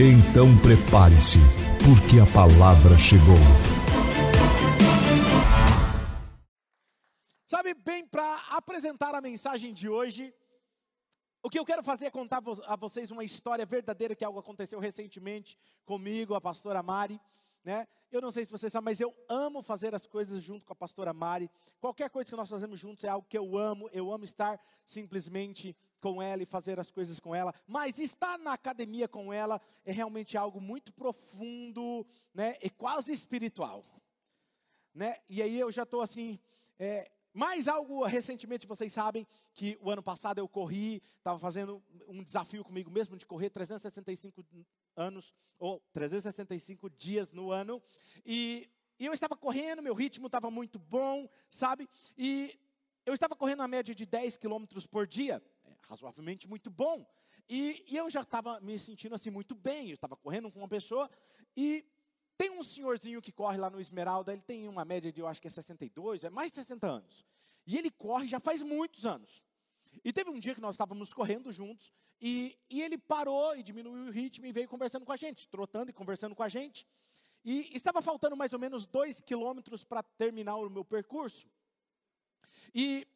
Então 0.00 0.56
prepare-se, 0.62 1.38
porque 1.84 2.20
a 2.20 2.26
palavra 2.32 2.96
chegou. 2.96 3.34
Sabe, 7.48 7.74
bem, 7.74 8.06
para 8.06 8.36
apresentar 8.50 9.12
a 9.12 9.20
mensagem 9.20 9.74
de 9.74 9.88
hoje, 9.88 10.32
o 11.42 11.50
que 11.50 11.58
eu 11.58 11.64
quero 11.64 11.82
fazer 11.82 12.06
é 12.06 12.10
contar 12.12 12.40
a 12.68 12.76
vocês 12.76 13.10
uma 13.10 13.24
história 13.24 13.66
verdadeira 13.66 14.14
que 14.14 14.24
algo 14.24 14.38
aconteceu 14.38 14.78
recentemente 14.78 15.58
comigo, 15.84 16.36
a 16.36 16.40
pastora 16.40 16.80
Mari. 16.80 17.20
Né? 17.68 17.86
Eu 18.10 18.22
não 18.22 18.32
sei 18.32 18.46
se 18.46 18.50
vocês 18.50 18.72
sabem, 18.72 18.86
mas 18.86 18.98
eu 18.98 19.14
amo 19.28 19.60
fazer 19.60 19.94
as 19.94 20.06
coisas 20.06 20.42
junto 20.42 20.64
com 20.64 20.72
a 20.72 20.74
pastora 20.74 21.12
Mari. 21.12 21.50
Qualquer 21.78 22.08
coisa 22.08 22.30
que 22.30 22.34
nós 22.34 22.48
fazemos 22.48 22.80
juntos 22.80 23.04
é 23.04 23.08
algo 23.08 23.28
que 23.28 23.36
eu 23.36 23.58
amo. 23.58 23.90
Eu 23.92 24.10
amo 24.10 24.24
estar 24.24 24.58
simplesmente 24.86 25.76
com 26.00 26.22
ela 26.22 26.42
e 26.42 26.46
fazer 26.46 26.80
as 26.80 26.90
coisas 26.90 27.20
com 27.20 27.34
ela. 27.34 27.54
Mas 27.66 27.98
estar 27.98 28.38
na 28.38 28.54
academia 28.54 29.06
com 29.06 29.30
ela 29.30 29.60
é 29.84 29.92
realmente 29.92 30.34
algo 30.34 30.62
muito 30.62 30.94
profundo, 30.94 32.06
né? 32.32 32.56
E 32.62 32.70
quase 32.70 33.12
espiritual, 33.12 33.84
né? 34.94 35.16
E 35.28 35.42
aí 35.42 35.58
eu 35.58 35.70
já 35.70 35.82
estou 35.82 36.00
assim. 36.00 36.40
É, 36.78 37.10
mais 37.34 37.68
algo 37.68 38.02
recentemente, 38.04 38.66
vocês 38.66 38.94
sabem 38.94 39.26
que 39.52 39.78
o 39.82 39.90
ano 39.90 40.02
passado 40.02 40.38
eu 40.38 40.48
corri, 40.48 41.02
estava 41.18 41.38
fazendo 41.38 41.82
um 42.08 42.22
desafio 42.22 42.64
comigo 42.64 42.90
mesmo 42.90 43.14
de 43.14 43.26
correr 43.26 43.50
365 43.50 44.42
anos, 44.98 45.32
ou 45.58 45.80
365 45.92 46.90
dias 46.90 47.32
no 47.32 47.50
ano, 47.50 47.82
e, 48.24 48.68
e 48.98 49.06
eu 49.06 49.12
estava 49.12 49.36
correndo, 49.36 49.82
meu 49.82 49.94
ritmo 49.94 50.26
estava 50.26 50.50
muito 50.50 50.78
bom, 50.78 51.28
sabe? 51.48 51.88
E 52.16 52.58
eu 53.06 53.14
estava 53.14 53.34
correndo 53.34 53.62
a 53.62 53.68
média 53.68 53.94
de 53.94 54.04
10 54.04 54.36
quilômetros 54.36 54.86
por 54.86 55.06
dia, 55.06 55.42
é 55.64 55.74
razoavelmente 55.88 56.48
muito 56.48 56.70
bom, 56.70 57.06
e, 57.48 57.84
e 57.88 57.96
eu 57.96 58.10
já 58.10 58.22
estava 58.22 58.60
me 58.60 58.78
sentindo 58.78 59.14
assim 59.14 59.30
muito 59.30 59.54
bem, 59.54 59.88
eu 59.88 59.94
estava 59.94 60.16
correndo 60.16 60.50
com 60.50 60.58
uma 60.58 60.68
pessoa, 60.68 61.10
e 61.56 61.84
tem 62.36 62.50
um 62.50 62.62
senhorzinho 62.62 63.20
que 63.20 63.32
corre 63.32 63.58
lá 63.58 63.68
no 63.68 63.80
Esmeralda, 63.80 64.32
ele 64.32 64.42
tem 64.42 64.68
uma 64.68 64.84
média 64.84 65.10
de, 65.10 65.20
eu 65.20 65.26
acho 65.26 65.40
que 65.40 65.48
é 65.48 65.50
62, 65.50 66.24
é 66.24 66.30
mais 66.30 66.52
de 66.52 66.56
60 66.56 66.86
anos. 66.86 67.24
E 67.66 67.76
ele 67.76 67.90
corre 67.90 68.28
já 68.28 68.38
faz 68.38 68.62
muitos 68.62 69.04
anos. 69.04 69.42
E 70.04 70.12
teve 70.12 70.30
um 70.30 70.38
dia 70.38 70.54
que 70.54 70.60
nós 70.60 70.74
estávamos 70.74 71.12
correndo 71.12 71.52
juntos, 71.52 71.92
e, 72.20 72.58
e 72.68 72.82
ele 72.82 72.98
parou 72.98 73.56
e 73.56 73.62
diminuiu 73.62 74.06
o 74.06 74.10
ritmo 74.10 74.46
e 74.46 74.52
veio 74.52 74.68
conversando 74.68 75.04
com 75.04 75.12
a 75.12 75.16
gente, 75.16 75.48
trotando 75.48 75.90
e 75.90 75.92
conversando 75.92 76.34
com 76.34 76.42
a 76.42 76.48
gente. 76.48 76.86
E 77.44 77.74
estava 77.74 78.02
faltando 78.02 78.36
mais 78.36 78.52
ou 78.52 78.58
menos 78.58 78.86
dois 78.86 79.22
quilômetros 79.22 79.84
para 79.84 80.02
terminar 80.02 80.56
o 80.56 80.68
meu 80.68 80.84
percurso. 80.84 81.48
E 82.74 83.06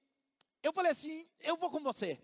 eu 0.62 0.72
falei 0.72 0.92
assim: 0.92 1.26
eu 1.40 1.56
vou 1.56 1.70
com 1.70 1.80
você. 1.80 2.20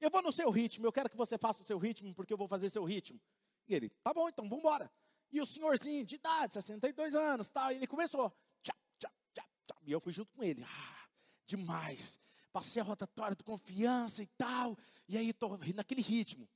Eu 0.00 0.10
vou 0.10 0.22
no 0.22 0.32
seu 0.32 0.48
ritmo, 0.50 0.86
eu 0.86 0.92
quero 0.92 1.10
que 1.10 1.16
você 1.16 1.36
faça 1.36 1.60
o 1.60 1.64
seu 1.64 1.76
ritmo, 1.76 2.14
porque 2.14 2.32
eu 2.32 2.38
vou 2.38 2.46
fazer 2.46 2.70
seu 2.70 2.84
ritmo. 2.84 3.20
E 3.66 3.74
ele, 3.74 3.90
tá 4.02 4.14
bom, 4.14 4.28
então 4.28 4.48
vamos 4.48 4.60
embora. 4.60 4.90
E 5.30 5.40
o 5.40 5.46
senhorzinho 5.46 6.04
de 6.04 6.14
idade, 6.14 6.54
62 6.54 7.14
anos, 7.14 7.50
tal, 7.50 7.70
ele 7.70 7.86
começou. 7.86 8.32
Tchá, 8.62 8.74
tchá, 8.98 9.10
tchá, 9.34 9.76
e 9.82 9.92
eu 9.92 10.00
fui 10.00 10.12
junto 10.12 10.32
com 10.32 10.42
ele. 10.42 10.64
Ah, 10.64 11.08
demais. 11.46 12.18
Passei 12.52 12.80
a 12.80 12.84
rotatória 12.84 13.36
de 13.36 13.44
confiança 13.44 14.22
e 14.22 14.26
tal. 14.26 14.76
E 15.08 15.16
aí 15.16 15.30
estou 15.30 15.58
naquele 15.74 16.02
ritmo. 16.02 16.48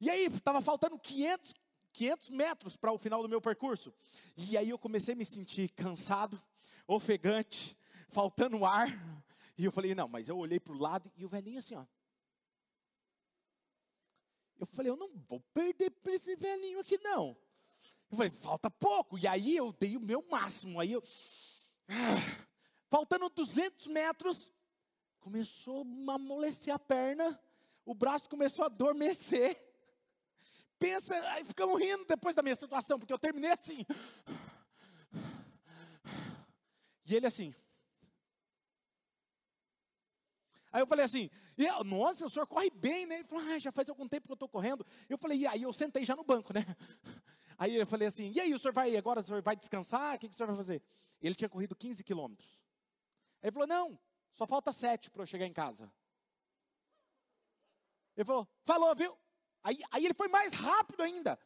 E 0.00 0.08
aí 0.08 0.26
estava 0.26 0.60
faltando 0.60 0.98
500, 0.98 1.54
500 1.92 2.30
metros 2.30 2.76
para 2.76 2.92
o 2.92 2.98
final 2.98 3.22
do 3.22 3.28
meu 3.28 3.40
percurso. 3.40 3.92
E 4.36 4.56
aí 4.56 4.70
eu 4.70 4.78
comecei 4.78 5.14
a 5.14 5.16
me 5.16 5.24
sentir 5.24 5.68
cansado, 5.70 6.40
ofegante, 6.86 7.76
faltando 8.08 8.64
ar. 8.64 8.88
E 9.56 9.64
eu 9.64 9.72
falei, 9.72 9.94
não, 9.94 10.06
mas 10.06 10.28
eu 10.28 10.38
olhei 10.38 10.60
para 10.60 10.72
o 10.72 10.78
lado 10.78 11.10
e 11.16 11.24
o 11.24 11.28
velhinho 11.28 11.58
assim, 11.58 11.74
ó. 11.74 11.84
Eu 14.58 14.66
falei, 14.66 14.90
eu 14.90 14.96
não 14.96 15.10
vou 15.28 15.40
perder 15.54 15.90
para 15.90 16.12
esse 16.12 16.34
velhinho 16.36 16.80
aqui, 16.80 16.98
não. 16.98 17.36
Eu 18.10 18.16
falei, 18.16 18.30
falta 18.30 18.70
pouco. 18.70 19.18
E 19.18 19.26
aí 19.26 19.56
eu 19.56 19.72
dei 19.72 19.96
o 19.96 20.00
meu 20.00 20.24
máximo. 20.28 20.80
Aí 20.80 20.92
eu. 20.92 21.02
Ah, 21.88 22.46
faltando 22.88 23.28
200 23.28 23.86
metros, 23.88 24.50
começou 25.28 25.86
a 26.08 26.14
amolecer 26.14 26.74
a 26.74 26.78
perna. 26.78 27.38
O 27.84 27.94
braço 27.94 28.28
começou 28.30 28.62
a 28.62 28.66
adormecer. 28.66 29.62
Pensa, 30.78 31.14
aí 31.32 31.44
ficamos 31.44 31.78
rindo 31.78 32.06
depois 32.06 32.34
da 32.34 32.42
minha 32.42 32.56
situação, 32.56 32.98
porque 32.98 33.12
eu 33.12 33.18
terminei 33.18 33.50
assim. 33.50 33.84
E 37.04 37.14
ele 37.14 37.26
assim. 37.26 37.54
Aí 40.72 40.80
eu 40.82 40.86
falei 40.86 41.04
assim, 41.04 41.30
nossa, 41.84 42.26
o 42.26 42.30
senhor 42.30 42.46
corre 42.46 42.70
bem, 42.70 43.06
né? 43.06 43.16
Ele 43.16 43.24
falou, 43.24 43.44
ah, 43.50 43.58
já 43.58 43.72
faz 43.72 43.88
algum 43.88 44.08
tempo 44.08 44.26
que 44.26 44.32
eu 44.32 44.34
estou 44.34 44.48
correndo. 44.48 44.86
Eu 45.08 45.18
falei, 45.18 45.38
e 45.38 45.46
aí 45.46 45.62
eu 45.62 45.72
sentei 45.72 46.04
já 46.04 46.14
no 46.14 46.24
banco, 46.24 46.52
né? 46.52 46.64
Aí 47.58 47.74
eu 47.74 47.86
falei 47.86 48.06
assim: 48.06 48.30
e 48.34 48.40
aí, 48.40 48.54
o 48.54 48.58
senhor 48.58 48.72
vai 48.72 48.96
agora, 48.96 49.18
o 49.18 49.22
senhor 49.22 49.42
vai 49.42 49.56
descansar? 49.56 50.14
O 50.14 50.18
que, 50.18 50.28
que 50.28 50.34
o 50.34 50.36
senhor 50.36 50.46
vai 50.46 50.56
fazer? 50.56 50.80
Ele 51.20 51.34
tinha 51.34 51.48
corrido 51.48 51.74
15 51.74 52.04
quilômetros. 52.04 52.62
Ele 53.42 53.50
falou: 53.50 53.66
não, 53.66 53.98
só 54.32 54.46
falta 54.46 54.72
sete 54.72 55.10
para 55.10 55.22
eu 55.22 55.26
chegar 55.26 55.46
em 55.46 55.52
casa. 55.52 55.92
Ele 58.16 58.24
falou: 58.24 58.48
falou, 58.62 58.94
viu? 58.94 59.16
Aí, 59.62 59.78
aí 59.90 60.04
ele 60.04 60.14
foi 60.14 60.28
mais 60.28 60.52
rápido 60.54 61.02
ainda. 61.02 61.38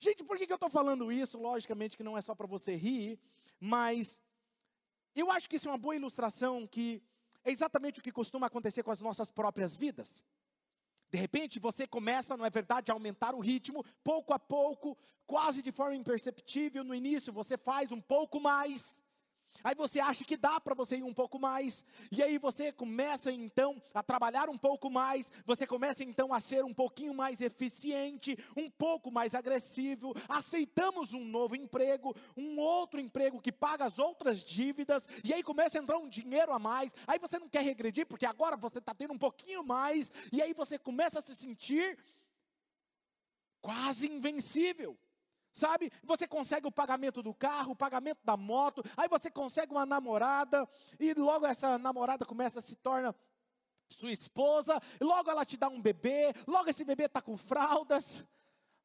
Gente, 0.00 0.22
por 0.22 0.36
que, 0.38 0.46
que 0.46 0.52
eu 0.52 0.56
estou 0.56 0.70
falando 0.70 1.10
isso? 1.10 1.38
Logicamente 1.38 1.96
que 1.96 2.04
não 2.04 2.16
é 2.16 2.22
só 2.22 2.34
para 2.34 2.46
você 2.46 2.74
rir, 2.74 3.18
mas 3.58 4.20
eu 5.14 5.30
acho 5.30 5.48
que 5.48 5.56
isso 5.56 5.68
é 5.68 5.72
uma 5.72 5.78
boa 5.78 5.96
ilustração 5.96 6.66
que 6.66 7.02
é 7.44 7.50
exatamente 7.50 7.98
o 7.98 8.02
que 8.02 8.12
costuma 8.12 8.46
acontecer 8.46 8.82
com 8.82 8.90
as 8.90 9.00
nossas 9.00 9.30
próprias 9.30 9.74
vidas. 9.74 10.22
De 11.10 11.18
repente 11.18 11.58
você 11.58 11.86
começa, 11.86 12.36
não 12.36 12.44
é 12.44 12.50
verdade, 12.50 12.90
a 12.90 12.94
aumentar 12.94 13.34
o 13.34 13.40
ritmo, 13.40 13.84
pouco 14.04 14.32
a 14.32 14.38
pouco, 14.38 14.96
quase 15.26 15.62
de 15.62 15.72
forma 15.72 15.96
imperceptível. 15.96 16.84
No 16.84 16.94
início 16.94 17.32
você 17.32 17.56
faz 17.56 17.90
um 17.90 18.00
pouco 18.00 18.38
mais, 18.38 19.02
Aí 19.64 19.74
você 19.74 19.98
acha 19.98 20.24
que 20.24 20.36
dá 20.36 20.60
para 20.60 20.74
você 20.74 20.96
ir 20.96 21.02
um 21.02 21.12
pouco 21.12 21.38
mais, 21.38 21.84
e 22.12 22.22
aí 22.22 22.38
você 22.38 22.72
começa 22.72 23.32
então 23.32 23.80
a 23.92 24.02
trabalhar 24.02 24.48
um 24.48 24.56
pouco 24.56 24.88
mais, 24.88 25.32
você 25.44 25.66
começa 25.66 26.04
então 26.04 26.32
a 26.32 26.40
ser 26.40 26.64
um 26.64 26.72
pouquinho 26.72 27.12
mais 27.12 27.40
eficiente, 27.40 28.38
um 28.56 28.70
pouco 28.70 29.10
mais 29.10 29.34
agressivo. 29.34 30.14
Aceitamos 30.28 31.12
um 31.12 31.24
novo 31.24 31.56
emprego, 31.56 32.14
um 32.36 32.58
outro 32.58 33.00
emprego 33.00 33.40
que 33.40 33.50
paga 33.50 33.84
as 33.84 33.98
outras 33.98 34.44
dívidas, 34.44 35.06
e 35.24 35.34
aí 35.34 35.42
começa 35.42 35.78
a 35.78 35.82
entrar 35.82 35.98
um 35.98 36.08
dinheiro 36.08 36.52
a 36.52 36.58
mais. 36.58 36.94
Aí 37.06 37.18
você 37.18 37.38
não 37.38 37.48
quer 37.48 37.62
regredir, 37.62 38.06
porque 38.06 38.26
agora 38.26 38.56
você 38.56 38.78
está 38.78 38.94
tendo 38.94 39.12
um 39.12 39.18
pouquinho 39.18 39.64
mais, 39.64 40.10
e 40.32 40.40
aí 40.40 40.52
você 40.52 40.78
começa 40.78 41.18
a 41.18 41.22
se 41.22 41.34
sentir 41.34 41.98
quase 43.60 44.08
invencível 44.08 44.96
sabe? 45.52 45.90
Você 46.04 46.26
consegue 46.26 46.66
o 46.66 46.72
pagamento 46.72 47.22
do 47.22 47.34
carro, 47.34 47.72
o 47.72 47.76
pagamento 47.76 48.20
da 48.24 48.36
moto, 48.36 48.82
aí 48.96 49.08
você 49.08 49.30
consegue 49.30 49.72
uma 49.72 49.86
namorada, 49.86 50.68
e 50.98 51.14
logo 51.14 51.46
essa 51.46 51.78
namorada 51.78 52.24
começa 52.24 52.58
a 52.58 52.62
se 52.62 52.76
torna 52.76 53.14
sua 53.88 54.12
esposa, 54.12 54.80
logo 55.00 55.30
ela 55.30 55.44
te 55.44 55.56
dá 55.56 55.68
um 55.68 55.80
bebê, 55.80 56.32
logo 56.46 56.68
esse 56.68 56.84
bebê 56.84 57.04
está 57.04 57.22
com 57.22 57.36
fraldas. 57.36 58.24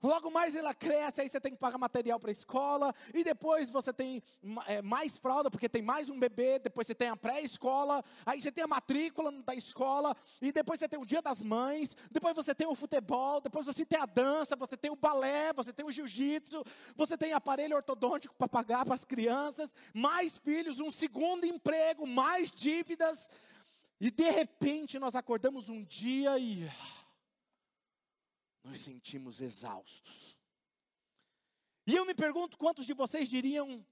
Logo 0.03 0.29
mais 0.29 0.53
ela 0.53 0.73
cresce, 0.73 1.21
aí 1.21 1.29
você 1.29 1.39
tem 1.39 1.53
que 1.53 1.57
pagar 1.57 1.77
material 1.77 2.19
para 2.19 2.29
a 2.29 2.31
escola, 2.31 2.93
e 3.13 3.23
depois 3.23 3.71
você 3.71 3.93
tem 3.93 4.21
é, 4.67 4.81
mais 4.81 5.17
fralda, 5.17 5.49
porque 5.49 5.69
tem 5.69 5.81
mais 5.81 6.09
um 6.09 6.19
bebê, 6.19 6.59
depois 6.59 6.85
você 6.85 6.93
tem 6.93 7.07
a 7.07 7.15
pré-escola, 7.15 8.03
aí 8.25 8.41
você 8.41 8.51
tem 8.51 8.65
a 8.65 8.67
matrícula 8.67 9.31
da 9.31 9.55
escola, 9.55 10.13
e 10.41 10.51
depois 10.51 10.81
você 10.81 10.89
tem 10.89 10.99
o 10.99 11.05
dia 11.05 11.21
das 11.21 11.41
mães, 11.41 11.95
depois 12.11 12.35
você 12.35 12.53
tem 12.53 12.67
o 12.67 12.75
futebol, 12.75 13.39
depois 13.39 13.65
você 13.65 13.85
tem 13.85 13.97
a 13.97 14.05
dança, 14.05 14.57
você 14.57 14.75
tem 14.75 14.91
o 14.91 14.95
balé, 14.97 15.53
você 15.53 15.71
tem 15.71 15.85
o 15.85 15.91
jiu-jitsu, 15.91 16.65
você 16.97 17.17
tem 17.17 17.31
aparelho 17.31 17.77
ortodôntico 17.77 18.35
para 18.35 18.49
pagar 18.49 18.83
para 18.83 18.95
as 18.95 19.05
crianças, 19.05 19.73
mais 19.93 20.37
filhos, 20.37 20.81
um 20.81 20.91
segundo 20.91 21.45
emprego, 21.45 22.05
mais 22.05 22.51
dívidas, 22.51 23.29
e 24.01 24.11
de 24.11 24.29
repente 24.29 24.99
nós 24.99 25.15
acordamos 25.15 25.69
um 25.69 25.81
dia 25.81 26.37
e 26.37 26.69
nos 28.63 28.79
sentimos 28.79 29.41
exaustos. 29.41 30.37
E 31.85 31.95
eu 31.95 32.05
me 32.05 32.13
pergunto 32.13 32.57
quantos 32.57 32.85
de 32.85 32.93
vocês 32.93 33.29
diriam, 33.29 33.85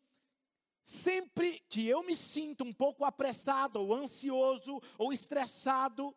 sempre 0.83 1.59
que 1.67 1.87
eu 1.87 2.01
me 2.03 2.15
sinto 2.15 2.63
um 2.63 2.73
pouco 2.73 3.03
apressado, 3.03 3.79
ou 3.81 3.93
ansioso, 3.93 4.81
ou 4.97 5.11
estressado, 5.11 6.15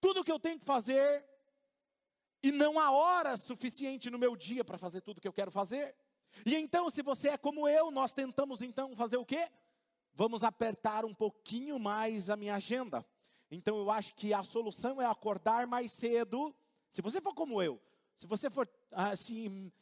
tudo 0.00 0.24
que 0.24 0.32
eu 0.32 0.40
tenho 0.40 0.58
que 0.58 0.64
fazer 0.64 1.24
E 2.42 2.50
não 2.50 2.78
há 2.78 2.90
hora 2.90 3.36
suficiente 3.36 4.10
no 4.10 4.18
meu 4.18 4.34
dia 4.34 4.64
para 4.64 4.76
fazer 4.76 5.00
tudo 5.00 5.20
que 5.20 5.28
eu 5.28 5.32
quero 5.32 5.52
fazer. 5.52 5.94
E 6.44 6.56
então, 6.56 6.90
se 6.90 7.00
você 7.00 7.28
é 7.28 7.38
como 7.38 7.68
eu, 7.68 7.90
nós 7.90 8.12
tentamos 8.12 8.62
então 8.62 8.96
fazer 8.96 9.16
o 9.16 9.24
quê? 9.24 9.48
Vamos 10.12 10.42
apertar 10.42 11.04
um 11.04 11.14
pouquinho 11.14 11.78
mais 11.78 12.28
a 12.28 12.36
minha 12.36 12.56
agenda. 12.56 13.06
Então 13.48 13.78
eu 13.78 13.90
acho 13.90 14.14
que 14.14 14.34
a 14.34 14.42
solução 14.42 15.00
é 15.00 15.06
acordar 15.06 15.66
mais 15.68 15.92
cedo. 15.92 16.54
Se 16.92 17.02
você 17.02 17.20
for 17.20 17.34
como 17.34 17.60
eu, 17.60 17.82
se 18.14 18.26
você 18.26 18.48
for 18.48 18.68
assim, 18.92 19.72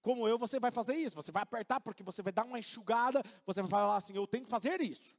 como 0.00 0.26
eu, 0.26 0.38
você 0.38 0.58
vai 0.58 0.70
fazer 0.70 0.96
isso. 0.96 1.14
Você 1.14 1.30
vai 1.30 1.42
apertar 1.42 1.78
porque 1.80 2.02
você 2.02 2.22
vai 2.22 2.32
dar 2.32 2.46
uma 2.46 2.58
enxugada, 2.58 3.22
você 3.44 3.60
vai 3.60 3.70
falar 3.70 3.96
assim: 3.96 4.14
eu 4.14 4.26
tenho 4.26 4.44
que 4.44 4.50
fazer 4.50 4.80
isso. 4.80 5.14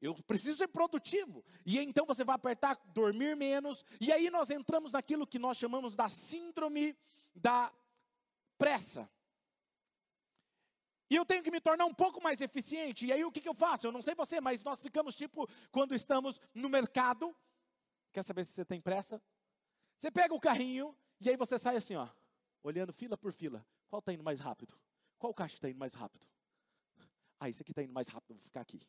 Eu 0.00 0.14
preciso 0.14 0.58
ser 0.58 0.68
produtivo. 0.68 1.42
E 1.64 1.78
então 1.78 2.04
você 2.04 2.22
vai 2.22 2.34
apertar, 2.34 2.78
dormir 2.92 3.34
menos. 3.34 3.82
E 3.98 4.12
aí 4.12 4.28
nós 4.28 4.50
entramos 4.50 4.92
naquilo 4.92 5.26
que 5.26 5.38
nós 5.38 5.56
chamamos 5.56 5.96
da 5.96 6.10
síndrome 6.10 6.94
da 7.34 7.72
pressa. 8.58 9.10
E 11.08 11.16
eu 11.16 11.24
tenho 11.24 11.42
que 11.42 11.50
me 11.50 11.60
tornar 11.60 11.86
um 11.86 11.94
pouco 11.94 12.22
mais 12.22 12.40
eficiente. 12.42 13.06
E 13.06 13.12
aí 13.12 13.24
o 13.24 13.32
que, 13.32 13.40
que 13.40 13.48
eu 13.48 13.54
faço? 13.54 13.86
Eu 13.86 13.92
não 13.92 14.02
sei 14.02 14.14
você, 14.14 14.40
mas 14.40 14.62
nós 14.62 14.80
ficamos 14.80 15.14
tipo 15.14 15.48
quando 15.72 15.94
estamos 15.94 16.38
no 16.54 16.68
mercado. 16.68 17.34
Quer 18.12 18.22
saber 18.22 18.44
se 18.44 18.52
você 18.52 18.64
tem 18.64 18.80
pressa? 18.80 19.20
Você 20.00 20.10
pega 20.10 20.32
o 20.32 20.40
carrinho 20.40 20.96
e 21.20 21.28
aí 21.28 21.36
você 21.36 21.58
sai 21.58 21.76
assim, 21.76 21.94
ó, 21.94 22.08
olhando 22.62 22.90
fila 22.90 23.18
por 23.18 23.32
fila. 23.34 23.66
Qual 23.90 24.00
está 24.00 24.14
indo 24.14 24.24
mais 24.24 24.40
rápido? 24.40 24.74
Qual 25.18 25.34
caixa 25.34 25.56
está 25.56 25.68
indo 25.68 25.78
mais 25.78 25.92
rápido? 25.92 26.26
Ah, 27.38 27.50
esse 27.50 27.60
aqui 27.60 27.72
está 27.72 27.82
indo 27.82 27.92
mais 27.92 28.08
rápido, 28.08 28.32
vou 28.34 28.42
ficar 28.42 28.62
aqui. 28.62 28.80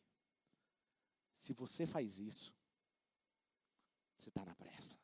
Se 1.34 1.52
você 1.52 1.86
faz 1.86 2.18
isso, 2.18 2.54
você 4.16 4.30
está 4.30 4.42
na 4.42 4.54
pressa. 4.54 4.96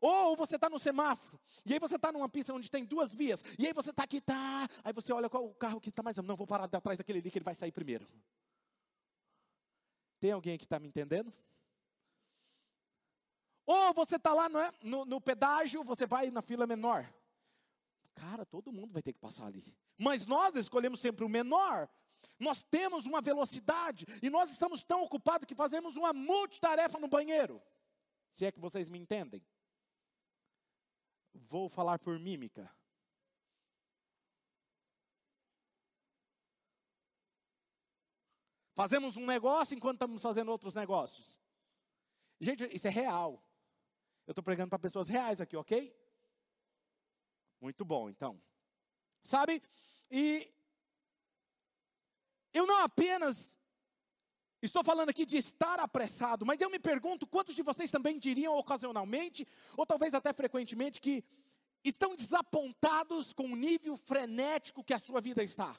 Ou 0.00 0.36
você 0.36 0.54
está 0.54 0.70
no 0.70 0.78
semáforo, 0.78 1.40
e 1.64 1.72
aí 1.72 1.80
você 1.80 1.96
está 1.96 2.12
numa 2.12 2.28
pista 2.28 2.54
onde 2.54 2.70
tem 2.70 2.84
duas 2.84 3.12
vias, 3.12 3.42
e 3.58 3.66
aí 3.66 3.72
você 3.72 3.90
está 3.90 4.04
aqui, 4.04 4.20
tá, 4.20 4.68
aí 4.84 4.92
você 4.92 5.12
olha 5.12 5.28
qual 5.28 5.44
o 5.44 5.54
carro 5.54 5.80
que 5.80 5.88
está 5.88 6.04
mais. 6.04 6.16
Não, 6.18 6.36
vou 6.36 6.46
parar 6.46 6.64
atrás 6.64 6.98
daquele 6.98 7.18
ali 7.18 7.30
que 7.32 7.38
ele 7.38 7.44
vai 7.44 7.54
sair 7.56 7.72
primeiro. 7.72 8.06
Tem 10.20 10.30
alguém 10.30 10.56
que 10.56 10.64
está 10.66 10.78
me 10.78 10.86
entendendo? 10.86 11.32
Ou 13.66 13.92
você 13.92 14.14
está 14.14 14.32
lá 14.32 14.46
é, 14.46 14.72
no, 14.82 15.04
no 15.04 15.20
pedágio, 15.20 15.82
você 15.82 16.06
vai 16.06 16.30
na 16.30 16.40
fila 16.40 16.66
menor. 16.66 17.12
Cara, 18.14 18.46
todo 18.46 18.72
mundo 18.72 18.92
vai 18.92 19.02
ter 19.02 19.12
que 19.12 19.18
passar 19.18 19.46
ali. 19.46 19.76
Mas 19.98 20.24
nós 20.24 20.54
escolhemos 20.54 21.00
sempre 21.00 21.24
o 21.24 21.28
menor, 21.28 21.88
nós 22.38 22.62
temos 22.62 23.06
uma 23.06 23.20
velocidade 23.20 24.06
e 24.22 24.30
nós 24.30 24.50
estamos 24.50 24.84
tão 24.84 25.02
ocupados 25.02 25.46
que 25.46 25.54
fazemos 25.54 25.96
uma 25.96 26.12
multitarefa 26.12 26.98
no 26.98 27.08
banheiro. 27.08 27.60
Se 28.28 28.46
é 28.46 28.52
que 28.52 28.60
vocês 28.60 28.88
me 28.88 28.98
entendem. 28.98 29.44
Vou 31.34 31.68
falar 31.68 31.98
por 31.98 32.18
mímica. 32.18 32.70
Fazemos 38.74 39.16
um 39.16 39.24
negócio 39.24 39.74
enquanto 39.74 39.96
estamos 39.96 40.22
fazendo 40.22 40.50
outros 40.50 40.74
negócios. 40.74 41.40
Gente, 42.38 42.64
isso 42.74 42.86
é 42.86 42.90
real. 42.90 43.42
Eu 44.26 44.32
estou 44.32 44.42
pregando 44.42 44.70
para 44.70 44.78
pessoas 44.78 45.08
reais 45.08 45.40
aqui, 45.40 45.56
ok? 45.56 45.94
Muito 47.60 47.84
bom, 47.84 48.10
então. 48.10 48.40
Sabe? 49.22 49.62
E 50.10 50.52
eu 52.52 52.66
não 52.66 52.82
apenas 52.82 53.56
estou 54.62 54.82
falando 54.82 55.10
aqui 55.10 55.24
de 55.24 55.36
estar 55.36 55.78
apressado, 55.78 56.44
mas 56.44 56.60
eu 56.60 56.70
me 56.70 56.78
pergunto 56.78 57.26
quantos 57.26 57.54
de 57.54 57.62
vocês 57.62 57.90
também 57.90 58.18
diriam 58.18 58.56
ocasionalmente, 58.56 59.46
ou 59.76 59.86
talvez 59.86 60.14
até 60.14 60.32
frequentemente, 60.32 61.00
que 61.00 61.24
estão 61.84 62.16
desapontados 62.16 63.32
com 63.32 63.44
o 63.44 63.56
nível 63.56 63.96
frenético 63.96 64.82
que 64.82 64.94
a 64.94 64.98
sua 64.98 65.20
vida 65.20 65.42
está. 65.42 65.78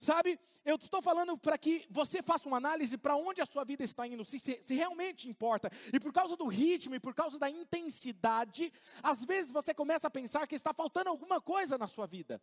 Sabe, 0.00 0.40
eu 0.64 0.76
estou 0.76 1.02
falando 1.02 1.36
para 1.36 1.58
que 1.58 1.86
você 1.90 2.22
faça 2.22 2.48
uma 2.48 2.56
análise 2.56 2.96
para 2.96 3.16
onde 3.16 3.42
a 3.42 3.46
sua 3.46 3.64
vida 3.64 3.84
está 3.84 4.06
indo, 4.06 4.24
se, 4.24 4.38
se, 4.38 4.58
se, 4.64 4.74
realmente 4.74 5.28
importa. 5.28 5.70
E 5.92 6.00
por 6.00 6.10
causa 6.10 6.34
do 6.38 6.46
ritmo 6.48 6.94
e 6.94 7.00
por 7.00 7.14
causa 7.14 7.38
da 7.38 7.50
intensidade, 7.50 8.72
às 9.02 9.26
vezes 9.26 9.52
você 9.52 9.74
começa 9.74 10.06
a 10.06 10.10
pensar 10.10 10.46
que 10.46 10.54
está 10.54 10.72
faltando 10.72 11.10
alguma 11.10 11.38
coisa 11.38 11.76
na 11.76 11.86
sua 11.86 12.06
vida. 12.06 12.40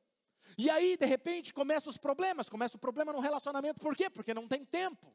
E 0.56 0.69
aí, 0.69 0.95
de 0.95 1.06
repente, 1.07 1.51
começam 1.51 1.89
os 1.89 1.98
problemas. 1.98 2.48
Começa 2.48 2.77
o 2.77 2.80
problema 2.80 3.12
no 3.12 3.19
relacionamento. 3.19 3.81
Por 3.81 3.95
quê? 3.95 4.07
Porque 4.07 4.36
não 4.36 4.48
tem 4.48 4.63
tempo. 4.63 5.12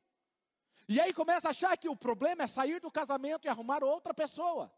E 0.89 1.01
aí 1.01 1.13
começa 1.13 1.47
a 1.47 1.53
achar 1.53 1.77
que 1.79 1.89
o 1.89 1.97
problema 1.97 2.43
é 2.43 2.47
sair 2.49 2.81
do 2.81 2.91
casamento 2.91 3.47
e 3.47 3.49
arrumar 3.49 3.85
outra 3.85 4.13
pessoa. 4.13 4.71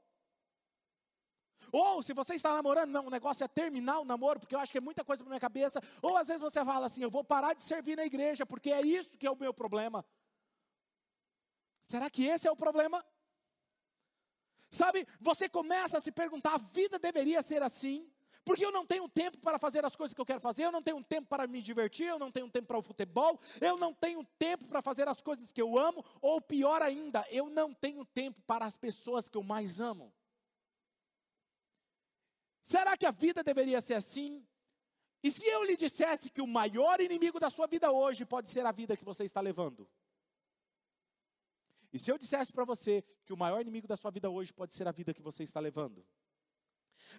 Ou 1.75 2.01
se 2.05 2.15
você 2.15 2.37
está 2.37 2.55
namorando, 2.55 2.93
não, 2.93 3.07
o 3.09 3.11
negócio 3.11 3.43
é 3.43 3.49
terminar 3.49 3.99
o 3.99 4.05
namoro, 4.05 4.39
porque 4.39 4.55
eu 4.55 4.61
acho 4.61 4.71
que 4.71 4.79
é 4.79 4.81
muita 4.81 5.03
coisa 5.03 5.25
na 5.25 5.31
minha 5.31 5.41
cabeça. 5.41 5.83
Ou 6.01 6.17
às 6.17 6.29
vezes 6.29 6.41
você 6.41 6.65
fala 6.65 6.87
assim, 6.87 7.03
eu 7.03 7.11
vou 7.11 7.25
parar 7.25 7.53
de 7.53 7.65
servir 7.65 7.97
na 7.97 8.07
igreja, 8.07 8.47
porque 8.47 8.71
é 8.71 8.81
isso 8.81 9.19
que 9.19 9.27
é 9.27 9.31
o 9.31 9.35
meu 9.35 9.53
problema. 9.53 10.05
Será 11.81 12.09
que 12.09 12.27
esse 12.27 12.47
é 12.47 12.53
o 12.53 12.55
problema? 12.55 13.05
Sabe, 14.71 15.05
você 15.21 15.49
começa 15.49 15.99
a 15.99 16.01
se 16.01 16.13
perguntar, 16.13 16.55
a 16.55 16.59
vida 16.59 16.97
deveria 16.97 17.43
ser 17.43 17.61
assim? 17.61 18.09
Porque 18.45 18.65
eu 18.65 18.71
não 18.71 18.87
tenho 18.87 19.09
tempo 19.09 19.39
para 19.39 19.59
fazer 19.59 19.85
as 19.85 19.97
coisas 19.97 20.15
que 20.15 20.21
eu 20.21 20.27
quero 20.27 20.41
fazer, 20.41 20.63
eu 20.63 20.71
não 20.71 20.83
tenho 20.83 21.03
tempo 21.03 21.27
para 21.27 21.45
me 21.49 21.61
divertir, 21.61 22.07
eu 22.07 22.21
não 22.21 22.31
tenho 22.31 22.49
tempo 22.49 22.69
para 22.69 22.79
o 22.79 22.83
futebol, 22.83 23.37
eu 23.61 23.77
não 23.77 23.93
tenho 23.93 24.23
tempo 24.39 24.65
para 24.67 24.81
fazer 24.81 25.09
as 25.09 25.21
coisas 25.21 25.51
que 25.51 25.61
eu 25.61 25.77
amo, 25.77 26.05
ou 26.21 26.41
pior 26.41 26.83
ainda, 26.83 27.27
eu 27.33 27.51
não 27.51 27.75
tenho 27.75 28.05
tempo 28.05 28.41
para 28.43 28.65
as 28.65 28.77
pessoas 28.77 29.29
que 29.29 29.37
eu 29.37 29.43
mais 29.43 29.81
amo. 29.81 30.13
Será 32.65 32.97
que 32.97 33.05
a 33.05 33.11
vida 33.11 33.45
deveria 33.45 33.79
ser 33.83 33.93
assim? 33.93 34.43
E 35.23 35.31
se 35.31 35.47
eu 35.47 35.63
lhe 35.65 35.77
dissesse 35.77 36.31
que 36.31 36.41
o 36.41 36.47
maior 36.47 36.99
inimigo 36.99 37.39
da 37.39 37.51
sua 37.51 37.67
vida 37.67 37.93
hoje 37.93 38.25
pode 38.25 38.49
ser 38.49 38.65
a 38.65 38.73
vida 38.73 38.97
que 38.97 39.05
você 39.05 39.23
está 39.23 39.43
levando? 39.43 39.87
E 41.93 41.99
se 41.99 42.11
eu 42.11 42.17
dissesse 42.17 42.53
para 42.55 42.65
você 42.65 43.05
que 43.27 43.35
o 43.35 43.37
maior 43.37 43.61
inimigo 43.61 43.87
da 43.87 43.99
sua 43.99 44.11
vida 44.11 44.31
hoje 44.31 44.51
pode 44.53 44.73
ser 44.73 44.89
a 44.89 44.93
vida 44.93 45.13
que 45.13 45.21
você 45.21 45.43
está 45.43 45.61
levando? 45.61 46.05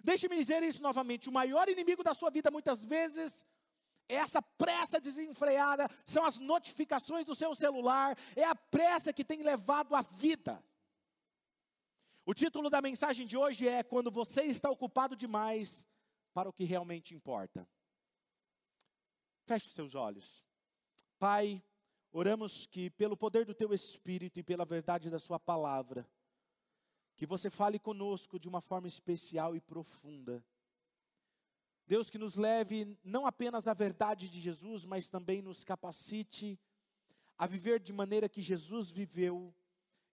Deixe-me 0.02 0.36
dizer 0.36 0.64
isso 0.64 0.82
novamente: 0.82 1.28
o 1.28 1.32
maior 1.32 1.68
inimigo 1.68 2.02
da 2.02 2.12
sua 2.12 2.28
vida 2.28 2.50
muitas 2.50 2.84
vezes 2.84 3.46
é 4.08 4.16
essa 4.16 4.42
pressa 4.42 5.00
desenfreada, 5.00 5.88
são 6.04 6.24
as 6.24 6.40
notificações 6.40 7.24
do 7.24 7.36
seu 7.36 7.54
celular, 7.54 8.18
é 8.34 8.44
a 8.44 8.54
pressa 8.54 9.12
que 9.12 9.24
tem 9.24 9.42
levado 9.42 9.94
a 9.94 10.02
vida. 10.02 10.60
O 12.28 12.34
título 12.34 12.68
da 12.68 12.82
mensagem 12.82 13.24
de 13.24 13.36
hoje 13.36 13.68
é 13.68 13.84
Quando 13.84 14.10
você 14.10 14.42
está 14.42 14.68
ocupado 14.68 15.14
demais 15.14 15.86
para 16.34 16.48
o 16.48 16.52
que 16.52 16.64
realmente 16.64 17.14
importa. 17.14 17.68
Feche 19.44 19.70
seus 19.70 19.94
olhos. 19.94 20.44
Pai, 21.20 21.62
oramos 22.10 22.66
que 22.66 22.90
pelo 22.90 23.16
poder 23.16 23.44
do 23.44 23.54
teu 23.54 23.72
Espírito 23.72 24.40
e 24.40 24.42
pela 24.42 24.64
verdade 24.64 25.08
da 25.08 25.20
Sua 25.20 25.38
palavra, 25.38 26.04
que 27.14 27.24
você 27.24 27.48
fale 27.48 27.78
conosco 27.78 28.40
de 28.40 28.48
uma 28.48 28.60
forma 28.60 28.88
especial 28.88 29.54
e 29.54 29.60
profunda. 29.60 30.44
Deus, 31.86 32.10
que 32.10 32.18
nos 32.18 32.34
leve 32.34 32.98
não 33.04 33.24
apenas 33.24 33.68
à 33.68 33.72
verdade 33.72 34.28
de 34.28 34.40
Jesus, 34.40 34.84
mas 34.84 35.08
também 35.08 35.40
nos 35.40 35.62
capacite 35.62 36.58
a 37.38 37.46
viver 37.46 37.78
de 37.78 37.92
maneira 37.92 38.28
que 38.28 38.42
Jesus 38.42 38.90
viveu 38.90 39.54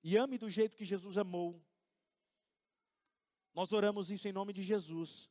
e 0.03 0.15
ame 0.15 0.37
do 0.37 0.47
jeito 0.47 0.77
que 0.77 0.85
Jesus 0.85 1.17
amou. 1.17 1.59
Nós 3.53 3.71
oramos 3.71 4.09
isso 4.09 4.27
em 4.27 4.31
nome 4.31 4.51
de 4.53 4.63
Jesus. 4.63 5.29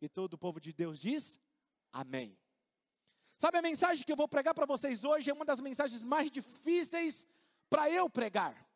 E 0.00 0.08
todo 0.08 0.34
o 0.34 0.38
povo 0.38 0.60
de 0.60 0.72
Deus 0.72 0.98
diz: 0.98 1.38
Amém. 1.92 2.36
Sabe 3.36 3.58
a 3.58 3.62
mensagem 3.62 4.04
que 4.04 4.12
eu 4.12 4.16
vou 4.16 4.28
pregar 4.28 4.54
para 4.54 4.66
vocês 4.66 5.04
hoje 5.04 5.30
é 5.30 5.34
uma 5.34 5.44
das 5.44 5.60
mensagens 5.60 6.02
mais 6.02 6.30
difíceis 6.30 7.26
para 7.68 7.90
eu 7.90 8.08
pregar. 8.08 8.68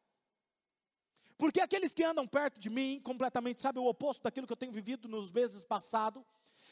Porque 1.38 1.60
aqueles 1.60 1.92
que 1.92 2.02
andam 2.02 2.26
perto 2.26 2.58
de 2.58 2.70
mim, 2.70 3.00
completamente, 3.00 3.60
sabe 3.60 3.78
o 3.78 3.84
oposto 3.84 4.22
daquilo 4.22 4.46
que 4.46 4.52
eu 4.52 4.56
tenho 4.56 4.72
vivido 4.72 5.06
nos 5.06 5.30
meses 5.30 5.64
passados. 5.64 6.24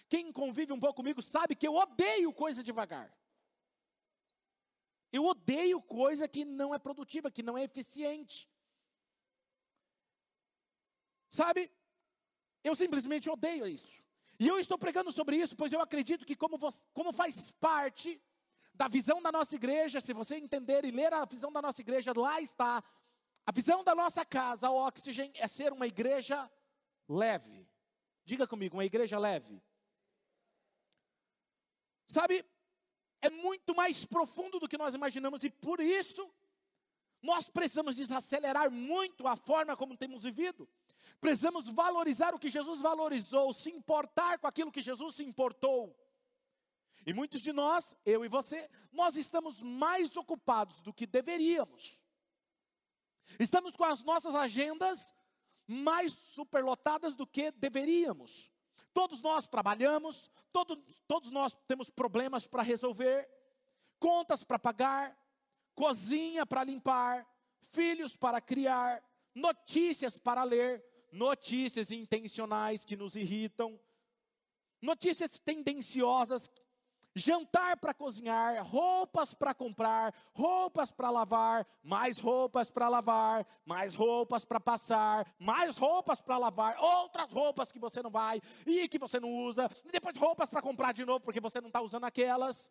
Quem 0.08 0.32
convive 0.32 0.72
um 0.72 0.80
pouco 0.80 0.96
comigo 0.96 1.20
sabe 1.22 1.54
que 1.54 1.68
eu 1.68 1.74
odeio 1.74 2.32
coisa 2.32 2.64
devagar. 2.64 3.14
Eu 5.12 5.24
odeio 5.26 5.80
coisa 5.80 6.26
que 6.26 6.44
não 6.44 6.74
é 6.74 6.78
produtiva, 6.78 7.30
que 7.30 7.42
não 7.42 7.56
é 7.56 7.62
eficiente. 7.62 8.48
Sabe? 11.28 11.70
Eu 12.64 12.74
simplesmente 12.74 13.30
odeio 13.30 13.66
isso. 13.66 14.02
E 14.40 14.48
eu 14.48 14.58
estou 14.58 14.76
pregando 14.76 15.12
sobre 15.12 15.36
isso, 15.36 15.54
pois 15.54 15.72
eu 15.72 15.80
acredito 15.80 16.26
que, 16.26 16.34
como, 16.34 16.58
você, 16.58 16.82
como 16.92 17.12
faz 17.12 17.52
parte 17.60 18.20
da 18.72 18.88
visão 18.88 19.22
da 19.22 19.30
nossa 19.30 19.54
igreja, 19.54 20.00
se 20.00 20.12
você 20.12 20.36
entender 20.36 20.84
e 20.84 20.90
ler 20.90 21.12
a 21.12 21.24
visão 21.24 21.52
da 21.52 21.62
nossa 21.62 21.80
igreja, 21.80 22.12
lá 22.16 22.40
está 22.40 22.82
a 23.46 23.52
visão 23.52 23.84
da 23.84 23.94
nossa 23.94 24.24
casa, 24.24 24.70
o 24.70 24.86
Oxygen, 24.86 25.30
é 25.34 25.46
ser 25.46 25.72
uma 25.72 25.86
igreja 25.86 26.50
leve. 27.06 27.68
Diga 28.24 28.46
comigo, 28.46 28.76
uma 28.76 28.84
igreja 28.84 29.18
leve. 29.18 29.62
Sabe, 32.06 32.44
é 33.20 33.28
muito 33.28 33.74
mais 33.74 34.04
profundo 34.04 34.58
do 34.58 34.68
que 34.68 34.78
nós 34.78 34.94
imaginamos 34.94 35.44
e 35.44 35.50
por 35.50 35.80
isso 35.80 36.28
nós 37.22 37.48
precisamos 37.48 37.96
desacelerar 37.96 38.70
muito 38.70 39.26
a 39.26 39.36
forma 39.36 39.76
como 39.76 39.96
temos 39.96 40.22
vivido. 40.22 40.68
Precisamos 41.20 41.68
valorizar 41.68 42.34
o 42.34 42.38
que 42.38 42.48
Jesus 42.48 42.80
valorizou, 42.80 43.52
se 43.52 43.70
importar 43.70 44.38
com 44.38 44.46
aquilo 44.46 44.72
que 44.72 44.82
Jesus 44.82 45.16
se 45.16 45.24
importou. 45.24 45.96
E 47.06 47.12
muitos 47.12 47.40
de 47.40 47.52
nós, 47.52 47.94
eu 48.04 48.24
e 48.24 48.28
você, 48.28 48.70
nós 48.92 49.16
estamos 49.16 49.62
mais 49.62 50.16
ocupados 50.16 50.80
do 50.80 50.92
que 50.92 51.06
deveríamos. 51.06 52.02
Estamos 53.38 53.76
com 53.76 53.84
as 53.84 54.02
nossas 54.02 54.34
agendas 54.34 55.14
mais 55.66 56.12
superlotadas 56.12 57.14
do 57.14 57.26
que 57.26 57.50
deveríamos. 57.52 58.50
Todos 58.92 59.20
nós 59.20 59.46
trabalhamos, 59.46 60.30
todo, 60.52 60.76
todos 61.06 61.30
nós 61.30 61.56
temos 61.66 61.90
problemas 61.90 62.46
para 62.46 62.62
resolver, 62.62 63.28
contas 63.98 64.44
para 64.44 64.58
pagar, 64.58 65.18
cozinha 65.74 66.46
para 66.46 66.64
limpar, 66.64 67.26
filhos 67.72 68.16
para 68.16 68.40
criar, 68.40 69.02
notícias 69.34 70.18
para 70.18 70.44
ler, 70.44 70.84
notícias 71.14 71.92
intencionais 71.92 72.84
que 72.84 72.96
nos 72.96 73.14
irritam, 73.14 73.78
notícias 74.82 75.38
tendenciosas 75.38 76.50
jantar 77.14 77.76
para 77.76 77.94
cozinhar, 77.94 78.66
roupas 78.66 79.34
para 79.34 79.54
comprar, 79.54 80.12
roupas 80.32 80.90
para 80.90 81.10
lavar, 81.10 81.66
mais 81.82 82.18
roupas 82.18 82.70
para 82.70 82.88
lavar, 82.88 83.46
mais 83.64 83.94
roupas 83.94 84.44
para 84.44 84.58
passar, 84.58 85.32
mais 85.38 85.76
roupas 85.76 86.20
para 86.20 86.36
lavar, 86.36 86.76
outras 86.80 87.30
roupas 87.30 87.70
que 87.70 87.78
você 87.78 88.02
não 88.02 88.10
vai 88.10 88.40
e 88.66 88.88
que 88.88 88.98
você 88.98 89.20
não 89.20 89.32
usa, 89.32 89.70
e 89.84 89.92
depois 89.92 90.16
roupas 90.16 90.50
para 90.50 90.60
comprar 90.60 90.92
de 90.92 91.04
novo 91.04 91.20
porque 91.20 91.40
você 91.40 91.60
não 91.60 91.68
está 91.68 91.80
usando 91.80 92.04
aquelas. 92.04 92.70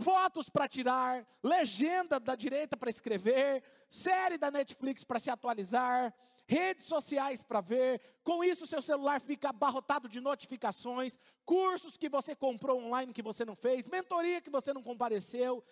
Fotos 0.00 0.48
para 0.48 0.66
tirar, 0.66 1.26
legenda 1.42 2.18
da 2.18 2.34
direita 2.34 2.76
para 2.76 2.88
escrever, 2.88 3.62
série 3.88 4.38
da 4.38 4.50
Netflix 4.50 5.04
para 5.04 5.18
se 5.18 5.28
atualizar, 5.28 6.14
redes 6.46 6.86
sociais 6.86 7.42
para 7.42 7.60
ver, 7.60 8.00
com 8.24 8.42
isso 8.42 8.66
seu 8.66 8.80
celular 8.80 9.20
fica 9.20 9.50
abarrotado 9.50 10.08
de 10.08 10.18
notificações, 10.18 11.18
cursos 11.44 11.98
que 11.98 12.08
você 12.08 12.34
comprou 12.34 12.82
online 12.82 13.12
que 13.12 13.22
você 13.22 13.44
não 13.44 13.54
fez, 13.54 13.88
mentoria 13.88 14.40
que 14.40 14.48
você 14.48 14.72
não 14.72 14.82
compareceu, 14.82 15.62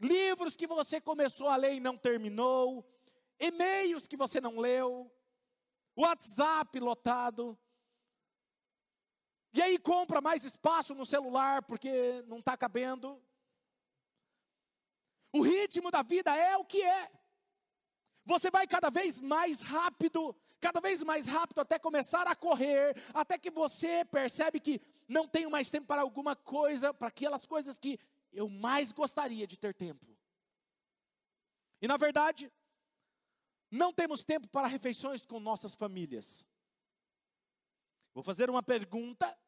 livros 0.00 0.56
que 0.56 0.66
você 0.66 1.00
começou 1.00 1.48
a 1.48 1.54
ler 1.54 1.74
e 1.74 1.80
não 1.80 1.96
terminou, 1.96 2.84
e-mails 3.38 4.08
que 4.08 4.16
você 4.16 4.40
não 4.40 4.58
leu, 4.58 5.08
WhatsApp 5.96 6.80
lotado. 6.80 7.56
E 9.52 9.62
aí 9.62 9.78
compra 9.78 10.20
mais 10.20 10.44
espaço 10.44 10.94
no 10.94 11.06
celular 11.06 11.62
porque 11.62 12.22
não 12.26 12.38
está 12.38 12.56
cabendo. 12.56 13.22
O 15.32 15.42
ritmo 15.42 15.90
da 15.90 16.02
vida 16.02 16.34
é 16.34 16.56
o 16.56 16.64
que 16.64 16.82
é. 16.82 17.10
Você 18.24 18.50
vai 18.50 18.66
cada 18.66 18.90
vez 18.90 19.20
mais 19.20 19.62
rápido, 19.62 20.36
cada 20.60 20.80
vez 20.80 21.02
mais 21.02 21.28
rápido 21.28 21.60
até 21.60 21.78
começar 21.78 22.26
a 22.26 22.36
correr, 22.36 22.94
até 23.14 23.38
que 23.38 23.50
você 23.50 24.04
percebe 24.04 24.60
que 24.60 24.80
não 25.08 25.26
tenho 25.26 25.50
mais 25.50 25.70
tempo 25.70 25.86
para 25.86 26.02
alguma 26.02 26.36
coisa, 26.36 26.92
para 26.92 27.08
aquelas 27.08 27.46
coisas 27.46 27.78
que 27.78 27.98
eu 28.32 28.48
mais 28.48 28.92
gostaria 28.92 29.46
de 29.46 29.56
ter 29.56 29.72
tempo. 29.74 30.06
E 31.80 31.88
na 31.88 31.96
verdade, 31.96 32.52
não 33.70 33.92
temos 33.92 34.24
tempo 34.24 34.48
para 34.48 34.66
refeições 34.66 35.24
com 35.24 35.40
nossas 35.40 35.74
famílias. 35.74 36.46
Vou 38.12 38.22
fazer 38.22 38.50
uma 38.50 38.62
pergunta, 38.62 39.38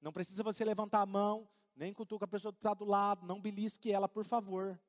não 0.00 0.12
precisa 0.12 0.42
você 0.42 0.64
levantar 0.64 1.02
a 1.02 1.06
mão, 1.06 1.48
nem 1.76 1.92
cutuca 1.92 2.24
a 2.24 2.28
pessoa 2.28 2.52
que 2.52 2.58
está 2.58 2.72
do 2.72 2.84
lado, 2.84 3.26
não 3.26 3.40
belisque 3.40 3.92
ela, 3.92 4.08
por 4.08 4.24
favor. 4.24 4.80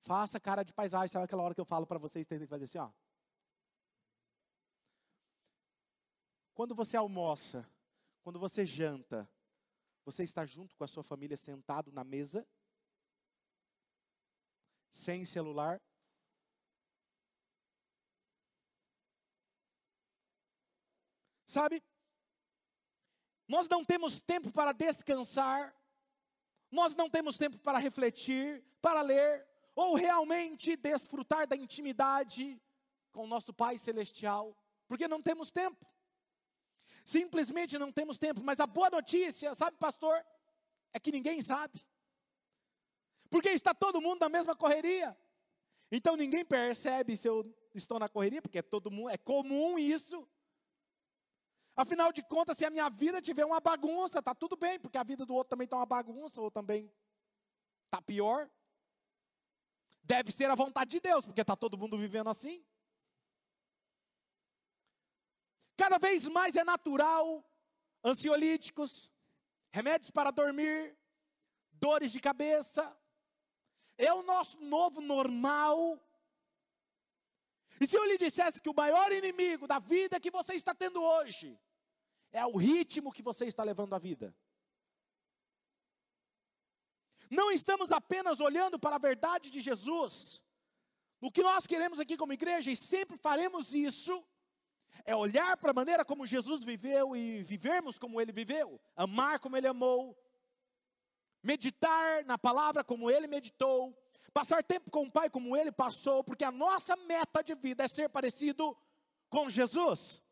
Faça 0.00 0.40
cara 0.40 0.62
de 0.62 0.72
paisagem. 0.72 1.08
Sabe 1.08 1.24
aquela 1.24 1.42
hora 1.42 1.54
que 1.54 1.60
eu 1.60 1.64
falo 1.64 1.86
para 1.86 1.98
vocês 1.98 2.26
que 2.26 2.46
fazer 2.46 2.64
assim, 2.64 2.78
ó? 2.78 2.90
Quando 6.54 6.74
você 6.74 6.96
almoça, 6.96 7.66
quando 8.22 8.38
você 8.38 8.66
janta, 8.66 9.28
você 10.04 10.24
está 10.24 10.44
junto 10.44 10.76
com 10.76 10.84
a 10.84 10.88
sua 10.88 11.02
família 11.02 11.36
sentado 11.36 11.92
na 11.92 12.04
mesa, 12.04 12.46
sem 14.90 15.24
celular? 15.24 15.80
Sabe? 21.46 21.82
Nós 23.48 23.68
não 23.68 23.84
temos 23.84 24.20
tempo 24.20 24.52
para 24.52 24.72
descansar, 24.72 25.74
nós 26.70 26.94
não 26.94 27.10
temos 27.10 27.36
tempo 27.36 27.58
para 27.58 27.78
refletir, 27.78 28.64
para 28.80 29.02
ler, 29.02 29.49
ou 29.80 29.94
realmente 29.94 30.76
desfrutar 30.76 31.46
da 31.46 31.56
intimidade 31.56 32.60
com 33.12 33.24
o 33.24 33.26
nosso 33.26 33.50
Pai 33.50 33.78
Celestial, 33.78 34.54
porque 34.86 35.08
não 35.08 35.22
temos 35.22 35.50
tempo. 35.50 35.86
Simplesmente 37.02 37.78
não 37.78 37.90
temos 37.90 38.18
tempo, 38.18 38.42
mas 38.44 38.60
a 38.60 38.66
boa 38.66 38.90
notícia, 38.90 39.54
sabe, 39.54 39.78
pastor, 39.78 40.22
é 40.92 41.00
que 41.00 41.10
ninguém 41.10 41.40
sabe. 41.40 41.80
Porque 43.30 43.48
está 43.48 43.72
todo 43.72 44.02
mundo 44.02 44.20
na 44.20 44.28
mesma 44.28 44.54
correria. 44.54 45.16
Então 45.90 46.14
ninguém 46.14 46.44
percebe 46.44 47.16
se 47.16 47.26
eu 47.26 47.50
estou 47.74 47.98
na 47.98 48.08
correria, 48.08 48.42
porque 48.42 48.58
é 48.58 48.62
todo 48.62 48.90
mundo, 48.90 49.08
é 49.08 49.16
comum 49.16 49.78
isso. 49.78 50.28
Afinal 51.74 52.12
de 52.12 52.22
contas, 52.24 52.58
se 52.58 52.66
a 52.66 52.70
minha 52.70 52.90
vida 52.90 53.22
tiver 53.22 53.46
uma 53.46 53.60
bagunça, 53.60 54.22
tá 54.22 54.34
tudo 54.34 54.56
bem, 54.56 54.78
porque 54.78 54.98
a 54.98 55.02
vida 55.02 55.24
do 55.24 55.34
outro 55.34 55.48
também 55.48 55.64
está 55.64 55.78
uma 55.78 55.86
bagunça 55.86 56.38
ou 56.38 56.50
também 56.50 56.92
tá 57.90 58.02
pior. 58.02 58.50
Deve 60.10 60.32
ser 60.32 60.50
a 60.50 60.56
vontade 60.56 60.90
de 60.90 60.98
Deus, 60.98 61.24
porque 61.24 61.40
está 61.40 61.54
todo 61.54 61.78
mundo 61.78 61.96
vivendo 61.96 62.28
assim. 62.28 62.66
Cada 65.76 65.98
vez 65.98 66.26
mais 66.26 66.56
é 66.56 66.64
natural 66.64 67.48
ansiolíticos, 68.04 69.08
remédios 69.72 70.10
para 70.10 70.32
dormir, 70.32 70.98
dores 71.74 72.10
de 72.10 72.20
cabeça. 72.20 72.82
É 73.96 74.12
o 74.12 74.24
nosso 74.24 74.58
novo 74.58 75.00
normal. 75.00 75.96
E 77.80 77.86
se 77.86 77.96
eu 77.96 78.04
lhe 78.04 78.18
dissesse 78.18 78.60
que 78.60 78.68
o 78.68 78.74
maior 78.74 79.12
inimigo 79.12 79.68
da 79.68 79.78
vida 79.78 80.18
que 80.18 80.32
você 80.32 80.54
está 80.54 80.74
tendo 80.74 81.00
hoje 81.00 81.56
é 82.32 82.44
o 82.44 82.56
ritmo 82.56 83.12
que 83.12 83.22
você 83.22 83.44
está 83.46 83.62
levando 83.62 83.94
a 83.94 83.98
vida? 83.98 84.34
Não 87.28 87.50
estamos 87.50 87.90
apenas 87.92 88.40
olhando 88.40 88.78
para 88.78 88.96
a 88.96 88.98
verdade 88.98 89.50
de 89.50 89.60
Jesus. 89.60 90.42
O 91.20 91.30
que 91.30 91.42
nós 91.42 91.66
queremos 91.66 92.00
aqui 92.00 92.16
como 92.16 92.32
igreja, 92.32 92.70
e 92.70 92.76
sempre 92.76 93.18
faremos 93.18 93.74
isso, 93.74 94.24
é 95.04 95.14
olhar 95.14 95.56
para 95.56 95.70
a 95.70 95.74
maneira 95.74 96.04
como 96.04 96.26
Jesus 96.26 96.64
viveu 96.64 97.14
e 97.14 97.42
vivermos 97.42 97.98
como 97.98 98.20
ele 98.20 98.32
viveu, 98.32 98.80
amar 98.96 99.38
como 99.38 99.56
ele 99.56 99.66
amou, 99.66 100.16
meditar 101.42 102.24
na 102.24 102.38
palavra 102.38 102.84
como 102.84 103.10
ele 103.10 103.26
meditou, 103.26 103.96
passar 104.32 104.62
tempo 104.62 104.90
com 104.90 105.04
o 105.04 105.10
Pai 105.10 105.28
como 105.28 105.56
ele 105.56 105.72
passou, 105.72 106.22
porque 106.22 106.44
a 106.44 106.52
nossa 106.52 106.96
meta 106.96 107.42
de 107.42 107.54
vida 107.54 107.84
é 107.84 107.88
ser 107.88 108.08
parecido 108.08 108.76
com 109.28 109.48
Jesus. 109.48 110.22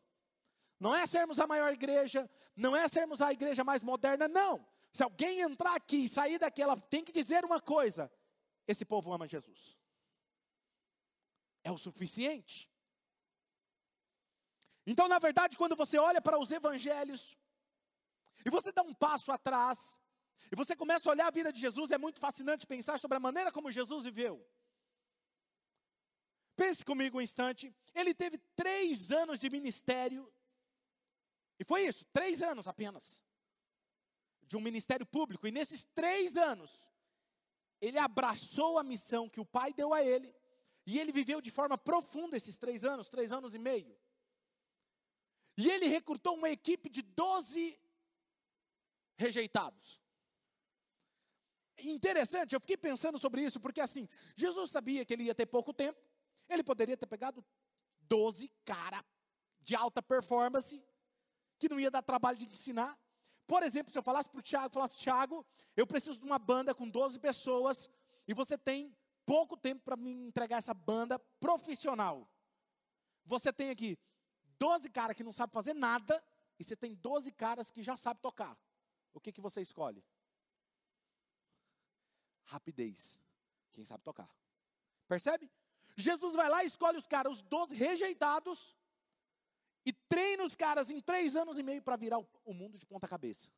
Não 0.79 0.95
é 0.95 1.05
sermos 1.05 1.39
a 1.39 1.47
maior 1.47 1.73
igreja, 1.73 2.29
não 2.55 2.75
é 2.75 2.87
sermos 2.87 3.21
a 3.21 3.33
igreja 3.33 3.63
mais 3.63 3.83
moderna, 3.83 4.27
não. 4.27 4.65
Se 4.91 5.03
alguém 5.03 5.41
entrar 5.41 5.75
aqui 5.75 5.97
e 5.97 6.09
sair 6.09 6.39
daqui, 6.39 6.61
ela 6.61 6.79
tem 6.79 7.03
que 7.03 7.11
dizer 7.11 7.45
uma 7.45 7.61
coisa: 7.61 8.11
esse 8.67 8.83
povo 8.83 9.13
ama 9.13 9.27
Jesus. 9.27 9.77
É 11.63 11.71
o 11.71 11.77
suficiente. 11.77 12.69
Então, 14.85 15.07
na 15.07 15.19
verdade, 15.19 15.55
quando 15.55 15.75
você 15.75 15.99
olha 15.99 16.21
para 16.21 16.39
os 16.39 16.51
evangelhos, 16.51 17.37
e 18.43 18.49
você 18.49 18.71
dá 18.71 18.81
um 18.81 18.93
passo 18.93 19.31
atrás, 19.31 19.99
e 20.51 20.55
você 20.55 20.75
começa 20.75 21.07
a 21.07 21.11
olhar 21.11 21.27
a 21.27 21.31
vida 21.31 21.53
de 21.53 21.59
Jesus, 21.59 21.91
é 21.91 21.97
muito 21.97 22.19
fascinante 22.19 22.65
pensar 22.65 22.99
sobre 22.99 23.17
a 23.17 23.19
maneira 23.19 23.51
como 23.51 23.71
Jesus 23.71 24.05
viveu. 24.05 24.43
Pense 26.55 26.83
comigo 26.83 27.19
um 27.19 27.21
instante. 27.21 27.73
Ele 27.93 28.13
teve 28.13 28.37
três 28.55 29.11
anos 29.11 29.39
de 29.39 29.49
ministério. 29.49 30.33
E 31.59 31.63
foi 31.63 31.83
isso, 31.83 32.05
três 32.11 32.41
anos 32.41 32.67
apenas 32.67 33.21
de 34.49 34.57
um 34.57 34.59
ministério 34.59 35.05
público, 35.05 35.47
e 35.47 35.51
nesses 35.51 35.85
três 35.93 36.35
anos, 36.35 36.89
ele 37.79 37.99
abraçou 37.99 38.79
a 38.79 38.83
missão 38.83 39.29
que 39.29 39.39
o 39.39 39.45
pai 39.45 39.71
deu 39.71 39.93
a 39.93 40.03
ele, 40.03 40.35
e 40.85 40.99
ele 40.99 41.11
viveu 41.11 41.39
de 41.39 41.51
forma 41.51 41.77
profunda 41.77 42.35
esses 42.35 42.57
três 42.57 42.83
anos, 42.83 43.07
três 43.07 43.31
anos 43.31 43.53
e 43.53 43.59
meio. 43.59 43.95
E 45.55 45.69
ele 45.69 45.87
recrutou 45.87 46.35
uma 46.35 46.49
equipe 46.49 46.89
de 46.89 47.03
doze 47.03 47.79
rejeitados. 49.17 50.01
Interessante, 51.77 52.55
eu 52.55 52.59
fiquei 52.59 52.75
pensando 52.75 53.19
sobre 53.19 53.43
isso, 53.43 53.59
porque 53.59 53.79
assim, 53.79 54.09
Jesus 54.35 54.71
sabia 54.71 55.05
que 55.05 55.13
ele 55.13 55.23
ia 55.23 55.35
ter 55.35 55.45
pouco 55.45 55.71
tempo, 55.71 55.99
ele 56.49 56.63
poderia 56.63 56.97
ter 56.97 57.05
pegado 57.05 57.45
doze 58.01 58.51
cara 58.65 59.05
de 59.59 59.75
alta 59.75 60.01
performance, 60.01 60.83
que 61.59 61.69
não 61.69 61.79
ia 61.79 61.91
dar 61.91 62.01
trabalho 62.01 62.37
de 62.37 62.47
ensinar, 62.47 62.99
por 63.49 63.63
exemplo, 63.63 63.91
se 63.91 63.97
eu 63.97 64.03
falasse 64.03 64.29
para 64.29 64.37
o 64.37 64.43
Tiago, 64.43 64.71
falasse, 64.71 64.95
Tiago, 64.95 65.43
eu 65.75 65.87
preciso 65.87 66.19
de 66.19 66.25
uma 66.25 66.37
banda 66.37 66.75
com 66.75 66.87
12 66.87 67.19
pessoas 67.19 67.89
e 68.27 68.33
você 68.33 68.55
tem 68.55 68.95
pouco 69.25 69.57
tempo 69.57 69.81
para 69.83 69.97
me 69.97 70.11
entregar 70.11 70.57
essa 70.57 70.73
banda 70.73 71.17
profissional. 71.39 72.29
você 73.25 73.51
tem 73.51 73.71
aqui 73.71 73.97
12 74.59 74.91
caras 74.91 75.15
que 75.15 75.23
não 75.23 75.33
sabem 75.33 75.53
fazer 75.53 75.73
nada, 75.73 76.23
e 76.59 76.63
você 76.63 76.75
tem 76.75 76.93
12 76.93 77.31
caras 77.31 77.71
que 77.71 77.81
já 77.81 77.97
sabem 77.97 78.21
tocar. 78.21 78.55
O 79.13 79.19
que, 79.19 79.31
que 79.31 79.41
você 79.41 79.61
escolhe? 79.61 80.05
Rapidez. 82.43 83.17
Quem 83.71 83.83
sabe 83.83 84.03
tocar. 84.03 84.29
Percebe? 85.07 85.49
Jesus 85.95 86.35
vai 86.35 86.49
lá 86.49 86.63
e 86.63 86.67
escolhe 86.67 86.99
os 86.99 87.07
caras, 87.07 87.37
os 87.37 87.41
12 87.41 87.75
rejeitados, 87.75 88.75
e 89.89 89.93
treina 90.07 90.43
os 90.43 90.55
caras 90.55 90.91
em 90.91 90.99
três 91.01 91.35
anos 91.35 91.57
e 91.57 91.63
meio 91.63 91.81
para 91.81 91.95
virar 91.95 92.19
o 92.45 92.53
mundo 92.53 92.77
de 92.77 92.85
ponta 92.85 93.07
cabeça. 93.07 93.49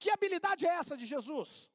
Que 0.00 0.10
habilidade 0.10 0.66
é 0.66 0.70
essa 0.70 0.96
de 0.96 1.06
Jesus? 1.06 1.70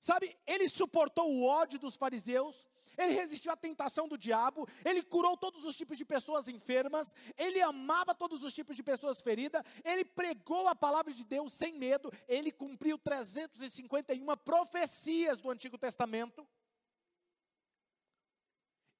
Sabe, 0.00 0.36
ele 0.48 0.68
suportou 0.68 1.30
o 1.30 1.44
ódio 1.44 1.78
dos 1.78 1.94
fariseus, 1.94 2.66
ele 2.98 3.12
resistiu 3.12 3.52
à 3.52 3.56
tentação 3.56 4.08
do 4.08 4.18
diabo, 4.18 4.66
ele 4.84 5.00
curou 5.00 5.36
todos 5.36 5.64
os 5.64 5.76
tipos 5.76 5.96
de 5.96 6.04
pessoas 6.04 6.48
enfermas, 6.48 7.14
ele 7.36 7.62
amava 7.62 8.12
todos 8.12 8.42
os 8.42 8.52
tipos 8.52 8.74
de 8.74 8.82
pessoas 8.82 9.20
feridas, 9.20 9.62
ele 9.84 10.04
pregou 10.04 10.66
a 10.66 10.74
palavra 10.74 11.12
de 11.12 11.24
Deus 11.24 11.52
sem 11.52 11.78
medo, 11.78 12.10
ele 12.26 12.50
cumpriu 12.50 12.98
351 12.98 14.26
profecias 14.38 15.40
do 15.40 15.50
Antigo 15.50 15.78
Testamento. 15.78 16.44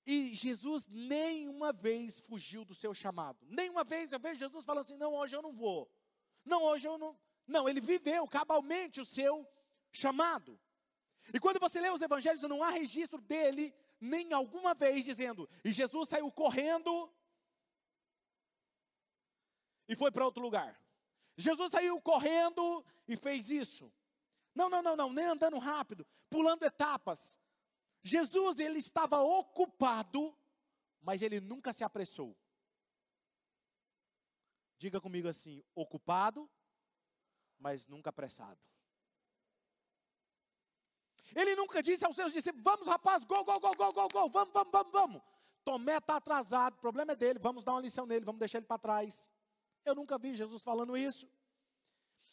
E 0.04 0.34
Jesus 0.34 0.86
nenhuma 0.88 1.72
vez 1.72 2.20
fugiu 2.20 2.64
do 2.64 2.74
seu 2.74 2.92
chamado. 2.92 3.38
Nenhuma 3.48 3.84
vez 3.84 4.10
eu 4.10 4.18
vejo 4.18 4.40
Jesus 4.40 4.64
falando 4.64 4.84
assim: 4.84 4.96
não, 4.96 5.14
hoje 5.14 5.34
eu 5.34 5.42
não 5.42 5.52
vou. 5.52 5.90
Não, 6.44 6.62
hoje 6.62 6.86
eu 6.86 6.98
não. 6.98 7.18
Não, 7.46 7.68
ele 7.68 7.80
viveu 7.80 8.26
cabalmente 8.26 9.00
o 9.00 9.04
seu 9.04 9.46
chamado. 9.92 10.58
E 11.32 11.38
quando 11.38 11.60
você 11.60 11.80
lê 11.80 11.90
os 11.90 12.02
evangelhos, 12.02 12.42
não 12.42 12.62
há 12.62 12.70
registro 12.70 13.20
dele, 13.20 13.74
nem 14.00 14.32
alguma 14.32 14.74
vez 14.74 15.04
dizendo, 15.04 15.48
e 15.64 15.70
Jesus 15.72 16.08
saiu 16.08 16.30
correndo 16.32 17.12
e 19.88 19.94
foi 19.94 20.10
para 20.10 20.24
outro 20.24 20.42
lugar. 20.42 20.80
Jesus 21.36 21.70
saiu 21.70 22.00
correndo 22.00 22.84
e 23.06 23.16
fez 23.16 23.50
isso. 23.50 23.92
Não, 24.54 24.68
não, 24.68 24.82
não, 24.82 24.96
não, 24.96 25.12
nem 25.12 25.24
andando 25.24 25.58
rápido, 25.58 26.06
pulando 26.28 26.64
etapas. 26.64 27.38
Jesus, 28.02 28.58
ele 28.58 28.78
estava 28.78 29.20
ocupado, 29.20 30.36
mas 31.00 31.22
ele 31.22 31.40
nunca 31.40 31.72
se 31.72 31.84
apressou. 31.84 32.36
Diga 34.76 35.00
comigo 35.00 35.28
assim: 35.28 35.62
ocupado, 35.74 36.50
mas 37.58 37.86
nunca 37.86 38.10
apressado. 38.10 38.60
Ele 41.34 41.54
nunca 41.54 41.82
disse 41.82 42.04
aos 42.04 42.16
seus 42.16 42.32
discípulos: 42.32 42.64
Vamos, 42.64 42.86
rapaz, 42.86 43.24
gol, 43.24 43.44
gol, 43.44 43.60
gol, 43.60 43.74
gol, 43.76 43.92
gol, 43.92 44.30
vamos, 44.30 44.52
vamos, 44.52 44.72
vamos, 44.72 44.92
vamos. 44.92 45.22
Tomé 45.64 45.98
está 45.98 46.16
atrasado, 46.16 46.74
o 46.74 46.80
problema 46.80 47.12
é 47.12 47.16
dele, 47.16 47.38
vamos 47.38 47.62
dar 47.62 47.72
uma 47.72 47.80
lição 47.80 48.04
nele, 48.04 48.24
vamos 48.24 48.40
deixar 48.40 48.58
ele 48.58 48.66
para 48.66 48.78
trás. 48.78 49.32
Eu 49.84 49.94
nunca 49.94 50.18
vi 50.18 50.34
Jesus 50.34 50.62
falando 50.62 50.96
isso. 50.96 51.28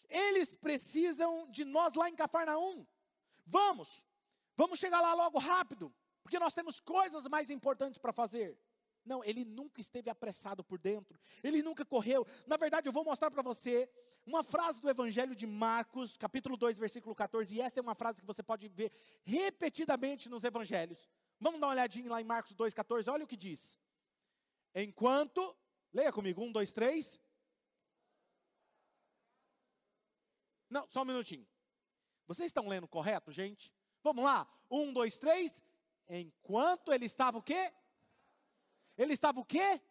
Eles 0.10 0.56
precisam 0.56 1.48
de 1.52 1.64
nós 1.64 1.94
lá 1.94 2.10
em 2.10 2.16
Cafarnaum. 2.16 2.86
Vamos, 3.46 4.04
vamos 4.60 4.78
chegar 4.78 5.00
lá 5.00 5.14
logo 5.14 5.40
rápido, 5.40 5.94
porque 6.22 6.38
nós 6.38 6.54
temos 6.54 6.82
coisas 6.82 7.24
mais 7.30 7.50
importantes 7.50 7.98
para 7.98 8.12
fazer. 8.12 8.60
Não, 9.06 9.24
ele 9.24 9.46
nunca 9.46 9.80
esteve 9.80 10.10
apressado 10.10 10.62
por 10.66 10.78
dentro, 10.78 11.18
ele 11.42 11.64
nunca 11.64 11.86
correu. 11.86 12.28
Na 12.46 12.58
verdade, 12.58 12.90
eu 12.90 12.92
vou 12.92 13.06
mostrar 13.06 13.32
para 13.32 13.42
você 13.42 13.90
uma 14.26 14.44
frase 14.44 14.82
do 14.82 14.90
Evangelho 14.90 15.34
de 15.34 15.48
Marcos, 15.48 16.18
capítulo 16.18 16.58
2, 16.58 16.78
versículo 16.78 17.16
14, 17.16 17.56
e 17.56 17.62
essa 17.62 17.80
é 17.80 17.82
uma 17.82 17.96
frase 17.96 18.20
que 18.20 18.28
você 18.28 18.44
pode 18.44 18.68
ver 18.68 18.92
repetidamente 19.24 20.28
nos 20.28 20.44
Evangelhos. 20.44 21.10
Vamos 21.40 21.62
dar 21.62 21.68
uma 21.68 21.74
olhadinha 21.74 22.12
lá 22.12 22.20
em 22.20 22.26
Marcos 22.26 22.54
2, 22.54 22.74
14, 22.74 23.10
olha 23.10 23.24
o 23.24 23.28
que 23.28 23.38
diz. 23.38 23.80
Enquanto, 24.76 25.56
leia 25.94 26.12
comigo, 26.12 26.44
um, 26.44 26.52
dois, 26.52 26.74
três. 26.74 27.18
Não, 30.70 30.86
só 30.90 31.02
um 31.04 31.06
minutinho. 31.06 31.48
Vocês 32.28 32.48
estão 32.48 32.68
lendo 32.68 32.90
correto, 32.90 33.32
gente? 33.32 33.74
Vamos 34.04 34.24
lá, 34.24 34.48
um, 34.70 34.94
dois, 34.94 35.18
três. 35.18 35.64
Enquanto 36.08 36.92
ele 36.92 37.06
estava 37.06 37.38
o 37.38 37.42
quê? 37.42 37.74
Ele 38.98 39.14
estava 39.14 39.40
o 39.40 39.46
quê? 39.46 39.82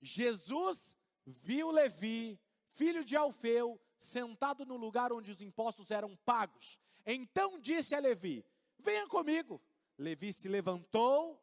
Jesus 0.00 0.96
viu 1.26 1.70
Levi, 1.70 2.40
filho 2.70 3.04
de 3.04 3.16
Alfeu, 3.16 3.80
sentado 3.98 4.64
no 4.64 4.76
lugar 4.76 5.12
onde 5.12 5.30
os 5.30 5.42
impostos 5.42 5.90
eram 5.90 6.16
pagos. 6.16 6.78
Então 7.04 7.58
disse 7.58 7.94
a 7.94 8.00
Levi: 8.00 8.44
Venha 8.78 9.06
comigo. 9.06 9.60
Levi 9.98 10.32
se 10.32 10.48
levantou 10.48 11.38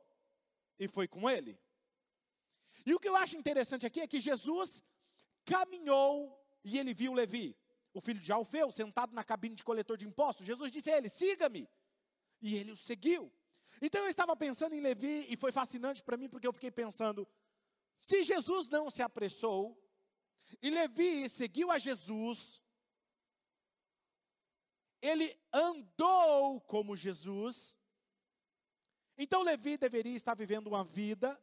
e 0.80 0.88
foi 0.88 1.08
com 1.08 1.30
ele. 1.30 1.60
E 2.86 2.94
o 2.94 3.00
que 3.00 3.08
eu 3.08 3.16
acho 3.16 3.38
interessante 3.38 3.86
aqui 3.86 4.02
é 4.02 4.08
que 4.08 4.20
Jesus 4.20 4.84
caminhou 5.46 6.36
e 6.64 6.80
ele 6.80 6.94
viu 6.94 7.14
Levi, 7.14 7.56
o 7.98 8.02
filho 8.02 8.20
de 8.20 8.32
Alfeu, 8.32 8.72
sentado 8.72 9.14
na 9.14 9.24
cabine 9.24 9.56
de 9.56 9.64
coletor 9.64 9.98
de 9.98 10.06
impostos. 10.06 10.46
Jesus 10.46 10.72
disse 10.72 10.92
a 10.92 10.98
ele: 10.98 11.10
Siga-me. 11.10 11.68
E 12.42 12.56
ele 12.56 12.72
o 12.72 12.78
seguiu. 12.78 13.32
Então 13.82 14.02
eu 14.02 14.08
estava 14.08 14.36
pensando 14.36 14.74
em 14.74 14.82
Levi 14.82 15.26
e 15.30 15.36
foi 15.36 15.52
fascinante 15.52 16.04
para 16.04 16.18
mim 16.18 16.30
porque 16.30 16.48
eu 16.48 16.54
fiquei 16.54 16.72
pensando: 16.72 17.28
se 17.98 18.24
Jesus 18.24 18.68
não 18.68 18.90
se 18.90 19.02
apressou 19.02 19.78
e 20.62 20.70
Levi 20.70 21.28
seguiu 21.28 21.72
a 21.72 21.78
Jesus, 21.78 22.62
ele 25.02 25.38
andou 25.52 26.62
como 26.62 26.96
Jesus, 26.96 27.76
então 29.18 29.42
Levi 29.42 29.78
deveria 29.78 30.16
estar 30.16 30.36
vivendo 30.36 30.68
uma 30.68 30.84
vida 30.84 31.40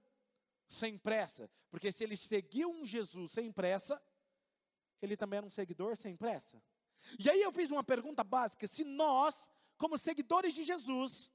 sem 0.69 0.97
pressa, 0.97 1.51
porque 1.71 1.93
se 1.93 2.05
ele 2.05 2.17
seguiu 2.17 2.71
um 2.71 2.87
Jesus 2.87 3.33
sem 3.33 3.53
pressa, 3.53 4.01
ele 5.05 5.17
também 5.17 5.39
era 5.39 5.47
um 5.47 5.51
seguidor 5.51 5.97
sem 5.97 6.17
pressa. 6.17 6.63
E 7.19 7.31
aí 7.31 7.41
eu 7.43 7.53
fiz 7.53 7.71
uma 7.71 7.85
pergunta 7.85 8.25
básica: 8.25 8.67
se 8.67 8.85
nós, 8.85 9.51
como 9.77 9.99
seguidores 9.99 10.55
de 10.55 10.65
Jesus, 10.65 11.31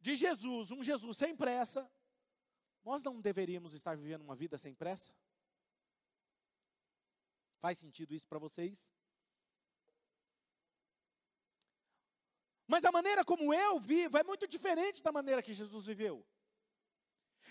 de 0.00 0.14
Jesus, 0.14 0.70
um 0.70 0.82
Jesus 0.82 1.16
sem 1.16 1.34
pressa, 1.34 1.90
nós 2.84 3.02
não 3.02 3.20
deveríamos 3.20 3.74
estar 3.74 3.96
vivendo 3.96 4.22
uma 4.22 4.36
vida 4.36 4.56
sem 4.56 4.74
pressa? 4.74 5.12
Faz 7.58 7.78
sentido 7.78 8.14
isso 8.14 8.28
para 8.28 8.38
vocês? 8.38 8.92
Mas 12.66 12.84
a 12.84 12.92
maneira 12.92 13.24
como 13.24 13.54
eu 13.54 13.78
vivo 13.80 14.18
é 14.18 14.24
muito 14.24 14.46
diferente 14.46 15.02
da 15.02 15.12
maneira 15.12 15.42
que 15.42 15.54
Jesus 15.54 15.86
viveu. 15.86 16.24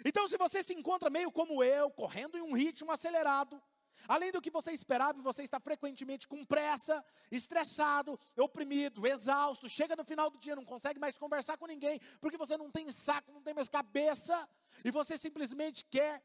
Então, 0.04 0.28
se 0.28 0.38
você 0.38 0.62
se 0.62 0.74
encontra 0.74 1.10
meio 1.10 1.32
como 1.32 1.64
eu, 1.64 1.90
correndo 1.92 2.38
em 2.38 2.42
um 2.42 2.54
ritmo 2.54 2.92
acelerado, 2.92 3.62
Além 4.08 4.32
do 4.32 4.42
que 4.42 4.52
você 4.52 4.72
esperava, 4.72 5.22
você 5.22 5.44
está 5.44 5.60
frequentemente 5.60 6.28
com 6.28 6.44
pressa, 6.46 7.04
estressado, 7.32 8.20
oprimido, 8.38 9.08
exausto, 9.08 9.70
chega 9.70 9.96
no 9.96 10.04
final 10.04 10.30
do 10.30 10.38
dia, 10.38 10.56
não 10.56 10.66
consegue 10.66 11.00
mais 11.00 11.18
conversar 11.18 11.58
com 11.58 11.66
ninguém, 11.66 12.00
porque 12.20 12.38
você 12.38 12.58
não 12.58 12.70
tem 12.70 12.92
saco, 12.92 13.32
não 13.32 13.42
tem 13.42 13.54
mais 13.54 13.70
cabeça, 13.70 14.48
e 14.84 14.92
você 14.92 15.18
simplesmente 15.18 15.86
quer 15.86 16.24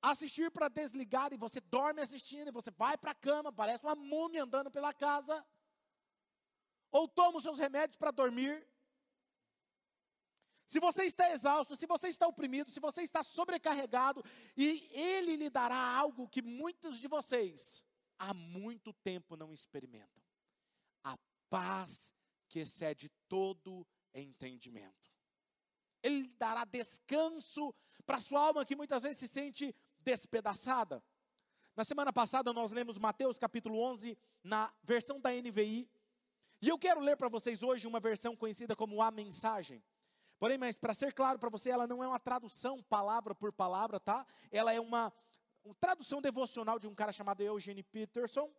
assistir 0.00 0.50
para 0.50 0.68
desligar, 0.68 1.32
e 1.32 1.36
você 1.36 1.60
dorme 1.60 2.00
assistindo, 2.00 2.48
e 2.48 2.52
você 2.52 2.70
vai 2.70 2.96
para 2.96 3.12
a 3.12 3.14
cama, 3.14 3.52
parece 3.52 3.84
uma 3.84 3.94
múmia 3.94 4.44
andando 4.44 4.70
pela 4.70 4.92
casa, 4.92 5.44
ou 6.90 7.08
toma 7.08 7.38
os 7.38 7.42
seus 7.42 7.58
remédios 7.58 7.96
para 7.96 8.10
dormir, 8.10 8.66
se 10.68 10.78
você 10.78 11.04
está 11.04 11.32
exausto, 11.32 11.74
se 11.74 11.86
você 11.86 12.08
está 12.08 12.26
oprimido, 12.26 12.70
se 12.70 12.78
você 12.78 13.00
está 13.00 13.22
sobrecarregado, 13.22 14.22
e 14.54 14.86
Ele 14.92 15.34
lhe 15.34 15.48
dará 15.48 15.74
algo 15.74 16.28
que 16.28 16.42
muitos 16.42 17.00
de 17.00 17.08
vocês 17.08 17.82
há 18.18 18.34
muito 18.34 18.92
tempo 18.92 19.34
não 19.34 19.54
experimentam: 19.54 20.22
a 21.02 21.16
paz 21.48 22.14
que 22.50 22.58
excede 22.58 23.08
todo 23.30 23.86
entendimento. 24.12 25.10
Ele 26.02 26.28
dará 26.38 26.66
descanso 26.66 27.74
para 28.04 28.18
a 28.18 28.20
sua 28.20 28.48
alma 28.48 28.66
que 28.66 28.76
muitas 28.76 29.02
vezes 29.02 29.20
se 29.20 29.28
sente 29.28 29.74
despedaçada. 30.00 31.02
Na 31.74 31.84
semana 31.84 32.12
passada 32.12 32.52
nós 32.52 32.72
lemos 32.72 32.98
Mateus 32.98 33.38
capítulo 33.38 33.80
11 33.80 34.18
na 34.44 34.70
versão 34.82 35.18
da 35.18 35.30
NVI. 35.30 35.88
E 36.60 36.68
eu 36.68 36.78
quero 36.78 37.00
ler 37.00 37.16
para 37.16 37.30
vocês 37.30 37.62
hoje 37.62 37.86
uma 37.86 38.00
versão 38.00 38.36
conhecida 38.36 38.76
como 38.76 39.00
a 39.00 39.10
mensagem. 39.10 39.82
Porém, 40.38 40.56
mas 40.56 40.78
para 40.78 40.94
ser 40.94 41.12
claro 41.12 41.38
para 41.38 41.50
você, 41.50 41.70
ela 41.70 41.86
não 41.86 42.02
é 42.02 42.06
uma 42.06 42.20
tradução 42.20 42.82
palavra 42.84 43.34
por 43.34 43.52
palavra, 43.52 43.98
tá? 43.98 44.24
Ela 44.50 44.72
é 44.72 44.80
uma, 44.80 45.12
uma 45.64 45.74
tradução 45.74 46.22
devocional 46.22 46.78
de 46.78 46.86
um 46.86 46.94
cara 46.94 47.12
chamado 47.12 47.42
Eugene 47.42 47.82
Peterson. 47.82 48.52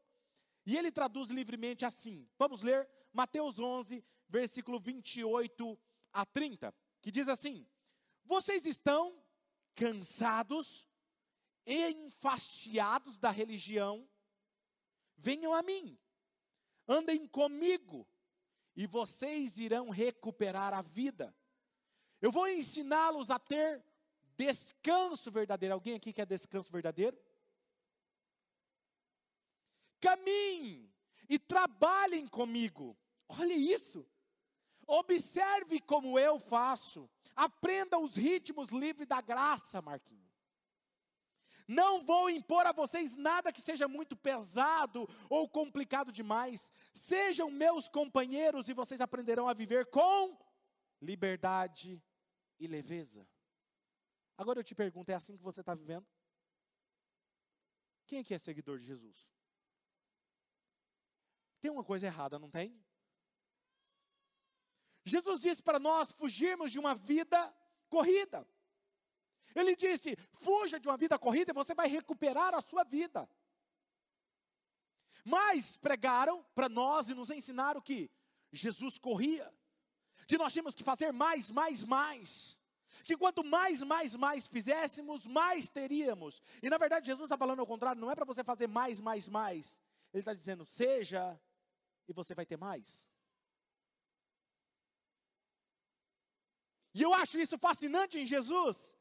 E 0.65 0.77
ele 0.77 0.91
traduz 0.91 1.29
livremente 1.29 1.85
assim. 1.85 2.27
Vamos 2.37 2.61
ler 2.61 2.87
Mateus 3.13 3.59
11, 3.59 4.03
versículo 4.27 4.79
28 4.79 5.79
a 6.11 6.25
30, 6.25 6.73
que 7.01 7.11
diz 7.11 7.29
assim: 7.29 7.65
Vocês 8.25 8.65
estão 8.65 9.23
cansados 9.73 10.85
e 11.65 11.91
enfastiados 11.91 13.17
da 13.17 13.29
religião? 13.29 14.07
Venham 15.15 15.53
a 15.53 15.61
mim, 15.61 15.97
andem 16.87 17.25
comigo 17.25 18.07
e 18.75 18.85
vocês 18.85 19.57
irão 19.57 19.89
recuperar 19.89 20.73
a 20.73 20.81
vida. 20.81 21.35
Eu 22.21 22.31
vou 22.31 22.47
ensiná-los 22.47 23.29
a 23.29 23.39
ter 23.39 23.83
descanso 24.35 25.31
verdadeiro. 25.31 25.73
Alguém 25.73 25.95
aqui 25.95 26.11
quer 26.11 26.25
descanso 26.25 26.71
verdadeiro? 26.71 27.17
Caminhem 30.01 30.91
e 31.29 31.37
trabalhem 31.37 32.27
comigo. 32.27 32.97
Olha 33.27 33.53
isso. 33.53 34.05
Observe 34.87 35.79
como 35.81 36.17
eu 36.17 36.39
faço. 36.39 37.09
Aprenda 37.35 37.97
os 37.99 38.15
ritmos 38.15 38.71
livres 38.71 39.07
da 39.07 39.21
graça, 39.21 39.81
Marquinhos. 39.81 40.27
Não 41.67 42.03
vou 42.03 42.29
impor 42.31 42.65
a 42.65 42.71
vocês 42.71 43.15
nada 43.15 43.53
que 43.53 43.61
seja 43.61 43.87
muito 43.87 44.15
pesado 44.15 45.07
ou 45.29 45.47
complicado 45.47 46.11
demais. 46.11 46.71
Sejam 46.93 47.51
meus 47.51 47.87
companheiros 47.87 48.67
e 48.67 48.73
vocês 48.73 48.99
aprenderão 48.99 49.47
a 49.47 49.53
viver 49.53 49.85
com 49.85 50.35
liberdade 50.99 52.01
e 52.59 52.67
leveza. 52.67 53.27
Agora 54.37 54.59
eu 54.59 54.63
te 54.63 54.75
pergunto: 54.75 55.09
é 55.09 55.15
assim 55.15 55.37
que 55.37 55.43
você 55.43 55.61
está 55.61 55.73
vivendo? 55.73 56.05
Quem 58.05 58.19
aqui 58.19 58.33
é 58.33 58.39
seguidor 58.39 58.77
de 58.79 58.85
Jesus? 58.85 59.27
Tem 61.61 61.69
uma 61.69 61.83
coisa 61.83 62.07
errada, 62.07 62.39
não 62.39 62.49
tem? 62.49 62.81
Jesus 65.05 65.41
disse 65.41 65.61
para 65.61 65.79
nós 65.79 66.11
fugirmos 66.13 66.71
de 66.71 66.79
uma 66.79 66.95
vida 66.95 67.53
corrida. 67.89 68.47
Ele 69.55 69.75
disse: 69.75 70.15
fuja 70.33 70.79
de 70.79 70.87
uma 70.87 70.97
vida 70.97 71.17
corrida 71.17 71.51
e 71.51 71.53
você 71.53 71.73
vai 71.73 71.87
recuperar 71.87 72.53
a 72.53 72.61
sua 72.61 72.83
vida. 72.83 73.29
Mas 75.25 75.77
pregaram 75.77 76.43
para 76.55 76.69
nós 76.69 77.09
e 77.09 77.13
nos 77.13 77.29
ensinaram 77.29 77.81
que 77.81 78.09
Jesus 78.51 78.97
corria, 78.97 79.53
que 80.29 80.37
nós 80.37 80.53
tínhamos 80.53 80.75
que 80.75 80.83
fazer 80.83 81.11
mais, 81.11 81.49
mais, 81.49 81.83
mais. 81.83 82.59
Que 83.03 83.17
quanto 83.17 83.43
mais, 83.43 83.81
mais, 83.81 84.15
mais 84.15 84.45
fizéssemos, 84.45 85.25
mais 85.25 85.69
teríamos. 85.69 86.39
E 86.61 86.69
na 86.69 86.77
verdade, 86.77 87.07
Jesus 87.07 87.25
está 87.25 87.35
falando 87.35 87.61
ao 87.61 87.65
contrário, 87.65 87.99
não 87.99 88.11
é 88.11 88.15
para 88.15 88.25
você 88.25 88.43
fazer 88.43 88.67
mais, 88.67 89.01
mais, 89.01 89.27
mais. 89.27 89.81
Ele 90.13 90.21
está 90.21 90.35
dizendo, 90.35 90.63
seja 90.65 91.39
e 92.07 92.13
você 92.13 92.35
vai 92.35 92.45
ter 92.45 92.57
mais. 92.57 93.09
E 96.93 97.01
eu 97.01 97.11
acho 97.11 97.39
isso 97.39 97.57
fascinante 97.57 98.19
em 98.19 98.27
Jesus. 98.27 98.95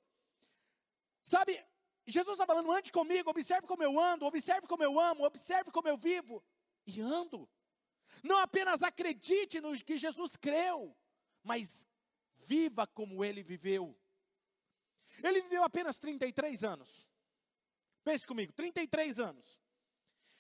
Sabe, 1.25 1.63
Jesus 2.07 2.37
está 2.37 2.47
falando, 2.47 2.73
ande 2.73 2.91
comigo, 2.91 3.29
observe 3.29 3.67
como 3.67 3.83
eu 3.83 4.01
ando, 4.01 4.25
observe 4.25 4.67
como 4.67 4.83
eu 4.83 4.99
amo, 4.99 5.27
observe 5.27 5.71
como 5.71 5.89
eu 5.89 5.99
vivo. 5.99 6.43
E 6.87 7.03
ando. 7.03 7.47
Não 8.25 8.39
apenas 8.39 8.83
acredite 8.83 9.61
no 9.61 9.75
que 9.77 9.99
Jesus 9.99 10.35
creu, 10.37 10.97
mas 11.43 11.87
viva 12.39 12.87
como 12.87 13.25
ele 13.25 13.43
viveu. 13.43 13.97
Ele 15.23 15.43
viveu 15.43 15.63
apenas 15.65 15.99
33 15.99 16.65
anos. 16.65 17.07
Pense 18.05 18.27
comigo, 18.27 18.53
33 18.53 19.19
anos. 19.19 19.61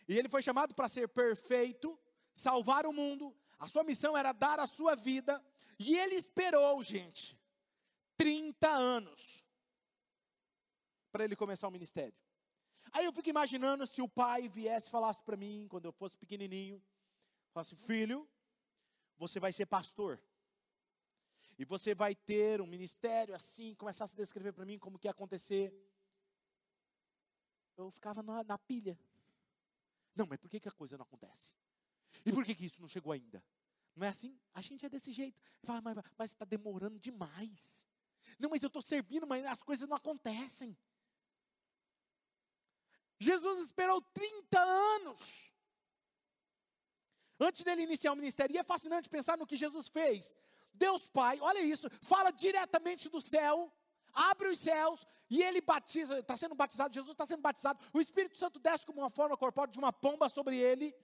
E 0.07 0.19
ele 0.19 0.29
foi 0.29 0.43
chamado 0.43 0.75
para 0.75 0.89
ser 0.89 1.09
perfeito, 1.09 1.99
salvar 2.35 2.87
o 2.87 2.93
mundo. 2.93 3.37
A 3.59 3.69
sua 3.69 3.85
missão 3.85 4.17
era 4.17 4.33
dar 4.33 4.59
a 4.59 4.67
sua 4.67 4.95
vida. 4.95 5.45
E 5.79 5.97
ele 5.97 6.15
esperou, 6.15 6.83
gente, 6.83 7.39
30 8.17 8.69
anos 8.69 9.45
para 11.13 11.25
ele 11.25 11.37
começar 11.37 11.69
o 11.69 11.71
ministério. 11.71 12.15
Aí 12.93 13.05
eu 13.05 13.13
fico 13.13 13.29
imaginando 13.29 13.87
se 13.87 14.01
o 14.01 14.09
pai 14.09 14.49
viesse 14.49 14.89
e 14.89 14.91
falasse 14.91 15.23
para 15.23 15.37
mim, 15.37 15.67
quando 15.69 15.85
eu 15.85 15.93
fosse 15.93 16.17
pequenininho, 16.17 16.83
falasse, 17.53 17.77
filho, 17.77 18.29
você 19.17 19.39
vai 19.39 19.53
ser 19.53 19.67
pastor. 19.67 20.21
E 21.59 21.65
você 21.65 21.93
vai 21.95 22.15
ter 22.15 22.61
um 22.61 22.67
ministério 22.67 23.35
assim, 23.35 23.75
começasse 23.75 24.15
a 24.15 24.17
descrever 24.17 24.53
para 24.53 24.65
mim 24.65 24.79
como 24.79 24.99
que 24.99 25.09
ia 25.09 25.11
acontecer. 25.11 25.75
Eu 27.77 27.91
ficava 27.91 28.23
na, 28.23 28.45
na 28.45 28.57
pilha. 28.57 28.97
Não, 30.15 30.25
mas 30.27 30.39
por 30.39 30.49
que, 30.49 30.61
que 30.61 30.69
a 30.69 30.73
coisa 30.73 30.97
não 30.97 31.03
acontece? 31.03 31.53
E 32.25 32.33
por 32.33 32.45
que, 32.45 32.55
que 32.55 32.67
isso 32.67 32.81
não 32.81 32.89
chegou 32.89 33.13
ainda? 33.13 33.43
Não 33.95 34.07
é 34.07 34.11
assim? 34.11 34.39
A 34.55 34.63
gente 34.63 34.87
é 34.87 34.89
desse 34.89 35.11
jeito. 35.13 35.41
Fala, 35.65 35.83
mas 36.17 36.31
está 36.31 36.45
demorando 36.45 36.99
demais. 36.99 37.85
Não, 38.39 38.51
mas 38.51 38.63
eu 38.63 38.69
estou 38.69 38.83
servindo, 38.83 39.27
mas 39.27 39.45
as 39.45 39.63
coisas 39.63 39.89
não 39.89 39.97
acontecem. 39.97 40.77
Jesus 43.19 43.65
esperou 43.65 44.01
30 44.01 44.61
anos 44.61 45.53
antes 47.41 47.65
dele 47.65 47.83
iniciar 47.83 48.13
o 48.13 48.17
ministério. 48.17 48.55
E 48.55 48.59
é 48.59 48.65
fascinante 48.65 49.09
pensar 49.09 49.37
no 49.37 49.47
que 49.47 49.57
Jesus 49.57 49.89
fez. 49.89 50.37
Deus 50.79 51.09
Pai, 51.09 51.39
olha 51.41 51.61
isso, 51.61 51.89
fala 52.03 52.31
diretamente 52.31 53.09
do 53.09 53.21
céu, 53.21 53.73
abre 54.13 54.49
os 54.49 54.59
céus 54.59 55.07
e 55.29 55.43
ele 55.43 55.61
batiza, 55.61 56.19
está 56.19 56.37
sendo 56.37 56.55
batizado, 56.55 56.95
Jesus 56.95 57.13
está 57.13 57.27
sendo 57.27 57.43
batizado, 57.43 57.85
o 57.93 58.01
Espírito 58.01 58.39
Santo 58.39 58.59
desce 58.59 58.87
como 58.87 59.01
uma 59.01 59.11
forma 59.11 59.37
corpórea 59.37 59.73
de 59.73 59.79
uma 59.79 59.93
pomba 59.93 60.29
sobre 60.29 60.57
ele. 60.57 60.95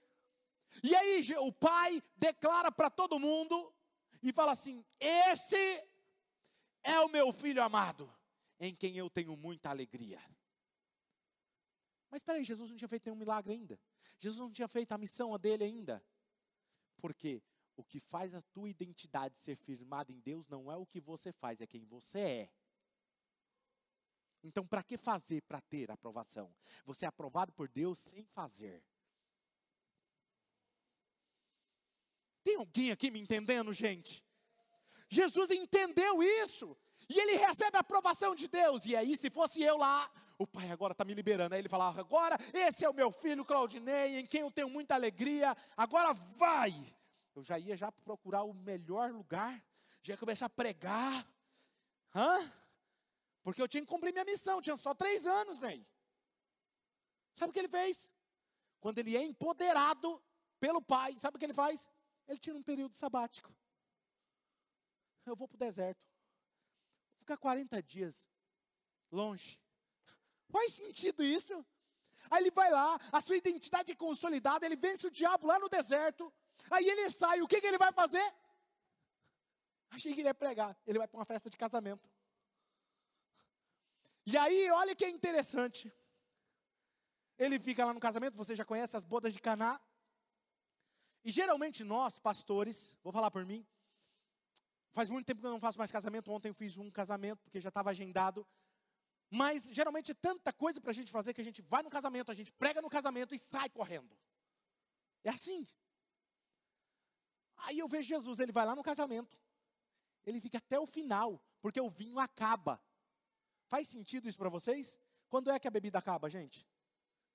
E 0.83 0.95
aí 0.95 1.21
o 1.39 1.51
Pai 1.51 2.01
declara 2.17 2.71
para 2.71 2.89
todo 2.89 3.19
mundo 3.19 3.73
e 4.23 4.33
fala 4.33 4.53
assim: 4.53 4.83
Esse 4.99 5.87
é 6.83 6.99
o 7.01 7.09
meu 7.09 7.31
filho 7.31 7.61
amado, 7.61 8.11
em 8.59 8.73
quem 8.73 8.97
eu 8.97 9.09
tenho 9.09 9.37
muita 9.37 9.69
alegria. 9.69 10.21
Mas 12.09 12.21
espera 12.21 12.37
aí, 12.37 12.43
Jesus 12.43 12.69
não 12.69 12.77
tinha 12.77 12.87
feito 12.87 13.05
nenhum 13.05 13.17
milagre 13.17 13.53
ainda. 13.53 13.79
Jesus 14.17 14.39
não 14.39 14.51
tinha 14.51 14.67
feito 14.67 14.91
a 14.91 14.97
missão 14.97 15.37
dele 15.37 15.63
ainda. 15.63 16.03
Porque 16.97 17.43
o 17.75 17.83
que 17.83 17.99
faz 17.99 18.33
a 18.33 18.41
tua 18.41 18.69
identidade 18.69 19.37
ser 19.37 19.55
firmada 19.55 20.11
em 20.11 20.19
Deus 20.19 20.47
não 20.47 20.71
é 20.71 20.75
o 20.75 20.85
que 20.85 20.99
você 20.99 21.31
faz, 21.31 21.61
é 21.61 21.67
quem 21.67 21.85
você 21.85 22.19
é. 22.19 22.51
Então, 24.43 24.65
para 24.65 24.83
que 24.83 24.95
fazer 24.95 25.41
para 25.41 25.59
ter 25.59 25.89
aprovação? 25.89 26.55
Você 26.85 27.05
é 27.05 27.07
aprovado 27.07 27.51
por 27.51 27.67
Deus 27.67 27.97
sem 27.97 28.23
fazer. 28.25 28.83
Tem 32.43 32.55
alguém 32.55 32.91
aqui 32.91 33.09
me 33.09 33.19
entendendo, 33.19 33.73
gente? 33.73 34.23
Jesus 35.09 35.49
entendeu 35.49 36.21
isso. 36.21 36.77
E 37.09 37.19
ele 37.19 37.37
recebe 37.37 37.77
a 37.77 37.79
aprovação 37.79 38.35
de 38.35 38.47
Deus. 38.47 38.85
E 38.85 38.95
aí, 38.95 39.17
se 39.17 39.31
fosse 39.31 39.63
eu 39.63 39.77
lá, 39.77 40.11
o 40.37 40.45
pai 40.45 40.69
agora 40.69 40.91
está 40.91 41.03
me 41.03 41.13
liberando. 41.13 41.55
Aí 41.55 41.61
ele 41.61 41.69
falava: 41.69 41.99
agora, 41.99 42.37
esse 42.53 42.85
é 42.85 42.89
o 42.89 42.93
meu 42.93 43.11
filho 43.11 43.45
Claudinei, 43.45 44.19
em 44.19 44.25
quem 44.25 44.41
eu 44.41 44.51
tenho 44.51 44.69
muita 44.69 44.93
alegria. 44.93 45.57
Agora 45.75 46.13
vai. 46.13 46.71
Eu 47.35 47.43
já 47.43 47.59
ia 47.59 47.75
já 47.75 47.91
procurar 47.91 48.43
o 48.43 48.53
melhor 48.53 49.11
lugar, 49.11 49.61
já 50.01 50.13
ia 50.13 50.17
começar 50.17 50.45
a 50.45 50.49
pregar. 50.49 51.27
Hã? 52.15 52.51
Porque 53.43 53.61
eu 53.61 53.67
tinha 53.67 53.81
que 53.81 53.89
cumprir 53.89 54.13
minha 54.13 54.23
missão, 54.23 54.61
tinha 54.61 54.77
só 54.77 54.95
três 54.95 55.27
anos, 55.27 55.57
velho. 55.57 55.85
Sabe 57.33 57.49
o 57.49 57.53
que 57.53 57.59
ele 57.59 57.67
fez? 57.67 58.09
Quando 58.79 58.99
ele 58.99 59.17
é 59.17 59.21
empoderado 59.21 60.23
pelo 60.59 60.81
pai, 60.81 61.17
sabe 61.17 61.35
o 61.35 61.39
que 61.39 61.45
ele 61.45 61.53
faz? 61.53 61.89
Ele 62.27 62.39
tira 62.39 62.57
um 62.57 62.63
período 62.63 62.95
sabático. 62.95 63.53
Eu 65.25 65.35
vou 65.35 65.47
para 65.47 65.55
o 65.55 65.59
deserto. 65.59 66.01
Vou 67.15 67.19
ficar 67.19 67.37
40 67.37 67.83
dias 67.83 68.27
longe. 69.11 69.59
Faz 70.49 70.73
sentido 70.73 71.23
isso? 71.23 71.65
Aí 72.29 72.43
ele 72.43 72.51
vai 72.51 72.71
lá, 72.71 72.97
a 73.11 73.19
sua 73.19 73.35
identidade 73.35 73.91
é 73.91 73.95
consolidada, 73.95 74.65
ele 74.65 74.75
vence 74.75 75.05
o 75.05 75.11
diabo 75.11 75.47
lá 75.47 75.59
no 75.59 75.67
deserto. 75.67 76.33
Aí 76.71 76.87
ele 76.89 77.09
sai, 77.09 77.41
o 77.41 77.47
que, 77.47 77.61
que 77.61 77.67
ele 77.67 77.77
vai 77.77 77.91
fazer? 77.91 78.33
Achei 79.89 80.13
que 80.13 80.21
ele 80.21 80.29
ia 80.29 80.33
pregar. 80.33 80.77
Ele 80.85 80.97
vai 80.97 81.07
para 81.07 81.17
uma 81.17 81.25
festa 81.25 81.49
de 81.49 81.57
casamento. 81.57 82.09
E 84.25 84.37
aí, 84.37 84.69
olha 84.71 84.95
que 84.95 85.05
é 85.05 85.09
interessante. 85.09 85.93
Ele 87.37 87.59
fica 87.59 87.85
lá 87.85 87.93
no 87.93 87.99
casamento, 87.99 88.37
você 88.37 88.55
já 88.55 88.65
conhece 88.65 88.97
as 88.97 89.03
bodas 89.03 89.33
de 89.33 89.39
Caná. 89.39 89.79
E 91.23 91.31
geralmente 91.31 91.83
nós, 91.83 92.19
pastores, 92.19 92.95
vou 93.03 93.11
falar 93.11 93.29
por 93.31 93.45
mim, 93.45 93.65
faz 94.93 95.09
muito 95.09 95.25
tempo 95.25 95.41
que 95.41 95.47
eu 95.47 95.51
não 95.51 95.59
faço 95.59 95.77
mais 95.77 95.91
casamento. 95.91 96.31
Ontem 96.31 96.49
eu 96.49 96.53
fiz 96.53 96.77
um 96.77 96.89
casamento, 96.89 97.43
porque 97.43 97.61
já 97.61 97.69
estava 97.69 97.89
agendado. 97.89 98.47
Mas 99.29 99.69
geralmente 99.71 100.11
é 100.11 100.15
tanta 100.15 100.53
coisa 100.53 100.79
para 100.79 100.91
a 100.91 100.93
gente 100.93 101.11
fazer 101.11 101.33
que 101.33 101.41
a 101.41 101.43
gente 101.43 101.61
vai 101.61 101.83
no 101.83 101.89
casamento, 101.89 102.31
a 102.31 102.35
gente 102.35 102.51
prega 102.53 102.81
no 102.81 102.89
casamento 102.89 103.33
e 103.33 103.39
sai 103.39 103.69
correndo. 103.69 104.17
É 105.23 105.29
assim. 105.29 105.67
Aí 107.57 107.79
eu 107.79 107.87
vejo 107.87 108.07
Jesus, 108.07 108.39
ele 108.39 108.51
vai 108.51 108.65
lá 108.65 108.75
no 108.75 108.83
casamento. 108.83 109.37
Ele 110.25 110.41
fica 110.41 110.57
até 110.57 110.79
o 110.79 110.85
final, 110.85 111.41
porque 111.61 111.79
o 111.79 111.89
vinho 111.89 112.19
acaba. 112.19 112.81
Faz 113.67 113.87
sentido 113.87 114.27
isso 114.27 114.37
para 114.37 114.49
vocês? 114.49 114.97
Quando 115.29 115.51
é 115.51 115.59
que 115.59 115.67
a 115.67 115.71
bebida 115.71 115.99
acaba, 115.99 116.29
gente? 116.29 116.67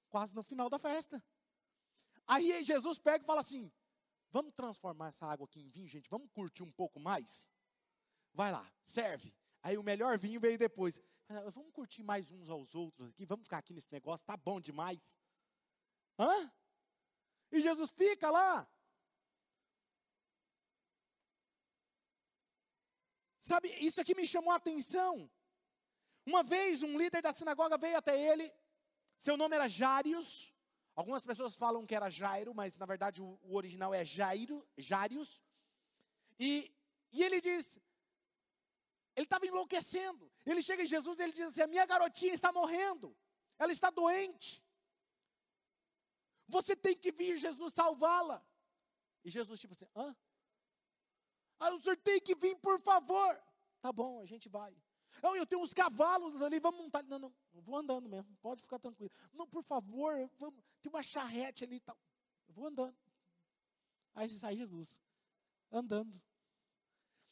Quase 0.09 0.35
no 0.35 0.43
final 0.43 0.69
da 0.69 0.79
festa. 0.79 1.23
Aí 2.27 2.63
Jesus 2.63 2.99
pega 2.99 3.25
e 3.25 3.27
fala 3.27 3.41
assim: 3.41 3.73
Vamos 4.31 4.55
transformar 4.55 5.09
essa 5.09 5.27
água 5.27 5.45
aqui 5.45 5.61
em 5.61 5.69
vinho, 5.69 5.89
gente? 5.89 6.09
Vamos 6.09 6.31
curtir 6.33 6.63
um 6.63 6.71
pouco 6.71 7.01
mais? 7.01 7.51
Vai 8.33 8.53
lá, 8.53 8.71
serve. 8.85 9.35
Aí 9.63 9.77
o 9.77 9.83
melhor 9.83 10.19
vinho 10.19 10.41
veio 10.41 10.57
depois. 10.57 11.01
Vamos 11.53 11.73
curtir 11.73 12.03
mais 12.03 12.31
uns 12.31 12.49
aos 12.49 12.75
outros 12.75 13.09
aqui, 13.09 13.25
vamos 13.25 13.45
ficar 13.45 13.59
aqui 13.59 13.73
nesse 13.73 13.91
negócio, 13.93 14.27
tá 14.27 14.37
bom 14.37 14.61
demais. 14.61 15.17
Hã? 16.19 16.53
E 17.53 17.61
Jesus 17.61 17.91
fica 17.91 18.31
lá. 18.31 18.69
Sabe, 23.51 23.69
isso 23.85 24.01
aqui 24.01 24.15
me 24.15 24.25
chamou 24.29 24.53
a 24.53 24.57
atenção. 24.63 25.29
Uma 26.25 26.43
vez 26.45 26.85
um 26.85 26.97
líder 26.97 27.21
da 27.21 27.33
sinagoga 27.33 27.77
veio 27.77 27.97
até 27.97 28.15
ele, 28.17 28.47
seu 29.19 29.37
nome 29.37 29.57
era 29.57 29.67
Jarius. 29.67 30.55
Algumas 30.95 31.27
pessoas 31.27 31.57
falam 31.57 31.85
que 31.85 31.97
era 31.97 32.09
Jairo, 32.09 32.55
mas 32.55 32.77
na 32.77 32.87
verdade 32.87 33.21
o, 33.21 33.41
o 33.43 33.57
original 33.57 33.93
é 33.93 34.05
Jairo, 34.05 34.65
Jarius. 34.77 35.43
E, 36.39 36.73
e 37.11 37.25
ele 37.25 37.41
diz, 37.41 37.81
ele 39.17 39.27
estava 39.27 39.45
enlouquecendo. 39.45 40.31
Ele 40.47 40.63
chega 40.63 40.85
em 40.85 40.93
Jesus 40.95 41.19
e 41.19 41.23
ele 41.25 41.33
diz 41.33 41.49
assim: 41.49 41.63
A 41.63 41.67
minha 41.67 41.87
garotinha 41.87 42.33
está 42.33 42.53
morrendo, 42.53 43.17
ela 43.59 43.73
está 43.73 43.91
doente. 43.91 44.63
Você 46.47 46.77
tem 46.77 46.97
que 46.97 47.11
vir, 47.11 47.37
Jesus, 47.37 47.75
salvá-la. 47.75 48.41
E 49.25 49.29
Jesus, 49.29 49.59
tipo 49.59 49.75
assim: 49.75 49.89
Hã? 49.97 50.17
Ah, 51.61 51.71
o 51.73 51.81
senhor 51.81 51.97
tem 51.99 52.19
que 52.21 52.35
vir, 52.35 52.57
por 52.57 52.81
favor. 52.81 53.41
Tá 53.81 53.93
bom, 53.93 54.21
a 54.21 54.27
gente 54.27 54.49
vai. 54.49 54.75
Não, 55.23 55.37
eu 55.37 55.47
tenho 55.47 55.61
uns 55.61 55.75
cavalos 55.75 56.41
ali, 56.43 56.59
vamos 56.59 56.81
montar. 56.81 57.03
Não, 57.03 57.19
não, 57.19 57.35
vou 57.53 57.77
andando 57.77 58.09
mesmo, 58.09 58.35
pode 58.41 58.63
ficar 58.63 58.79
tranquilo. 58.79 59.11
Não, 59.33 59.47
por 59.47 59.63
favor, 59.63 60.15
vamos, 60.39 60.65
tem 60.81 60.91
uma 60.91 61.03
charrete 61.03 61.65
ali 61.65 61.77
e 61.77 61.81
tal. 61.81 61.99
Eu 62.49 62.55
vou 62.55 62.67
andando. 62.67 62.97
Aí 64.15 64.31
sai 64.31 64.57
Jesus, 64.57 64.99
andando. 65.71 66.21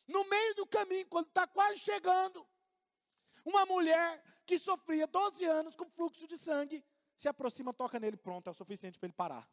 No 0.06 0.24
meio 0.28 0.54
do 0.54 0.66
caminho, 0.66 1.06
quando 1.06 1.28
está 1.28 1.46
quase 1.46 1.78
chegando, 1.78 2.46
uma 3.44 3.64
mulher 3.66 4.22
que 4.46 4.58
sofria 4.58 5.06
12 5.06 5.44
anos 5.44 5.74
com 5.74 5.88
fluxo 5.90 6.26
de 6.26 6.36
sangue 6.36 6.84
se 7.16 7.28
aproxima, 7.28 7.74
toca 7.74 7.98
nele, 7.98 8.16
pronto, 8.16 8.46
é 8.46 8.50
o 8.50 8.54
suficiente 8.54 8.98
para 8.98 9.06
ele 9.08 9.14
parar. 9.14 9.48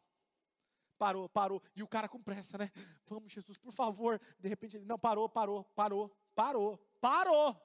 Parou, 0.98 1.28
parou. 1.28 1.62
E 1.74 1.82
o 1.82 1.88
cara 1.88 2.08
com 2.08 2.22
pressa, 2.22 2.56
né? 2.56 2.70
Vamos, 3.04 3.30
Jesus, 3.32 3.58
por 3.58 3.72
favor. 3.72 4.20
De 4.38 4.48
repente 4.48 4.76
ele, 4.76 4.84
não, 4.84 4.98
parou, 4.98 5.28
parou, 5.28 5.64
parou, 5.74 6.10
parou, 6.34 6.78
parou. 7.00 7.60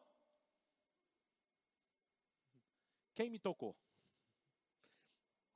Quem 3.13 3.30
me 3.30 3.39
tocou? 3.39 3.76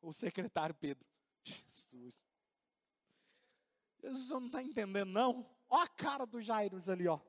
O 0.02 0.14
secretário 0.14 0.76
Pedro. 0.76 1.06
Jesus. 1.44 2.20
Jesus 4.02 4.30
não 4.30 4.46
está 4.46 4.62
entendendo, 4.62 5.12
não. 5.12 5.50
Ó 5.70 5.82
a 5.82 5.88
cara 5.88 6.26
do 6.26 6.42
Jairo 6.42 6.80
ali, 6.90 7.08
ó. 7.08 7.20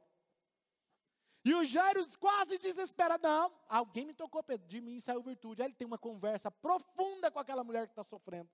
E 1.45 1.55
o 1.55 1.65
Jairo 1.65 2.05
quase 2.19 2.59
desesperado. 2.59 3.23
Não, 3.23 3.53
alguém 3.69 4.05
me 4.05 4.13
tocou, 4.13 4.43
Pedro. 4.43 4.67
De 4.67 4.81
mim 4.81 4.99
saiu 4.99 5.23
virtude. 5.23 5.63
Aí 5.63 5.69
ele 5.69 5.75
tem 5.75 5.87
uma 5.87 5.97
conversa 5.97 6.51
profunda 6.51 7.31
com 7.31 7.39
aquela 7.39 7.63
mulher 7.63 7.87
que 7.87 7.93
está 7.93 8.03
sofrendo. 8.03 8.51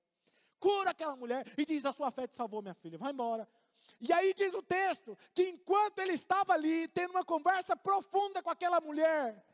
Cura 0.62 0.90
aquela 0.90 1.16
mulher 1.16 1.44
e 1.58 1.66
diz: 1.66 1.84
A 1.84 1.92
sua 1.92 2.12
fé 2.12 2.28
te 2.28 2.36
salvou, 2.36 2.62
minha 2.62 2.72
filha. 2.72 2.96
Vai 2.96 3.10
embora. 3.10 3.48
E 4.00 4.12
aí 4.12 4.32
diz 4.32 4.54
o 4.54 4.62
texto 4.62 5.18
que 5.34 5.42
enquanto 5.42 5.98
ele 5.98 6.12
estava 6.12 6.52
ali, 6.52 6.86
tendo 6.86 7.10
uma 7.10 7.24
conversa 7.24 7.74
profunda 7.74 8.40
com 8.40 8.48
aquela 8.48 8.80
mulher, 8.80 9.44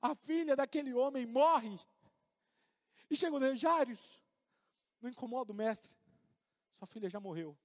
a 0.00 0.14
filha 0.14 0.54
daquele 0.54 0.94
homem 0.94 1.26
morre. 1.26 1.76
E 3.10 3.16
chegou 3.16 3.40
nele, 3.40 3.56
Jairus, 3.56 4.22
não 5.00 5.10
incomoda 5.10 5.50
o 5.50 5.56
mestre, 5.56 5.96
sua 6.78 6.86
filha 6.86 7.10
já 7.10 7.18
morreu. 7.18 7.58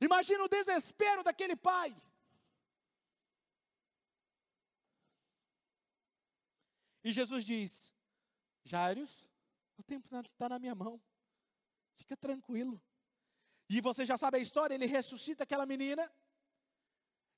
Imagina 0.00 0.42
o 0.42 0.48
desespero 0.48 1.22
daquele 1.22 1.54
pai. 1.54 1.96
E 7.04 7.12
Jesus 7.12 7.44
diz: 7.44 7.92
Jairus, 8.64 9.24
o 9.78 9.82
tempo 9.84 10.04
está 10.06 10.48
na 10.48 10.58
minha 10.58 10.74
mão, 10.74 11.00
fica 11.96 12.16
tranquilo. 12.16 12.80
E 13.68 13.80
você 13.80 14.04
já 14.04 14.16
sabe 14.16 14.38
a 14.38 14.40
história, 14.40 14.74
ele 14.74 14.86
ressuscita 14.86 15.42
aquela 15.42 15.66
menina, 15.66 16.10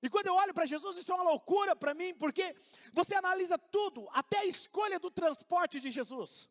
e 0.00 0.08
quando 0.08 0.28
eu 0.28 0.34
olho 0.34 0.54
para 0.54 0.66
Jesus, 0.66 0.96
isso 0.96 1.10
é 1.10 1.14
uma 1.14 1.24
loucura 1.24 1.74
para 1.74 1.92
mim, 1.92 2.14
porque 2.14 2.54
você 2.92 3.14
analisa 3.16 3.58
tudo, 3.58 4.08
até 4.12 4.38
a 4.38 4.44
escolha 4.44 4.98
do 4.98 5.10
transporte 5.10 5.80
de 5.80 5.90
Jesus. 5.90 6.48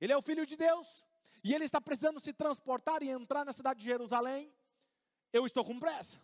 Ele 0.00 0.12
é 0.12 0.16
o 0.16 0.22
Filho 0.22 0.46
de 0.46 0.56
Deus, 0.56 1.04
e 1.42 1.52
ele 1.52 1.64
está 1.64 1.80
precisando 1.80 2.20
se 2.20 2.32
transportar 2.32 3.02
e 3.02 3.08
entrar 3.08 3.44
na 3.44 3.52
cidade 3.52 3.80
de 3.80 3.86
Jerusalém. 3.86 4.52
Eu 5.32 5.44
estou 5.44 5.64
com 5.64 5.78
pressa. 5.80 6.20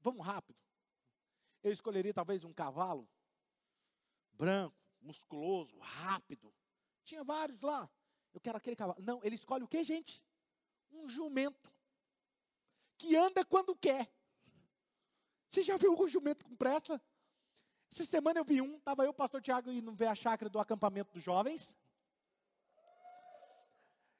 Vamos 0.00 0.24
rápido. 0.24 0.58
Eu 1.62 1.72
escolheria 1.72 2.14
talvez 2.14 2.44
um 2.44 2.52
cavalo 2.52 3.08
branco, 4.32 4.76
musculoso, 5.00 5.76
rápido. 5.78 6.54
Tinha 7.04 7.24
vários 7.24 7.60
lá. 7.62 7.90
Eu 8.34 8.40
quero 8.40 8.58
aquele 8.58 8.76
cavalo. 8.76 9.00
Não, 9.00 9.22
ele 9.22 9.36
escolhe 9.36 9.64
o 9.64 9.68
que, 9.68 9.82
gente? 9.84 10.22
Um 10.92 11.08
jumento 11.08 11.72
que 12.98 13.16
anda 13.16 13.44
quando 13.44 13.74
quer. 13.76 14.12
Você 15.48 15.62
já 15.62 15.76
viu 15.76 15.92
algum 15.92 16.08
jumento 16.08 16.44
com 16.44 16.56
pressa? 16.56 17.00
Essa 17.90 18.04
semana 18.04 18.40
eu 18.40 18.44
vi 18.44 18.60
um, 18.60 18.74
estava 18.74 19.04
eu, 19.04 19.10
o 19.10 19.14
pastor 19.14 19.40
Tiago, 19.40 19.70
indo 19.70 19.94
ver 19.94 20.08
a 20.08 20.14
chácara 20.14 20.50
do 20.50 20.58
acampamento 20.58 21.12
dos 21.12 21.22
jovens. 21.22 21.76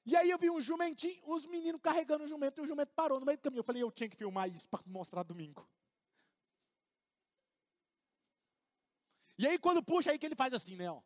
E 0.06 0.14
aí 0.14 0.30
eu 0.30 0.38
vi 0.38 0.48
um 0.48 0.60
jumentinho, 0.60 1.20
os 1.26 1.44
meninos 1.46 1.80
carregando 1.80 2.24
o 2.24 2.28
jumento, 2.28 2.60
e 2.60 2.64
o 2.64 2.66
jumento 2.66 2.92
parou 2.94 3.18
no 3.18 3.26
meio 3.26 3.38
do 3.38 3.40
caminho. 3.40 3.60
Eu 3.60 3.64
falei, 3.64 3.82
eu 3.82 3.90
tinha 3.90 4.08
que 4.08 4.16
filmar 4.16 4.48
isso 4.48 4.68
para 4.68 4.80
mostrar 4.86 5.22
domingo. 5.24 5.68
E 9.36 9.46
aí 9.48 9.58
quando 9.58 9.82
puxa, 9.82 10.12
aí 10.12 10.18
que 10.18 10.26
ele 10.26 10.36
faz 10.36 10.52
assim, 10.54 10.76
né? 10.76 10.88
Ó. 10.90 11.02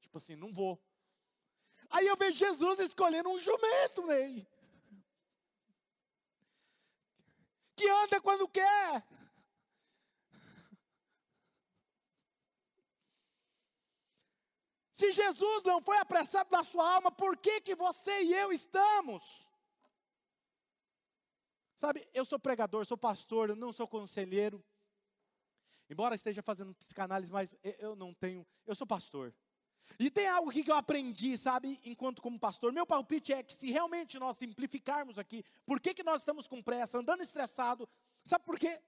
Tipo 0.00 0.18
assim, 0.18 0.34
não 0.34 0.52
vou. 0.52 0.82
Aí 1.90 2.06
eu 2.06 2.16
vejo 2.16 2.36
Jesus 2.36 2.78
escolhendo 2.80 3.30
um 3.30 3.38
jumento, 3.38 4.06
Ney. 4.06 4.46
Que 7.74 7.88
anda 7.88 8.20
quando 8.20 8.48
quer. 8.48 9.04
Se 14.98 15.12
Jesus 15.12 15.62
não 15.62 15.80
foi 15.80 15.96
apressado 15.98 16.50
na 16.50 16.64
sua 16.64 16.94
alma, 16.96 17.12
por 17.12 17.36
que, 17.36 17.60
que 17.60 17.76
você 17.76 18.20
e 18.22 18.34
eu 18.34 18.52
estamos? 18.52 19.48
Sabe, 21.72 22.04
eu 22.12 22.24
sou 22.24 22.40
pregador, 22.40 22.84
sou 22.84 22.98
pastor, 22.98 23.50
eu 23.50 23.54
não 23.54 23.72
sou 23.72 23.86
conselheiro. 23.86 24.60
Embora 25.88 26.16
esteja 26.16 26.42
fazendo 26.42 26.74
psicanálise, 26.74 27.30
mas 27.30 27.56
eu 27.78 27.94
não 27.94 28.12
tenho, 28.12 28.44
eu 28.66 28.74
sou 28.74 28.84
pastor. 28.84 29.32
E 29.98 30.10
tem 30.10 30.28
algo 30.28 30.50
aqui 30.50 30.64
que 30.64 30.70
eu 30.70 30.76
aprendi, 30.76 31.36
sabe, 31.36 31.80
enquanto 31.84 32.20
como 32.20 32.38
pastor. 32.38 32.72
Meu 32.72 32.86
palpite 32.86 33.32
é 33.32 33.42
que 33.42 33.54
se 33.54 33.70
realmente 33.70 34.18
nós 34.18 34.36
simplificarmos 34.36 35.18
aqui, 35.18 35.44
por 35.66 35.80
que, 35.80 35.94
que 35.94 36.02
nós 36.02 36.20
estamos 36.20 36.46
com 36.46 36.62
pressa, 36.62 36.98
andando 36.98 37.22
estressado, 37.22 37.88
sabe 38.24 38.44
por 38.44 38.58
quê? 38.58 38.80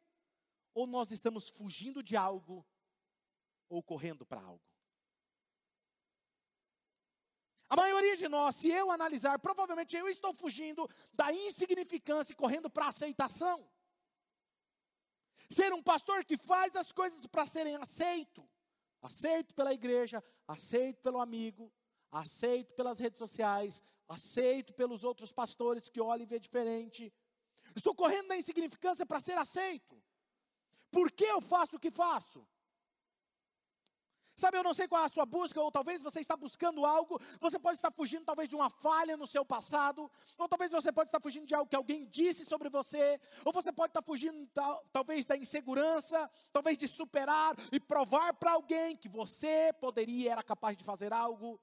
Ou 0.74 0.86
nós 0.86 1.10
estamos 1.10 1.48
fugindo 1.48 2.02
de 2.02 2.16
algo, 2.16 2.64
ou 3.68 3.82
correndo 3.82 4.26
para 4.26 4.40
algo. 4.40 4.62
A 7.68 7.76
maioria 7.76 8.16
de 8.16 8.28
nós, 8.28 8.56
se 8.56 8.68
eu 8.68 8.90
analisar, 8.90 9.38
provavelmente 9.38 9.96
eu 9.96 10.08
estou 10.08 10.34
fugindo 10.34 10.90
da 11.12 11.32
insignificância 11.32 12.32
e 12.32 12.36
correndo 12.36 12.68
para 12.68 12.86
a 12.86 12.88
aceitação. 12.88 13.64
Ser 15.48 15.72
um 15.72 15.80
pastor 15.82 16.24
que 16.24 16.36
faz 16.36 16.74
as 16.74 16.90
coisas 16.90 17.26
para 17.28 17.46
serem 17.46 17.76
aceito. 17.76 18.48
Aceito 19.02 19.54
pela 19.54 19.72
igreja, 19.72 20.22
aceito 20.46 21.00
pelo 21.00 21.20
amigo, 21.20 21.72
aceito 22.10 22.74
pelas 22.74 22.98
redes 22.98 23.18
sociais, 23.18 23.82
aceito 24.08 24.74
pelos 24.74 25.04
outros 25.04 25.32
pastores 25.32 25.88
que 25.88 26.00
olham 26.00 26.24
e 26.24 26.26
vê 26.26 26.38
diferente. 26.38 27.12
Estou 27.74 27.94
correndo 27.94 28.28
da 28.28 28.36
insignificância 28.36 29.06
para 29.06 29.20
ser 29.20 29.38
aceito. 29.38 30.02
Por 30.90 31.10
que 31.12 31.24
eu 31.24 31.40
faço 31.40 31.76
o 31.76 31.80
que 31.80 31.90
faço? 31.90 32.46
Sabe, 34.40 34.56
eu 34.56 34.64
não 34.64 34.72
sei 34.72 34.88
qual 34.88 35.02
é 35.02 35.04
a 35.04 35.08
sua 35.10 35.26
busca, 35.26 35.60
ou 35.60 35.70
talvez 35.70 36.02
você 36.02 36.20
está 36.20 36.34
buscando 36.34 36.86
algo, 36.86 37.20
você 37.38 37.58
pode 37.58 37.76
estar 37.76 37.92
fugindo 37.92 38.24
talvez 38.24 38.48
de 38.48 38.56
uma 38.56 38.70
falha 38.70 39.14
no 39.14 39.26
seu 39.26 39.44
passado, 39.44 40.10
ou 40.38 40.48
talvez 40.48 40.72
você 40.72 40.90
pode 40.90 41.08
estar 41.08 41.20
fugindo 41.20 41.46
de 41.46 41.54
algo 41.54 41.68
que 41.68 41.76
alguém 41.76 42.06
disse 42.06 42.46
sobre 42.46 42.70
você, 42.70 43.20
ou 43.44 43.52
você 43.52 43.70
pode 43.70 43.90
estar 43.90 44.02
fugindo 44.02 44.46
tal, 44.54 44.82
talvez 44.94 45.26
da 45.26 45.36
insegurança, 45.36 46.26
talvez 46.54 46.78
de 46.78 46.88
superar 46.88 47.54
e 47.70 47.78
provar 47.78 48.32
para 48.32 48.52
alguém 48.52 48.96
que 48.96 49.10
você 49.10 49.74
poderia, 49.78 50.32
era 50.32 50.42
capaz 50.42 50.74
de 50.74 50.84
fazer 50.84 51.12
algo. 51.12 51.60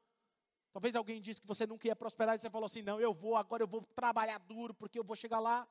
Talvez 0.71 0.95
alguém 0.95 1.19
disse 1.19 1.41
que 1.41 1.47
você 1.47 1.65
nunca 1.65 1.87
ia 1.87 1.95
prosperar 1.95 2.35
e 2.35 2.39
você 2.39 2.51
falou 2.51 2.67
assim: 2.67 2.83
não, 2.83 3.01
eu 3.01 3.11
vou, 3.11 3.35
agora 3.35 3.63
eu 3.63 3.67
vou 3.67 3.81
trabalhar 3.95 4.37
duro 4.37 4.75
porque 4.75 4.99
eu 4.99 5.03
vou 5.03 5.15
chegar 5.15 5.39
lá. 5.39 5.67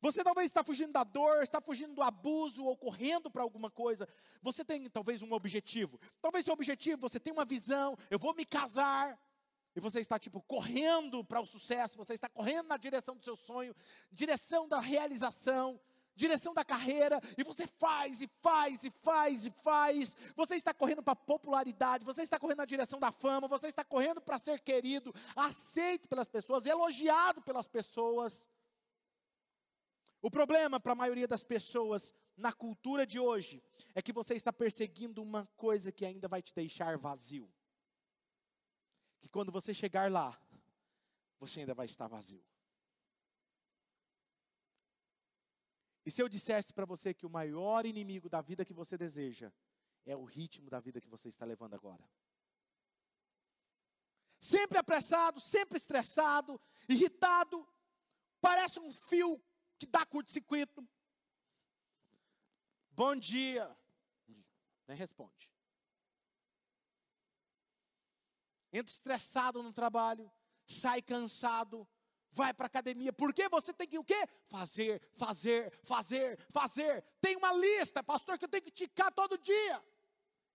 Você 0.00 0.24
talvez 0.24 0.46
está 0.46 0.64
fugindo 0.64 0.92
da 0.92 1.04
dor, 1.04 1.42
está 1.42 1.60
fugindo 1.60 1.94
do 1.94 2.02
abuso 2.02 2.64
ou 2.64 2.76
correndo 2.76 3.30
para 3.30 3.42
alguma 3.42 3.70
coisa. 3.70 4.08
Você 4.40 4.64
tem 4.64 4.88
talvez 4.88 5.22
um 5.22 5.32
objetivo. 5.32 6.00
Talvez 6.22 6.44
seu 6.44 6.54
objetivo, 6.54 7.00
você 7.00 7.20
tem 7.20 7.32
uma 7.32 7.44
visão, 7.44 7.96
eu 8.10 8.18
vou 8.18 8.34
me 8.34 8.44
casar. 8.44 9.18
E 9.74 9.80
você 9.80 10.00
está 10.00 10.18
tipo 10.18 10.42
correndo 10.42 11.24
para 11.24 11.40
o 11.40 11.46
sucesso, 11.46 11.96
você 11.96 12.14
está 12.14 12.28
correndo 12.28 12.66
na 12.66 12.76
direção 12.76 13.16
do 13.16 13.22
seu 13.22 13.36
sonho, 13.36 13.74
direção 14.10 14.66
da 14.66 14.80
realização, 14.80 15.80
direção 16.16 16.52
da 16.52 16.64
carreira, 16.64 17.20
e 17.38 17.44
você 17.44 17.66
faz 17.78 18.20
e 18.20 18.28
faz 18.42 18.84
e 18.84 18.92
faz 19.02 19.46
e 19.46 19.50
faz. 19.62 20.16
Você 20.34 20.56
está 20.56 20.74
correndo 20.74 21.02
para 21.02 21.14
popularidade, 21.14 22.04
você 22.04 22.22
está 22.22 22.38
correndo 22.38 22.58
na 22.58 22.64
direção 22.64 22.98
da 22.98 23.12
fama, 23.12 23.46
você 23.46 23.68
está 23.68 23.84
correndo 23.84 24.20
para 24.20 24.38
ser 24.38 24.60
querido, 24.60 25.14
aceito 25.36 26.08
pelas 26.08 26.28
pessoas, 26.28 26.66
elogiado 26.66 27.40
pelas 27.40 27.68
pessoas. 27.68 28.48
O 30.22 30.30
problema 30.30 30.78
para 30.78 30.92
a 30.92 30.96
maioria 30.96 31.26
das 31.26 31.42
pessoas 31.42 32.14
na 32.36 32.52
cultura 32.52 33.06
de 33.06 33.18
hoje 33.18 33.62
é 33.94 34.02
que 34.02 34.12
você 34.12 34.34
está 34.34 34.52
perseguindo 34.52 35.22
uma 35.22 35.46
coisa 35.56 35.90
que 35.90 36.04
ainda 36.04 36.28
vai 36.28 36.42
te 36.42 36.54
deixar 36.54 36.98
vazio. 36.98 37.50
Que 39.18 39.28
quando 39.28 39.50
você 39.50 39.72
chegar 39.72 40.10
lá, 40.10 40.38
você 41.38 41.60
ainda 41.60 41.74
vai 41.74 41.86
estar 41.86 42.06
vazio. 42.06 42.44
E 46.04 46.10
se 46.10 46.22
eu 46.22 46.28
dissesse 46.28 46.72
para 46.72 46.84
você 46.84 47.14
que 47.14 47.26
o 47.26 47.30
maior 47.30 47.86
inimigo 47.86 48.28
da 48.28 48.40
vida 48.40 48.64
que 48.64 48.74
você 48.74 48.96
deseja 48.98 49.52
é 50.04 50.16
o 50.16 50.24
ritmo 50.24 50.68
da 50.68 50.80
vida 50.80 51.00
que 51.00 51.08
você 51.08 51.28
está 51.28 51.44
levando 51.44 51.74
agora? 51.74 52.04
Sempre 54.38 54.78
apressado, 54.78 55.38
sempre 55.38 55.76
estressado, 55.76 56.60
irritado, 56.88 57.66
parece 58.40 58.80
um 58.80 58.90
fio 58.90 59.42
que 59.80 59.86
dá 59.86 60.04
curto-circuito. 60.04 60.86
Bom 62.90 63.16
dia. 63.16 63.74
Nem 64.86 64.94
responde. 64.96 65.50
Entra 68.70 68.92
estressado 68.92 69.62
no 69.62 69.72
trabalho, 69.72 70.30
sai 70.66 71.00
cansado, 71.00 71.88
vai 72.30 72.52
para 72.52 72.66
academia. 72.66 73.10
Porque 73.10 73.48
você 73.48 73.72
tem 73.72 73.88
que 73.88 73.98
o 73.98 74.04
quê? 74.04 74.28
Fazer, 74.48 75.00
fazer, 75.16 75.72
fazer, 75.82 76.38
fazer. 76.50 77.02
Tem 77.18 77.34
uma 77.36 77.54
lista, 77.54 78.02
pastor, 78.02 78.38
que 78.38 78.44
eu 78.44 78.50
tenho 78.50 78.62
que 78.62 78.70
ticar 78.70 79.10
todo 79.12 79.38
dia. 79.38 79.82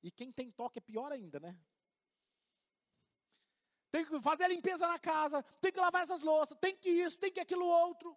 E 0.03 0.11
quem 0.11 0.31
tem 0.31 0.51
toque 0.51 0.77
é 0.77 0.81
pior 0.81 1.11
ainda, 1.11 1.39
né? 1.39 1.59
Tem 3.91 4.05
que 4.05 4.21
fazer 4.21 4.43
a 4.43 4.49
limpeza 4.49 4.87
na 4.87 4.99
casa, 4.99 5.41
tem 5.59 5.71
que 5.71 5.79
lavar 5.79 6.03
essas 6.03 6.21
louças, 6.21 6.55
tem 6.61 6.75
que 6.77 6.89
isso, 6.89 7.17
tem 7.17 7.31
que 7.31 7.39
aquilo 7.39 7.65
outro. 7.65 8.15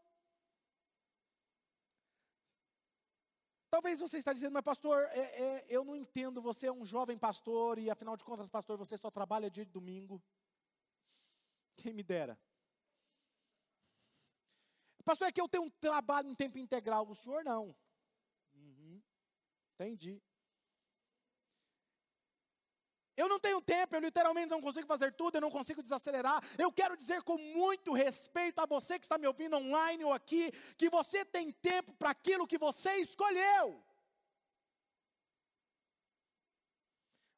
Talvez 3.71 4.01
você 4.01 4.19
está 4.19 4.33
dizendo, 4.33 4.53
mas 4.53 4.65
pastor, 4.65 5.05
é, 5.13 5.19
é, 5.19 5.67
eu 5.69 5.85
não 5.85 5.95
entendo, 5.95 6.41
você 6.41 6.67
é 6.67 6.73
um 6.73 6.85
jovem 6.85 7.19
pastor 7.19 7.79
e 7.79 7.91
afinal 7.91 8.17
de 8.17 8.25
contas, 8.25 8.49
pastor, 8.49 8.79
você 8.79 8.97
só 8.97 9.11
trabalha 9.11 9.51
dia 9.51 9.65
de 9.65 9.71
domingo. 9.71 10.23
Quem 11.77 11.93
me 11.93 12.03
dera. 12.03 12.39
Pastor, 15.05 15.29
é 15.29 15.33
que 15.33 15.41
eu 15.41 15.49
tenho 15.49 15.65
um 15.65 15.71
trabalho 15.71 16.29
em 16.29 16.35
tempo 16.35 16.59
integral, 16.59 17.09
o 17.09 17.15
senhor 17.15 17.45
não. 17.45 17.75
Uhum. 18.55 19.03
Entendi. 19.75 20.23
Eu 23.19 23.29
não 23.29 23.41
tenho 23.41 23.61
tempo, 23.61 23.97
eu 23.97 24.01
literalmente 24.01 24.49
não 24.49 24.61
consigo 24.61 24.87
fazer 24.87 25.13
tudo, 25.13 25.35
eu 25.35 25.41
não 25.41 25.51
consigo 25.51 25.83
desacelerar. 25.83 26.41
Eu 26.57 26.71
quero 26.71 26.97
dizer 26.97 27.21
com 27.25 27.37
muito 27.37 27.93
respeito 27.93 28.61
a 28.61 28.67
você 28.67 28.97
que 28.97 29.05
está 29.05 29.19
me 29.19 29.27
ouvindo 29.27 29.57
online 29.57 30.05
ou 30.05 30.13
aqui, 30.13 30.53
que 30.77 30.89
você 30.89 31.25
tem 31.25 31.51
tempo 31.51 31.93
para 31.95 32.11
aquilo 32.11 32.47
que 32.47 32.57
você 32.57 32.95
escolheu. 32.99 33.83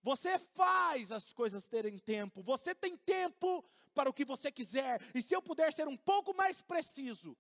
Você 0.03 0.39
faz 0.39 1.11
as 1.11 1.33
coisas 1.33 1.67
terem 1.67 1.99
tempo, 1.99 2.43
você 2.43 2.75
tem 2.75 2.95
tempo 2.95 3.65
para 3.95 4.11
o 4.11 4.13
que 4.13 4.25
você 4.25 4.53
quiser, 4.53 5.01
e 5.15 5.23
se 5.23 5.35
eu 5.35 5.41
puder 5.41 5.73
ser 5.73 5.89
um 5.89 5.97
pouco 5.97 6.35
mais 6.35 6.61
preciso, 6.61 7.35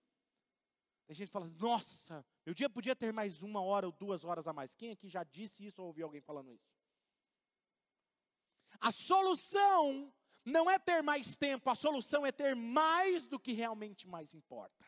a 1.10 1.12
gente 1.12 1.30
fala, 1.30 1.46
nossa, 1.58 2.24
meu 2.46 2.54
dia 2.54 2.70
podia 2.70 2.96
ter 2.96 3.12
mais 3.12 3.42
uma 3.42 3.60
hora 3.60 3.84
ou 3.86 3.92
duas 3.92 4.24
horas 4.24 4.46
a 4.46 4.52
mais. 4.52 4.74
Quem 4.74 4.92
aqui 4.92 5.10
já 5.10 5.24
disse 5.24 5.66
isso 5.66 5.82
ou 5.82 5.88
ouviu 5.88 6.06
alguém 6.06 6.22
falando 6.22 6.50
isso? 6.50 6.79
A 8.80 8.90
solução 8.90 10.12
não 10.44 10.70
é 10.70 10.78
ter 10.78 11.02
mais 11.02 11.36
tempo, 11.36 11.68
a 11.68 11.74
solução 11.74 12.24
é 12.24 12.32
ter 12.32 12.56
mais 12.56 13.26
do 13.26 13.38
que 13.38 13.52
realmente 13.52 14.08
mais 14.08 14.34
importa. 14.34 14.86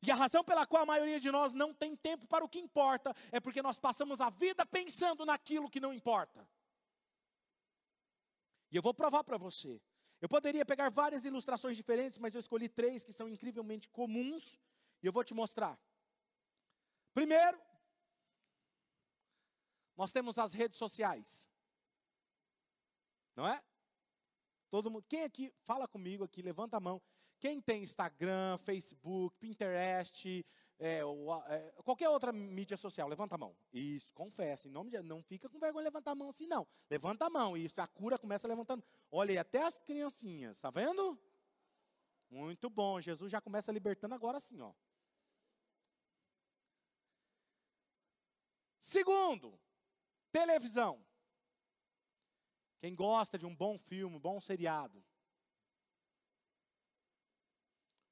E 0.00 0.10
a 0.10 0.14
razão 0.14 0.44
pela 0.44 0.64
qual 0.64 0.84
a 0.84 0.86
maioria 0.86 1.18
de 1.18 1.30
nós 1.30 1.52
não 1.52 1.74
tem 1.74 1.96
tempo 1.96 2.26
para 2.26 2.44
o 2.44 2.48
que 2.48 2.58
importa 2.58 3.14
é 3.32 3.40
porque 3.40 3.60
nós 3.60 3.78
passamos 3.78 4.20
a 4.20 4.30
vida 4.30 4.64
pensando 4.64 5.26
naquilo 5.26 5.68
que 5.68 5.80
não 5.80 5.92
importa. 5.92 6.48
E 8.70 8.76
eu 8.76 8.82
vou 8.82 8.94
provar 8.94 9.24
para 9.24 9.36
você. 9.36 9.80
Eu 10.20 10.28
poderia 10.28 10.64
pegar 10.64 10.90
várias 10.90 11.24
ilustrações 11.24 11.76
diferentes, 11.76 12.18
mas 12.18 12.34
eu 12.34 12.40
escolhi 12.40 12.68
três 12.68 13.04
que 13.04 13.12
são 13.12 13.28
incrivelmente 13.28 13.88
comuns 13.88 14.58
e 15.02 15.06
eu 15.06 15.12
vou 15.12 15.24
te 15.24 15.34
mostrar. 15.34 15.78
Primeiro, 17.12 17.60
nós 19.96 20.12
temos 20.12 20.38
as 20.38 20.52
redes 20.52 20.78
sociais. 20.78 21.48
Não 23.38 23.46
é? 23.46 23.62
Todo 24.68 24.90
mundo, 24.90 25.04
quem 25.08 25.22
aqui, 25.22 25.54
fala 25.62 25.86
comigo 25.86 26.24
aqui, 26.24 26.42
levanta 26.42 26.76
a 26.76 26.80
mão. 26.80 27.00
Quem 27.38 27.60
tem 27.60 27.84
Instagram, 27.84 28.58
Facebook, 28.58 29.36
Pinterest, 29.38 30.44
é, 30.76 31.02
é, 31.46 31.72
qualquer 31.84 32.08
outra 32.08 32.32
mídia 32.32 32.76
social, 32.76 33.06
levanta 33.06 33.36
a 33.36 33.38
mão. 33.38 33.56
Isso, 33.72 34.12
confessa, 34.12 34.66
em 34.66 34.72
nome 34.72 34.90
de 34.90 35.00
não 35.02 35.22
fica 35.22 35.48
com 35.48 35.60
vergonha 35.60 35.84
de 35.84 35.90
levantar 35.90 36.10
a 36.10 36.14
mão 36.16 36.30
assim, 36.30 36.48
não. 36.48 36.66
Levanta 36.90 37.26
a 37.26 37.30
mão, 37.30 37.56
isso, 37.56 37.80
a 37.80 37.86
cura 37.86 38.18
começa 38.18 38.48
levantando. 38.48 38.84
Olha 39.08 39.30
aí, 39.30 39.38
até 39.38 39.62
as 39.62 39.78
criancinhas, 39.78 40.56
está 40.56 40.72
vendo? 40.72 41.16
Muito 42.28 42.68
bom, 42.68 43.00
Jesus 43.00 43.30
já 43.30 43.40
começa 43.40 43.70
libertando 43.70 44.16
agora 44.16 44.38
assim, 44.38 44.60
ó. 44.60 44.74
Segundo, 48.80 49.56
televisão. 50.32 51.07
Quem 52.80 52.94
gosta 52.94 53.36
de 53.36 53.44
um 53.44 53.54
bom 53.54 53.76
filme, 53.78 54.18
bom 54.18 54.40
seriado. 54.40 55.04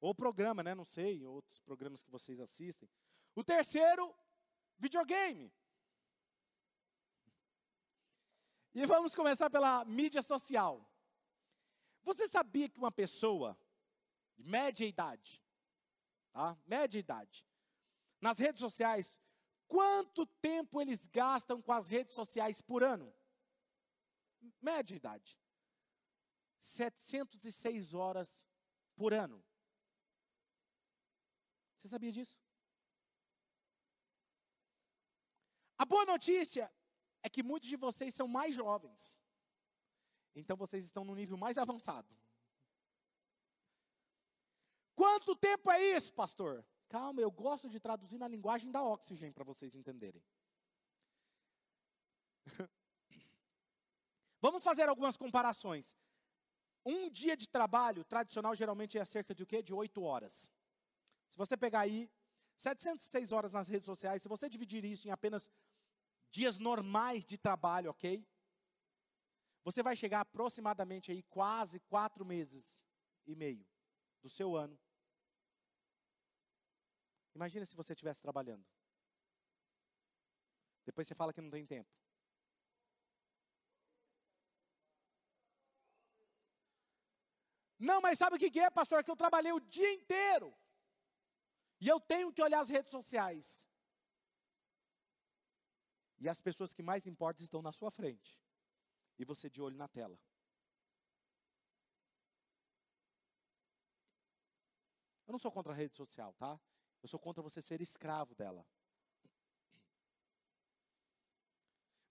Ou 0.01 0.15
programa, 0.15 0.63
né? 0.63 0.75
Não 0.75 0.85
sei, 0.85 1.25
outros 1.25 1.61
programas 1.61 2.03
que 2.03 2.11
vocês 2.11 2.41
assistem. 2.41 2.89
O 3.35 3.45
terceiro, 3.45 4.15
videogame. 4.79 5.53
E 8.75 8.85
vamos 8.85 9.15
começar 9.15 9.49
pela 9.49 9.85
mídia 9.85 10.21
social. 10.21 10.87
Você 12.03 12.29
sabia 12.29 12.69
que 12.69 12.79
uma 12.79 12.93
pessoa 12.93 13.59
de 14.37 14.49
média 14.49 14.87
idade, 14.87 15.43
tá? 16.31 16.59
Média 16.67 16.99
idade, 16.99 17.47
nas 18.21 18.39
redes 18.39 18.61
sociais, 18.61 19.19
quanto 19.67 20.27
tempo 20.27 20.81
eles 20.81 21.07
gastam 21.07 21.63
com 21.63 21.73
as 21.73 21.89
redes 21.89 22.15
sociais 22.15 22.61
por 22.61 22.85
ano? 22.85 23.16
Média 24.61 24.97
idade. 24.97 25.39
706 26.59 27.95
horas 27.95 28.47
por 28.97 29.13
ano. 29.13 29.45
Você 31.77 31.89
sabia 31.89 32.11
disso? 32.11 32.39
A 35.79 35.85
boa 35.85 36.05
notícia 36.07 36.73
é 37.23 37.29
que 37.29 37.43
muitos 37.43 37.69
de 37.69 37.77
vocês 37.77 38.15
são 38.15 38.27
mais 38.27 38.55
jovens. 38.55 39.21
Então 40.35 40.57
vocês 40.57 40.85
estão 40.85 41.05
no 41.05 41.15
nível 41.15 41.37
mais 41.37 41.59
avançado. 41.59 42.09
Quanto 44.95 45.37
tempo 45.37 45.71
é 45.71 45.97
isso, 45.97 46.13
pastor? 46.13 46.65
Calma, 46.89 47.21
eu 47.21 47.31
gosto 47.31 47.69
de 47.69 47.79
traduzir 47.79 48.19
na 48.19 48.29
linguagem 48.29 48.71
da 48.71 48.83
oxigênio 48.83 49.35
para 49.35 49.45
vocês 49.45 49.75
entenderem. 49.75 50.25
Vamos 54.47 54.63
fazer 54.63 54.89
algumas 54.89 55.17
comparações. 55.17 55.97
Um 56.85 57.11
dia 57.11 57.37
de 57.37 57.49
trabalho 57.49 58.05
tradicional 58.05 58.55
geralmente 58.55 58.97
é 58.97 59.05
cerca 59.05 59.35
de 59.35 59.43
o 59.43 59.47
quê? 59.47 59.61
De 59.61 59.75
8 59.75 60.01
horas. 60.01 60.49
Se 61.29 61.37
você 61.37 61.57
pegar 61.57 61.81
aí 61.81 62.09
706 62.57 63.33
horas 63.33 63.51
nas 63.51 63.67
redes 63.67 63.87
sociais, 63.87 64.23
se 64.23 64.29
você 64.29 64.49
dividir 64.49 64.85
isso 64.85 65.09
em 65.09 65.11
apenas 65.11 65.51
dias 66.31 66.59
normais 66.59 67.25
de 67.25 67.37
trabalho, 67.37 67.91
ok? 67.91 68.25
Você 69.65 69.83
vai 69.83 69.97
chegar 69.97 70.21
aproximadamente 70.21 71.11
aí 71.11 71.25
quase 71.25 71.81
quatro 71.81 72.25
meses 72.25 72.81
e 73.27 73.35
meio 73.35 73.67
do 74.23 74.29
seu 74.29 74.55
ano. 74.55 74.79
Imagina 77.35 77.67
se 77.67 77.75
você 77.75 77.95
estivesse 77.95 78.23
trabalhando. 78.23 78.65
Depois 80.85 81.09
você 81.09 81.17
fala 81.17 81.33
que 81.33 81.41
não 81.41 81.51
tem 81.51 81.67
tempo. 81.67 82.06
Não, 87.79 88.01
mas 88.01 88.19
sabe 88.19 88.37
o 88.37 88.39
que 88.39 88.59
é, 88.59 88.71
pastor? 88.71 89.05
Que 89.05 89.11
eu 89.11 89.17
trabalhei 89.17 89.53
o 89.53 89.61
dia 89.61 89.93
inteiro. 89.93 90.55
E 91.81 91.89
eu 91.89 92.01
tenho 92.01 92.33
que 92.33 92.43
olhar 92.43 92.61
as 92.61 92.69
redes 92.69 92.91
sociais. 92.91 93.69
E 96.19 96.29
as 96.29 96.41
pessoas 96.41 96.73
que 96.73 96.83
mais 96.83 97.07
importam 97.07 97.45
estão 97.45 97.61
na 97.61 97.73
sua 97.73 97.91
frente. 97.91 98.41
E 99.19 99.25
você 99.25 99.51
de 99.51 99.61
olho 99.61 99.77
na 99.77 99.89
tela. 99.89 100.19
Eu 105.27 105.33
não 105.33 105.39
sou 105.39 105.51
contra 105.51 105.73
a 105.73 105.77
rede 105.77 105.95
social, 105.95 106.33
tá? 106.35 106.59
Eu 107.03 107.09
sou 107.09 107.21
contra 107.21 107.43
você 107.43 107.61
ser 107.61 107.83
escravo 107.83 108.35
dela. 108.35 108.67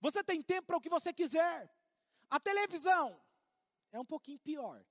Você 0.00 0.22
tem 0.22 0.42
tempo 0.42 0.66
para 0.66 0.76
o 0.76 0.80
que 0.80 0.88
você 0.88 1.12
quiser. 1.12 1.74
A 2.30 2.38
televisão 2.38 3.20
é 3.90 3.98
um 3.98 4.04
pouquinho 4.04 4.38
pior. 4.38 4.84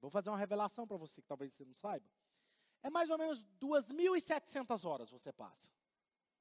Vou 0.00 0.10
fazer 0.10 0.30
uma 0.30 0.38
revelação 0.38 0.86
para 0.86 0.96
você 0.96 1.20
que 1.20 1.26
talvez 1.26 1.52
você 1.52 1.64
não 1.64 1.74
saiba. 1.74 2.08
É 2.82 2.90
mais 2.90 3.10
ou 3.10 3.18
menos 3.18 3.44
2.700 3.60 4.88
horas 4.88 5.10
você 5.10 5.32
passa 5.32 5.72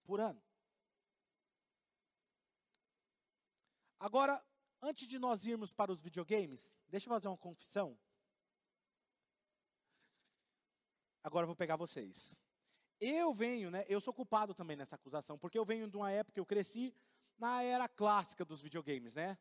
por 0.03 0.20
ano. 0.20 0.41
Agora, 3.99 4.43
antes 4.82 5.08
de 5.08 5.18
nós 5.18 5.43
irmos 5.45 5.74
para 5.74 5.91
os 5.91 5.99
videogames, 5.99 6.72
deixa 6.88 7.08
eu 7.08 7.14
fazer 7.14 7.28
uma 7.28 7.38
confissão. 7.38 7.97
Agora 11.24 11.43
eu 11.43 11.47
vou 11.47 11.55
pegar 11.55 11.76
vocês. 11.76 12.34
Eu 12.99 13.34
venho, 13.34 13.70
né? 13.70 13.84
Eu 13.88 13.99
sou 13.99 14.14
culpado 14.14 14.53
também 14.53 14.78
nessa 14.78 14.95
acusação, 14.95 15.38
porque 15.38 15.58
eu 15.58 15.66
venho 15.66 15.89
de 15.89 15.97
uma 15.97 16.12
época 16.12 16.34
que 16.34 16.39
eu 16.39 16.45
cresci 16.45 16.95
na 17.38 17.62
era 17.62 17.88
clássica 17.89 18.45
dos 18.45 18.62
videogames, 18.62 19.14
né? 19.14 19.38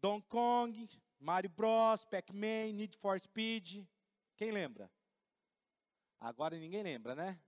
Donkey 0.00 0.28
Kong, 0.28 0.88
Mario 1.20 1.50
Bros, 1.50 2.04
Pac-Man, 2.06 2.72
Need 2.72 2.96
for 2.96 3.20
Speed. 3.20 3.86
Quem 4.36 4.50
lembra? 4.50 4.90
Agora 6.18 6.56
ninguém 6.58 6.82
lembra, 6.82 7.14
né? 7.14 7.38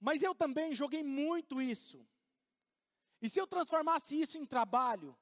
Mas 0.00 0.22
eu 0.22 0.34
também 0.34 0.74
joguei 0.74 1.02
muito 1.02 1.60
isso. 1.60 2.04
E 3.20 3.28
se 3.28 3.38
eu 3.38 3.46
transformasse 3.46 4.20
isso 4.20 4.38
em 4.38 4.44
trabalho, 4.44 5.16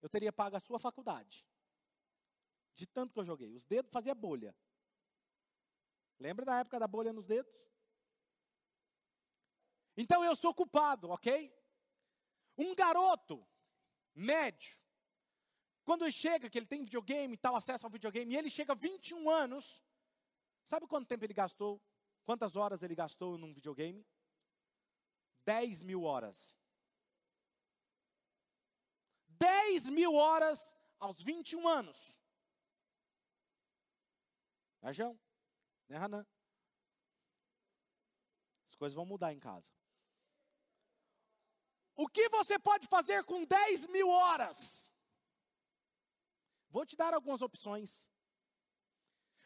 eu 0.00 0.08
teria 0.08 0.32
pago 0.32 0.56
a 0.56 0.60
sua 0.60 0.78
faculdade. 0.78 1.44
De 2.74 2.86
tanto 2.86 3.12
que 3.12 3.18
eu 3.18 3.24
joguei. 3.24 3.52
Os 3.52 3.64
dedos 3.64 3.90
faziam 3.92 4.14
bolha. 4.14 4.54
Lembra 6.18 6.44
da 6.44 6.58
época 6.60 6.78
da 6.78 6.86
bolha 6.86 7.12
nos 7.12 7.26
dedos? 7.26 7.68
Então 9.96 10.24
eu 10.24 10.34
sou 10.34 10.54
culpado, 10.54 11.10
ok? 11.10 11.54
Um 12.56 12.74
garoto 12.74 13.46
médio, 14.14 14.78
quando 15.84 16.02
ele 16.02 16.12
chega, 16.12 16.48
que 16.48 16.58
ele 16.58 16.66
tem 16.66 16.82
videogame 16.82 17.34
e 17.34 17.38
tal, 17.38 17.56
acesso 17.56 17.86
ao 17.86 17.90
videogame, 17.90 18.32
e 18.32 18.36
ele 18.36 18.50
chega 18.50 18.72
a 18.72 18.76
21 18.76 19.28
anos, 19.28 19.82
sabe 20.64 20.86
quanto 20.86 21.08
tempo 21.08 21.24
ele 21.24 21.34
gastou? 21.34 21.82
Quantas 22.24 22.56
horas 22.56 22.82
ele 22.82 22.94
gastou 22.94 23.36
num 23.36 23.52
videogame? 23.52 24.06
10 25.44 25.82
mil 25.82 26.04
horas. 26.04 26.56
10 29.28 29.90
mil 29.90 30.14
horas 30.14 30.76
aos 31.00 31.20
21 31.20 31.66
anos. 31.66 32.16
Né, 34.80 34.94
João? 34.94 35.18
Né, 35.88 35.96
Hanan? 35.96 36.26
As 38.68 38.76
coisas 38.76 38.94
vão 38.94 39.04
mudar 39.04 39.32
em 39.32 39.40
casa. 39.40 39.72
O 41.94 42.08
que 42.08 42.28
você 42.28 42.58
pode 42.58 42.86
fazer 42.88 43.24
com 43.24 43.44
10 43.44 43.86
mil 43.88 44.08
horas? 44.08 44.90
Vou 46.70 46.86
te 46.86 46.96
dar 46.96 47.12
algumas 47.12 47.42
opções. 47.42 48.08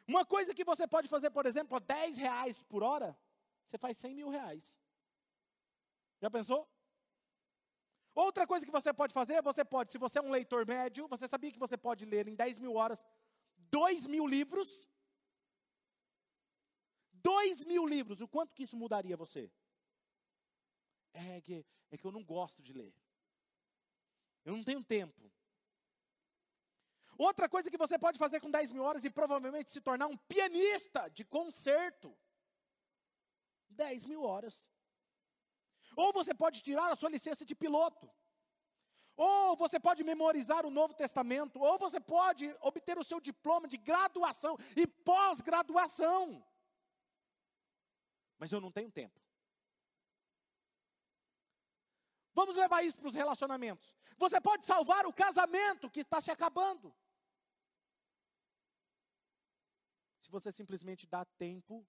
Uma 0.06 0.24
coisa 0.24 0.54
que 0.54 0.64
você 0.64 0.86
pode 0.86 1.08
fazer, 1.08 1.30
por 1.30 1.46
exemplo, 1.46 1.76
a 1.76 1.80
10 1.80 2.18
reais 2.18 2.62
por 2.62 2.82
hora, 2.82 3.18
você 3.64 3.76
faz 3.76 3.96
100 3.96 4.14
mil 4.14 4.28
reais. 4.28 4.78
Já 6.20 6.30
pensou? 6.30 6.68
Outra 8.14 8.46
coisa 8.46 8.64
que 8.64 8.72
você 8.72 8.92
pode 8.94 9.12
fazer, 9.12 9.42
você 9.42 9.64
pode, 9.64 9.90
se 9.90 9.98
você 9.98 10.18
é 10.18 10.22
um 10.22 10.30
leitor 10.30 10.66
médio, 10.66 11.08
você 11.08 11.26
sabia 11.28 11.52
que 11.52 11.58
você 11.58 11.76
pode 11.76 12.06
ler 12.06 12.28
em 12.28 12.34
10 12.34 12.60
mil 12.60 12.74
horas 12.74 13.04
2 13.70 14.06
mil 14.06 14.26
livros? 14.26 14.88
2 17.12 17.64
mil 17.64 17.86
livros, 17.86 18.20
o 18.20 18.28
quanto 18.28 18.54
que 18.54 18.62
isso 18.62 18.76
mudaria 18.76 19.16
você? 19.16 19.50
É 21.16 21.40
que, 21.40 21.64
é 21.90 21.96
que 21.96 22.06
eu 22.06 22.12
não 22.12 22.22
gosto 22.22 22.62
de 22.62 22.72
ler. 22.74 22.94
Eu 24.44 24.54
não 24.56 24.62
tenho 24.62 24.84
tempo. 24.84 25.32
Outra 27.16 27.48
coisa 27.48 27.70
que 27.70 27.78
você 27.78 27.98
pode 27.98 28.18
fazer 28.18 28.40
com 28.40 28.50
10 28.50 28.70
mil 28.70 28.82
horas 28.82 29.04
e 29.04 29.10
provavelmente 29.10 29.70
se 29.70 29.80
tornar 29.80 30.06
um 30.06 30.16
pianista 30.16 31.08
de 31.08 31.24
concerto. 31.24 32.14
10 33.70 34.04
mil 34.04 34.22
horas. 34.22 34.70
Ou 35.96 36.12
você 36.12 36.34
pode 36.34 36.62
tirar 36.62 36.92
a 36.92 36.96
sua 36.96 37.08
licença 37.08 37.46
de 37.46 37.54
piloto. 37.54 38.10
Ou 39.16 39.56
você 39.56 39.80
pode 39.80 40.04
memorizar 40.04 40.66
o 40.66 40.70
Novo 40.70 40.92
Testamento. 40.92 41.58
Ou 41.58 41.78
você 41.78 41.98
pode 41.98 42.54
obter 42.60 42.98
o 42.98 43.04
seu 43.04 43.18
diploma 43.18 43.66
de 43.66 43.78
graduação 43.78 44.58
e 44.76 44.86
pós-graduação. 44.86 46.44
Mas 48.38 48.52
eu 48.52 48.60
não 48.60 48.70
tenho 48.70 48.90
tempo. 48.90 49.25
Vamos 52.36 52.54
levar 52.54 52.84
isso 52.84 52.98
para 52.98 53.08
os 53.08 53.14
relacionamentos. 53.14 53.94
Você 54.18 54.38
pode 54.38 54.66
salvar 54.66 55.06
o 55.06 55.12
casamento 55.12 55.90
que 55.90 56.00
está 56.00 56.20
se 56.20 56.30
acabando. 56.30 56.94
Se 60.20 60.30
você 60.30 60.52
simplesmente 60.52 61.06
dá 61.06 61.24
tempo 61.24 61.88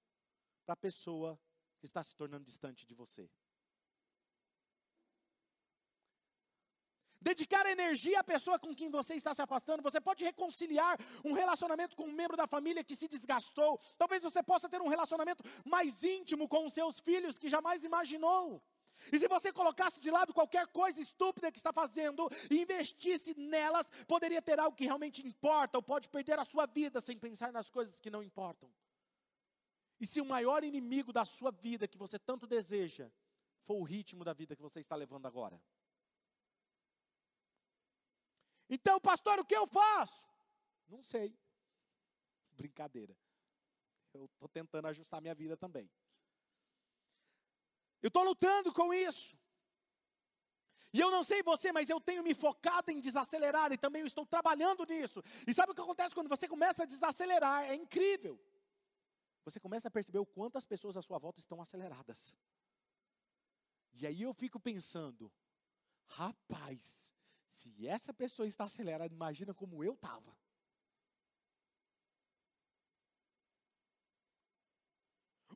para 0.65 0.71
a 0.71 0.77
pessoa 0.77 1.37
que 1.79 1.85
está 1.85 2.01
se 2.01 2.15
tornando 2.15 2.45
distante 2.45 2.87
de 2.87 2.95
você. 2.95 3.29
Dedicar 7.19 7.65
energia 7.65 8.21
à 8.21 8.23
pessoa 8.23 8.57
com 8.57 8.73
quem 8.73 8.89
você 8.89 9.15
está 9.15 9.33
se 9.33 9.41
afastando. 9.41 9.83
Você 9.83 9.99
pode 9.99 10.23
reconciliar 10.23 10.97
um 11.25 11.33
relacionamento 11.33 11.93
com 11.93 12.05
um 12.05 12.13
membro 12.13 12.37
da 12.37 12.47
família 12.47 12.85
que 12.85 12.95
se 12.95 13.09
desgastou. 13.09 13.77
Talvez 13.97 14.23
você 14.23 14.41
possa 14.41 14.69
ter 14.69 14.81
um 14.81 14.87
relacionamento 14.87 15.43
mais 15.65 16.03
íntimo 16.05 16.47
com 16.47 16.65
os 16.65 16.73
seus 16.73 17.01
filhos 17.01 17.37
que 17.37 17.49
jamais 17.49 17.83
imaginou. 17.83 18.63
E 19.11 19.19
se 19.19 19.27
você 19.27 19.51
colocasse 19.53 19.99
de 19.99 20.09
lado 20.09 20.33
qualquer 20.33 20.67
coisa 20.67 20.99
estúpida 20.99 21.51
que 21.51 21.57
está 21.57 21.71
fazendo 21.71 22.29
e 22.49 22.61
investisse 22.61 23.37
nelas, 23.37 23.89
poderia 24.07 24.41
ter 24.41 24.59
algo 24.59 24.75
que 24.75 24.85
realmente 24.85 25.25
importa, 25.25 25.77
ou 25.77 25.83
pode 25.83 26.09
perder 26.09 26.39
a 26.39 26.45
sua 26.45 26.65
vida 26.65 26.99
sem 26.99 27.17
pensar 27.17 27.51
nas 27.51 27.69
coisas 27.69 27.99
que 27.99 28.09
não 28.09 28.23
importam. 28.23 28.71
E 29.99 30.05
se 30.05 30.21
o 30.21 30.25
maior 30.25 30.63
inimigo 30.63 31.11
da 31.11 31.25
sua 31.25 31.51
vida 31.51 31.87
que 31.87 31.97
você 31.97 32.19
tanto 32.19 32.45
deseja 32.45 33.09
for 33.61 33.75
o 33.75 33.83
ritmo 33.83 34.23
da 34.23 34.33
vida 34.33 34.55
que 34.55 34.61
você 34.61 34.79
está 34.79 34.95
levando 34.95 35.25
agora? 35.25 35.61
Então, 38.69 38.99
pastor, 38.99 39.39
o 39.39 39.45
que 39.45 39.55
eu 39.55 39.65
faço? 39.65 40.27
Não 40.87 41.01
sei. 41.01 41.37
Brincadeira. 42.51 43.15
Eu 44.13 44.25
estou 44.25 44.49
tentando 44.49 44.87
ajustar 44.87 45.21
minha 45.21 45.35
vida 45.35 45.55
também. 45.55 45.89
Eu 48.07 48.09
estou 48.09 48.23
lutando 48.23 48.71
com 48.71 48.93
isso. 48.93 49.37
E 50.93 50.99
eu 51.01 51.11
não 51.11 51.25
sei 51.25 51.43
você, 51.43 51.73
mas 51.73 51.89
eu 51.89 51.99
tenho 51.99 52.23
me 52.23 52.33
focado 52.33 52.89
em 52.89 53.01
desacelerar 53.01 53.73
e 53.73 53.77
também 53.77 53.99
eu 53.99 54.07
estou 54.07 54.25
trabalhando 54.25 54.85
nisso. 54.85 55.21
E 55.45 55.53
sabe 55.53 55.73
o 55.73 55.75
que 55.75 55.81
acontece 55.81 56.15
quando 56.15 56.29
você 56.29 56.47
começa 56.47 56.83
a 56.83 56.85
desacelerar? 56.85 57.65
É 57.65 57.75
incrível. 57.75 58.39
Você 59.43 59.59
começa 59.59 59.89
a 59.89 59.91
perceber 59.91 60.19
o 60.19 60.25
quanto 60.25 60.57
as 60.57 60.65
pessoas 60.65 60.95
à 60.95 61.01
sua 61.01 61.19
volta 61.19 61.41
estão 61.41 61.61
aceleradas. 61.61 62.37
E 63.91 64.07
aí 64.07 64.21
eu 64.21 64.33
fico 64.33 64.57
pensando, 64.57 65.29
rapaz, 66.05 67.13
se 67.51 67.85
essa 67.85 68.13
pessoa 68.13 68.47
está 68.47 68.63
acelerada, 68.63 69.13
imagina 69.13 69.53
como 69.53 69.83
eu 69.83 69.95
estava. 69.95 70.33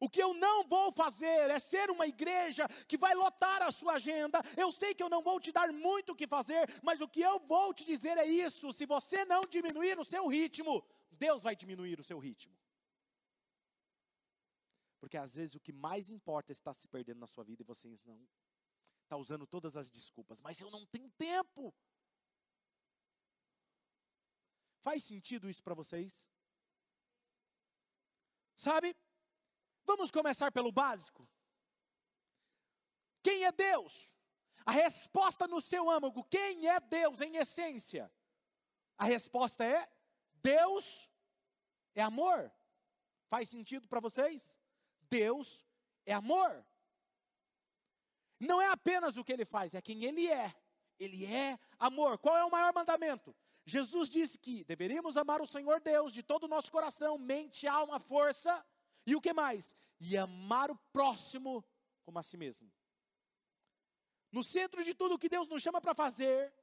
O 0.04 0.10
que 0.10 0.22
eu 0.22 0.34
não 0.34 0.68
vou 0.68 0.92
fazer 0.92 1.52
é 1.52 1.60
ser 1.60 1.92
uma 1.92 2.08
igreja 2.08 2.68
que 2.88 2.98
vai 2.98 3.14
lotar 3.14 3.62
a 3.62 3.72
sua 3.72 3.94
agenda. 3.94 4.42
Eu 4.58 4.72
sei 4.72 4.96
que 4.96 5.04
eu 5.04 5.08
não 5.08 5.22
vou 5.22 5.40
te 5.40 5.52
dar 5.52 5.72
muito 5.72 6.14
o 6.14 6.16
que 6.16 6.26
fazer, 6.26 6.68
mas 6.82 7.00
o 7.02 7.08
que 7.08 7.22
eu 7.22 7.40
vou 7.42 7.72
te 7.72 7.86
dizer 7.86 8.18
é 8.18 8.26
isso: 8.26 8.74
se 8.74 8.88
você 8.88 9.24
não 9.26 9.42
diminuir 9.42 10.00
o 10.00 10.04
seu 10.04 10.28
ritmo, 10.28 10.84
Deus 11.12 11.44
vai 11.44 11.56
diminuir 11.56 12.00
o 12.00 12.04
seu 12.04 12.18
ritmo. 12.18 12.58
Porque 15.00 15.18
às 15.18 15.36
vezes 15.36 15.54
o 15.54 15.60
que 15.60 15.72
mais 15.72 16.10
importa 16.10 16.52
é 16.52 16.54
estar 16.54 16.74
se 16.74 16.88
perdendo 16.88 17.20
na 17.20 17.28
sua 17.28 17.44
vida 17.44 17.62
e 17.62 17.66
você 17.66 17.88
não 18.04 18.28
está 19.04 19.16
usando 19.18 19.46
todas 19.46 19.78
as 19.78 19.92
desculpas. 19.92 20.42
Mas 20.42 20.60
eu 20.60 20.72
não 20.72 20.84
tenho 20.88 21.12
tempo. 21.12 21.72
Faz 24.80 25.04
sentido 25.04 25.48
isso 25.48 25.62
para 25.62 25.76
vocês? 25.76 26.28
Sabe? 28.56 28.96
Vamos 29.86 30.12
começar 30.12 30.52
pelo 30.52 30.72
básico. 30.72 31.28
Quem 33.24 33.46
é 33.46 33.52
Deus? 33.52 34.14
A 34.66 34.72
resposta 34.72 35.48
no 35.48 35.62
seu 35.62 35.90
âmago, 35.90 36.24
quem 36.26 36.68
é 36.68 36.80
Deus 36.80 37.22
em 37.22 37.38
essência? 37.38 38.12
A 38.98 39.06
resposta 39.06 39.64
é: 39.64 39.88
Deus 40.36 41.10
é 41.96 42.02
amor. 42.02 42.52
Faz 43.28 43.50
sentido 43.50 43.88
para 43.88 44.00
vocês? 44.00 44.54
Deus 45.10 45.64
é 46.06 46.14
amor. 46.14 46.66
Não 48.40 48.62
é 48.62 48.68
apenas 48.70 49.18
o 49.18 49.24
que 49.24 49.32
ele 49.32 49.46
faz, 49.46 49.74
é 49.74 49.82
quem 49.82 50.04
ele 50.04 50.28
é. 50.28 50.54
Ele 51.00 51.26
é 51.26 51.58
amor. 51.80 52.18
Qual 52.18 52.38
é 52.38 52.44
o 52.44 52.52
maior 52.52 52.74
mandamento? 52.74 53.36
Jesus 53.66 54.10
disse 54.10 54.38
que 54.38 54.64
deveríamos 54.64 55.16
amar 55.18 55.42
o 55.42 55.48
Senhor 55.48 55.80
Deus 55.80 56.12
de 56.12 56.24
todo 56.24 56.44
o 56.44 56.48
nosso 56.48 56.72
coração, 56.72 57.18
mente, 57.18 57.68
alma, 57.68 58.00
força 58.00 58.66
e 59.06 59.16
o 59.16 59.22
que 59.22 59.34
mais? 59.34 59.76
E 60.00 60.18
amar 60.18 60.72
o 60.72 60.76
próximo 60.92 61.64
como 62.04 62.20
a 62.20 62.24
si 62.24 62.38
mesmo. 62.38 62.72
No 64.32 64.44
centro 64.44 64.84
de 64.84 64.94
tudo 64.94 65.16
o 65.16 65.20
que 65.20 65.30
Deus 65.30 65.48
nos 65.48 65.62
chama 65.62 65.82
para 65.82 65.94
fazer 65.94 66.54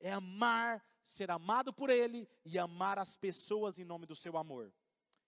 é 0.00 0.12
amar 0.12 0.84
ser 1.04 1.30
amado 1.30 1.72
por 1.72 1.90
Ele 1.90 2.28
e 2.44 2.58
amar 2.58 2.98
as 2.98 3.16
pessoas 3.16 3.78
em 3.78 3.84
nome 3.84 4.06
do 4.06 4.16
seu 4.16 4.36
amor. 4.36 4.72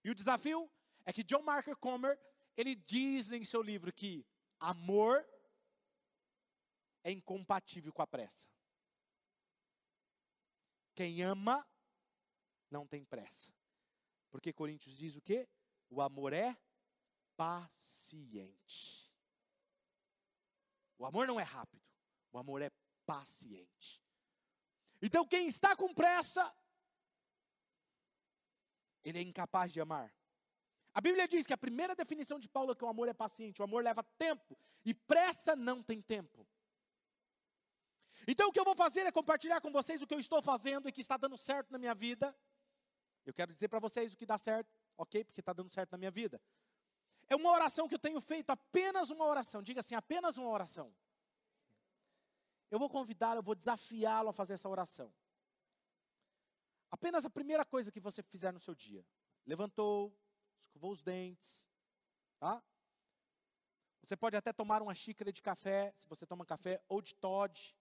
E 0.05 0.11
o 0.11 0.15
desafio 0.15 0.71
é 1.05 1.13
que 1.13 1.25
John 1.25 1.43
Marker 1.43 1.77
Comer, 1.77 2.19
ele 2.57 2.75
diz 2.75 3.33
em 3.33 3.45
seu 3.45 3.63
livro 3.63 3.93
que 3.93 4.27
amor 4.59 5.27
é 7.03 7.11
incompatível 7.11 7.93
com 7.93 8.03
a 8.03 8.07
pressa. 8.07 8.49
Quem 10.95 11.23
ama 11.23 11.67
não 12.71 12.87
tem 12.87 13.05
pressa. 13.05 13.53
Porque 14.31 14.53
Coríntios 14.53 14.97
diz 14.97 15.17
o 15.17 15.23
quê? 15.23 15.49
O 15.91 16.01
amor 16.01 16.33
é 16.33 16.57
paciente. 17.37 19.11
O 20.99 21.07
amor 21.07 21.27
não 21.27 21.39
é 21.39 21.45
rápido, 21.45 21.83
o 22.33 22.39
amor 22.39 22.61
é 22.61 22.71
paciente. 23.07 24.03
Então, 25.01 25.25
quem 25.25 25.47
está 25.47 25.77
com 25.77 25.95
pressa, 25.95 26.53
ele 29.05 29.19
é 29.19 29.23
incapaz 29.23 29.73
de 29.73 29.81
amar. 29.81 30.13
A 30.93 31.01
Bíblia 31.01 31.29
diz 31.29 31.47
que 31.47 31.53
a 31.53 31.59
primeira 31.59 31.95
definição 31.95 32.41
de 32.41 32.49
Paulo 32.49 32.73
é 32.73 32.75
que 32.75 32.85
o 32.85 32.89
amor 32.89 33.09
é 33.09 33.15
paciente, 33.15 33.63
o 33.63 33.65
amor 33.65 33.85
leva 33.85 34.03
tempo, 34.03 34.59
e 34.85 34.93
pressa 34.93 35.55
não 35.55 35.83
tem 35.83 36.03
tempo. 36.03 36.47
Então, 38.27 38.49
o 38.49 38.53
que 38.53 38.59
eu 38.59 38.65
vou 38.65 38.75
fazer 38.75 39.07
é 39.07 39.13
compartilhar 39.13 39.61
com 39.61 39.71
vocês 39.71 40.03
o 40.03 40.07
que 40.07 40.15
eu 40.15 40.19
estou 40.19 40.43
fazendo 40.43 40.89
e 40.89 40.93
que 40.93 41.01
está 41.01 41.17
dando 41.17 41.39
certo 41.39 41.71
na 41.71 41.79
minha 41.79 41.95
vida. 41.95 42.37
Eu 43.25 43.33
quero 43.33 43.55
dizer 43.55 43.69
para 43.69 43.79
vocês 43.79 44.13
o 44.13 44.17
que 44.17 44.27
dá 44.27 44.37
certo, 44.37 44.75
ok? 44.99 45.25
Porque 45.25 45.41
está 45.41 45.53
dando 45.53 45.71
certo 45.71 45.93
na 45.93 45.99
minha 45.99 46.11
vida. 46.11 46.41
É 47.29 47.37
uma 47.37 47.51
oração 47.51 47.89
que 47.89 47.95
eu 47.95 47.99
tenho 47.99 48.21
feito, 48.21 48.51
apenas 48.51 49.11
uma 49.11 49.25
oração. 49.25 49.63
Diga 49.63 49.81
assim, 49.81 49.95
apenas 49.95 50.37
uma 50.37 50.51
oração. 50.51 50.95
Eu 52.71 52.79
vou 52.79 52.91
convidá-lo, 52.91 53.39
eu 53.39 53.43
vou 53.43 53.55
desafiá-lo 53.55 54.29
a 54.29 54.33
fazer 54.33 54.55
essa 54.55 54.69
oração. 54.69 55.15
Apenas 56.91 57.25
a 57.25 57.31
primeira 57.31 57.65
coisa 57.65 57.93
que 57.93 58.01
você 58.01 58.23
fizer 58.23 58.53
no 58.53 58.61
seu 58.61 58.75
dia. 58.75 59.07
Levantou, 59.47 60.15
escovou 60.61 60.91
os 60.91 61.03
dentes, 61.03 61.67
tá? 62.39 62.63
Você 64.03 64.17
pode 64.17 64.37
até 64.37 64.53
tomar 64.53 64.83
uma 64.83 64.95
xícara 64.95 65.33
de 65.33 65.43
café, 65.43 65.93
se 65.97 66.09
você 66.09 66.27
toma 66.27 66.45
café, 66.45 66.83
ou 66.89 67.03
de 67.03 67.15
Todd. 67.15 67.77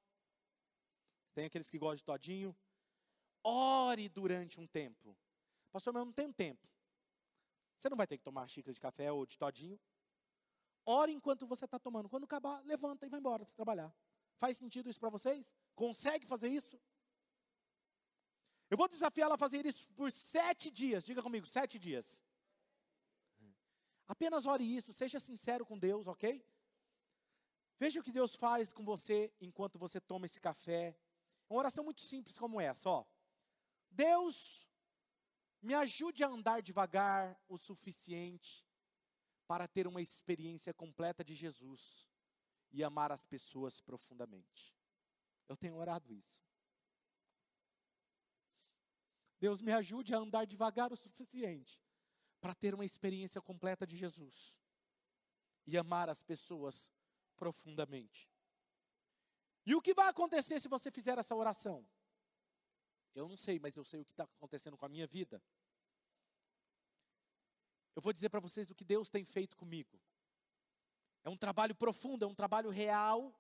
Tem 1.34 1.46
aqueles 1.46 1.70
que 1.70 1.78
gostam 1.78 1.98
de 1.98 2.04
todinho. 2.04 2.56
Ore 3.44 4.10
durante 4.10 4.60
um 4.60 4.68
tempo. 4.68 5.18
Pastor, 5.72 5.94
mas 5.94 6.02
eu 6.02 6.06
não 6.06 6.14
tenho 6.14 6.34
tempo. 6.34 6.68
Você 7.78 7.90
não 7.90 7.98
vai 7.98 8.08
ter 8.08 8.18
que 8.18 8.24
tomar 8.24 8.48
xícara 8.48 8.74
de 8.74 8.82
café 8.82 9.12
ou 9.12 9.26
de 9.26 9.38
todinho. 9.38 9.80
Ore 10.86 11.12
enquanto 11.12 11.46
você 11.46 11.66
está 11.66 11.78
tomando. 11.78 12.10
Quando 12.10 12.24
acabar, 12.24 12.64
levanta 12.66 13.06
e 13.06 13.10
vai 13.10 13.20
embora 13.20 13.46
trabalhar. 13.46 13.94
Faz 14.38 14.58
sentido 14.58 14.90
isso 14.90 15.00
para 15.00 15.10
vocês? 15.10 15.54
Consegue 15.76 16.26
fazer 16.26 16.50
isso? 16.50 16.80
Eu 18.70 18.78
vou 18.78 18.88
desafiá-la 18.88 19.36
a 19.36 19.38
fazer 19.38 19.66
isso 19.66 19.88
por 19.90 20.12
sete 20.12 20.70
dias. 20.70 21.04
Diga 21.06 21.22
comigo, 21.22 21.46
sete 21.46 21.80
dias. 21.80 22.22
Apenas 24.08 24.46
ore 24.46 24.64
isso, 24.64 24.94
seja 24.94 25.20
sincero 25.20 25.66
com 25.66 25.78
Deus, 25.78 26.08
ok? 26.08 26.46
Veja 27.80 28.00
o 28.00 28.04
que 28.04 28.12
Deus 28.12 28.36
faz 28.36 28.74
com 28.74 28.84
você 28.84 29.32
enquanto 29.40 29.78
você 29.78 30.00
toma 30.00 30.26
esse 30.26 30.42
café. 30.42 30.98
Uma 31.50 31.60
oração 31.60 31.84
muito 31.84 32.02
simples 32.02 32.38
como 32.38 32.60
essa, 32.60 32.90
ó. 32.90 33.06
Deus, 33.92 34.67
me 35.62 35.74
ajude 35.74 36.24
a 36.24 36.28
andar 36.28 36.62
devagar 36.62 37.40
o 37.48 37.58
suficiente 37.58 38.66
para 39.48 39.68
ter 39.68 39.88
uma 39.88 40.02
experiência 40.02 40.74
completa 40.74 41.24
de 41.24 41.34
Jesus 41.34 42.08
e 42.72 42.84
amar 42.84 43.12
as 43.12 43.26
pessoas 43.26 43.80
profundamente. 43.82 44.76
Eu 45.48 45.56
tenho 45.56 45.76
orado 45.76 46.14
isso. 46.14 46.38
Deus 49.40 49.62
me 49.62 49.72
ajude 49.72 50.14
a 50.14 50.18
andar 50.18 50.46
devagar 50.46 50.92
o 50.92 50.98
suficiente 50.98 51.80
para 52.42 52.56
ter 52.56 52.74
uma 52.74 52.86
experiência 52.86 53.42
completa 53.42 53.86
de 53.86 53.96
Jesus 53.96 54.58
e 55.66 55.78
amar 55.78 56.10
as 56.10 56.24
pessoas 56.24 56.92
profundamente. 57.36 58.30
E 59.66 59.76
o 59.76 59.82
que 59.82 59.94
vai 59.94 60.08
acontecer 60.08 60.60
se 60.60 60.68
você 60.68 60.90
fizer 60.90 61.18
essa 61.18 61.36
oração? 61.36 61.86
Eu 63.18 63.28
não 63.28 63.36
sei, 63.36 63.58
mas 63.58 63.76
eu 63.76 63.84
sei 63.84 64.00
o 64.00 64.06
que 64.06 64.12
está 64.12 64.26
acontecendo 64.26 64.78
com 64.78 64.86
a 64.86 64.90
minha 64.90 65.08
vida. 65.08 65.42
Eu 67.96 68.02
vou 68.02 68.14
dizer 68.14 68.30
para 68.30 68.40
vocês 68.40 68.70
o 68.70 68.76
que 68.76 68.86
Deus 68.86 69.10
tem 69.10 69.26
feito 69.26 69.58
comigo. 69.58 70.00
É 71.24 71.30
um 71.30 71.36
trabalho 71.36 71.74
profundo, 71.74 72.24
é 72.24 72.28
um 72.28 72.36
trabalho 72.36 72.70
real 72.70 73.34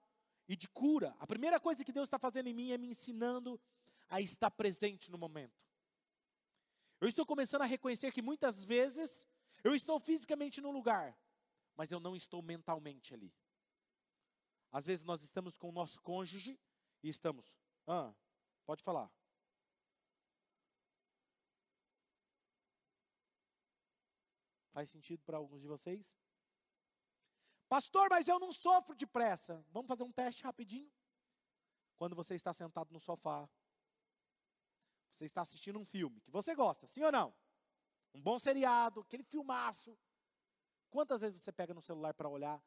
e 0.48 0.56
de 0.56 0.68
cura. 0.68 1.16
A 1.20 1.28
primeira 1.28 1.60
coisa 1.60 1.86
que 1.86 1.94
Deus 1.94 2.08
está 2.08 2.18
fazendo 2.18 2.48
em 2.48 2.56
mim 2.56 2.72
é 2.72 2.78
me 2.78 2.88
ensinando 2.88 3.62
a 4.10 4.20
estar 4.20 4.50
presente 4.50 5.12
no 5.12 5.18
momento. 5.18 5.64
Eu 7.00 7.08
estou 7.08 7.24
começando 7.24 7.62
a 7.62 7.66
reconhecer 7.66 8.12
que 8.12 8.22
muitas 8.22 8.66
vezes 8.66 9.28
eu 9.64 9.76
estou 9.76 10.00
fisicamente 10.00 10.60
no 10.60 10.72
lugar, 10.72 11.16
mas 11.76 11.92
eu 11.92 12.00
não 12.00 12.16
estou 12.16 12.42
mentalmente 12.42 13.14
ali. 13.14 13.32
Às 14.72 14.88
vezes 14.88 15.06
nós 15.06 15.22
estamos 15.22 15.56
com 15.56 15.70
o 15.70 15.72
nosso 15.72 16.02
cônjuge 16.02 16.60
e 17.04 17.10
estamos, 17.10 17.56
ah, 17.86 18.12
pode 18.66 18.82
falar. 18.82 19.16
Faz 24.78 24.92
sentido 24.92 25.24
para 25.24 25.38
alguns 25.38 25.60
de 25.60 25.68
vocês? 25.68 26.16
Pastor, 27.68 28.12
mas 28.12 28.28
eu 28.28 28.38
não 28.38 28.52
sofro 28.52 28.96
de 28.96 29.08
pressa. 29.08 29.66
Vamos 29.72 29.88
fazer 29.88 30.04
um 30.04 30.12
teste 30.12 30.44
rapidinho? 30.44 30.94
Quando 31.96 32.16
você 32.16 32.36
está 32.36 32.54
sentado 32.54 32.94
no 32.94 33.00
sofá, 33.00 33.50
você 35.10 35.26
está 35.26 35.42
assistindo 35.42 35.80
um 35.80 35.84
filme 35.84 36.22
que 36.22 36.30
você 36.30 36.54
gosta, 36.54 36.86
sim 36.86 37.04
ou 37.04 37.12
não? 37.12 37.34
Um 38.14 38.22
bom 38.22 38.38
seriado, 38.38 39.00
aquele 39.00 39.24
filmaço. 39.24 39.98
Quantas 40.92 41.22
vezes 41.22 41.42
você 41.42 41.52
pega 41.52 41.74
no 41.74 41.82
celular 41.82 42.14
para 42.14 42.30
olhar 42.30 42.64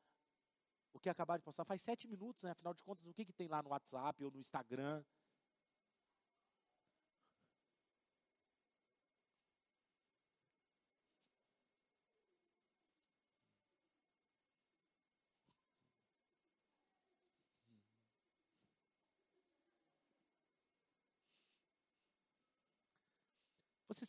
o 0.92 0.98
que 0.98 1.08
acabaram 1.08 1.38
de 1.38 1.44
postar? 1.44 1.64
Faz 1.64 1.80
sete 1.80 2.08
minutos, 2.08 2.42
né? 2.42 2.50
Afinal 2.50 2.74
de 2.74 2.82
contas, 2.82 3.06
o 3.06 3.14
que, 3.14 3.24
que 3.24 3.32
tem 3.32 3.46
lá 3.46 3.62
no 3.62 3.70
WhatsApp 3.70 4.24
ou 4.24 4.32
no 4.32 4.40
Instagram? 4.40 5.04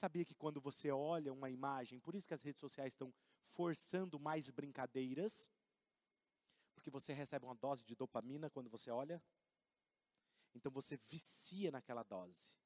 Sabia 0.02 0.26
que 0.26 0.34
quando 0.34 0.60
você 0.60 0.90
olha 0.90 1.32
uma 1.32 1.50
imagem, 1.50 2.00
por 2.00 2.16
isso 2.16 2.28
que 2.28 2.34
as 2.34 2.42
redes 2.42 2.60
sociais 2.60 2.94
estão 2.94 3.14
forçando 3.44 4.20
mais 4.20 4.50
brincadeiras? 4.50 5.48
Porque 6.74 6.90
você 6.90 7.14
recebe 7.14 7.46
uma 7.46 7.54
dose 7.54 7.86
de 7.86 7.96
dopamina 7.96 8.50
quando 8.50 8.70
você 8.70 8.90
olha? 8.90 9.22
Então 10.56 10.72
você 10.72 10.98
vicia 10.98 11.70
naquela 11.70 12.02
dose. 12.02 12.58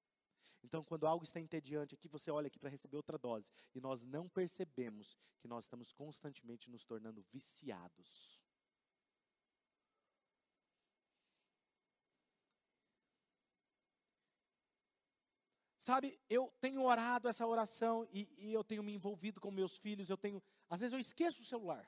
Então, 0.64 0.84
quando 0.84 1.06
algo 1.06 1.24
está 1.24 1.40
entediante 1.40 1.94
aqui, 1.94 2.08
você 2.08 2.32
olha 2.32 2.48
aqui 2.48 2.58
para 2.58 2.70
receber 2.70 2.98
outra 2.98 3.20
dose. 3.20 3.52
E 3.76 3.80
nós 3.80 4.04
não 4.04 4.28
percebemos 4.28 5.16
que 5.38 5.48
nós 5.48 5.66
estamos 5.66 5.92
constantemente 5.92 6.72
nos 6.72 6.86
tornando 6.86 7.22
viciados. 7.32 8.35
Sabe, 15.86 16.20
eu 16.28 16.52
tenho 16.60 16.82
orado 16.82 17.28
essa 17.28 17.46
oração 17.46 18.08
e, 18.12 18.28
e, 18.40 18.52
eu 18.52 18.64
tenho 18.64 18.82
me 18.82 18.92
envolvido 18.92 19.40
com 19.40 19.52
meus 19.52 19.78
filhos. 19.78 20.10
Eu 20.10 20.18
tenho, 20.18 20.42
às 20.68 20.80
vezes 20.80 20.94
eu 20.94 21.00
esqueço 21.00 21.44
o 21.44 21.46
celular. 21.46 21.88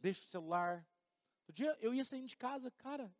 Deixo 0.00 0.24
o 0.24 0.28
celular. 0.28 0.84
Um 1.48 1.52
dia 1.52 1.78
eu 1.80 1.94
ia 1.94 2.04
saindo 2.04 2.26
de 2.26 2.36
casa, 2.36 2.68
cara, 2.72 3.14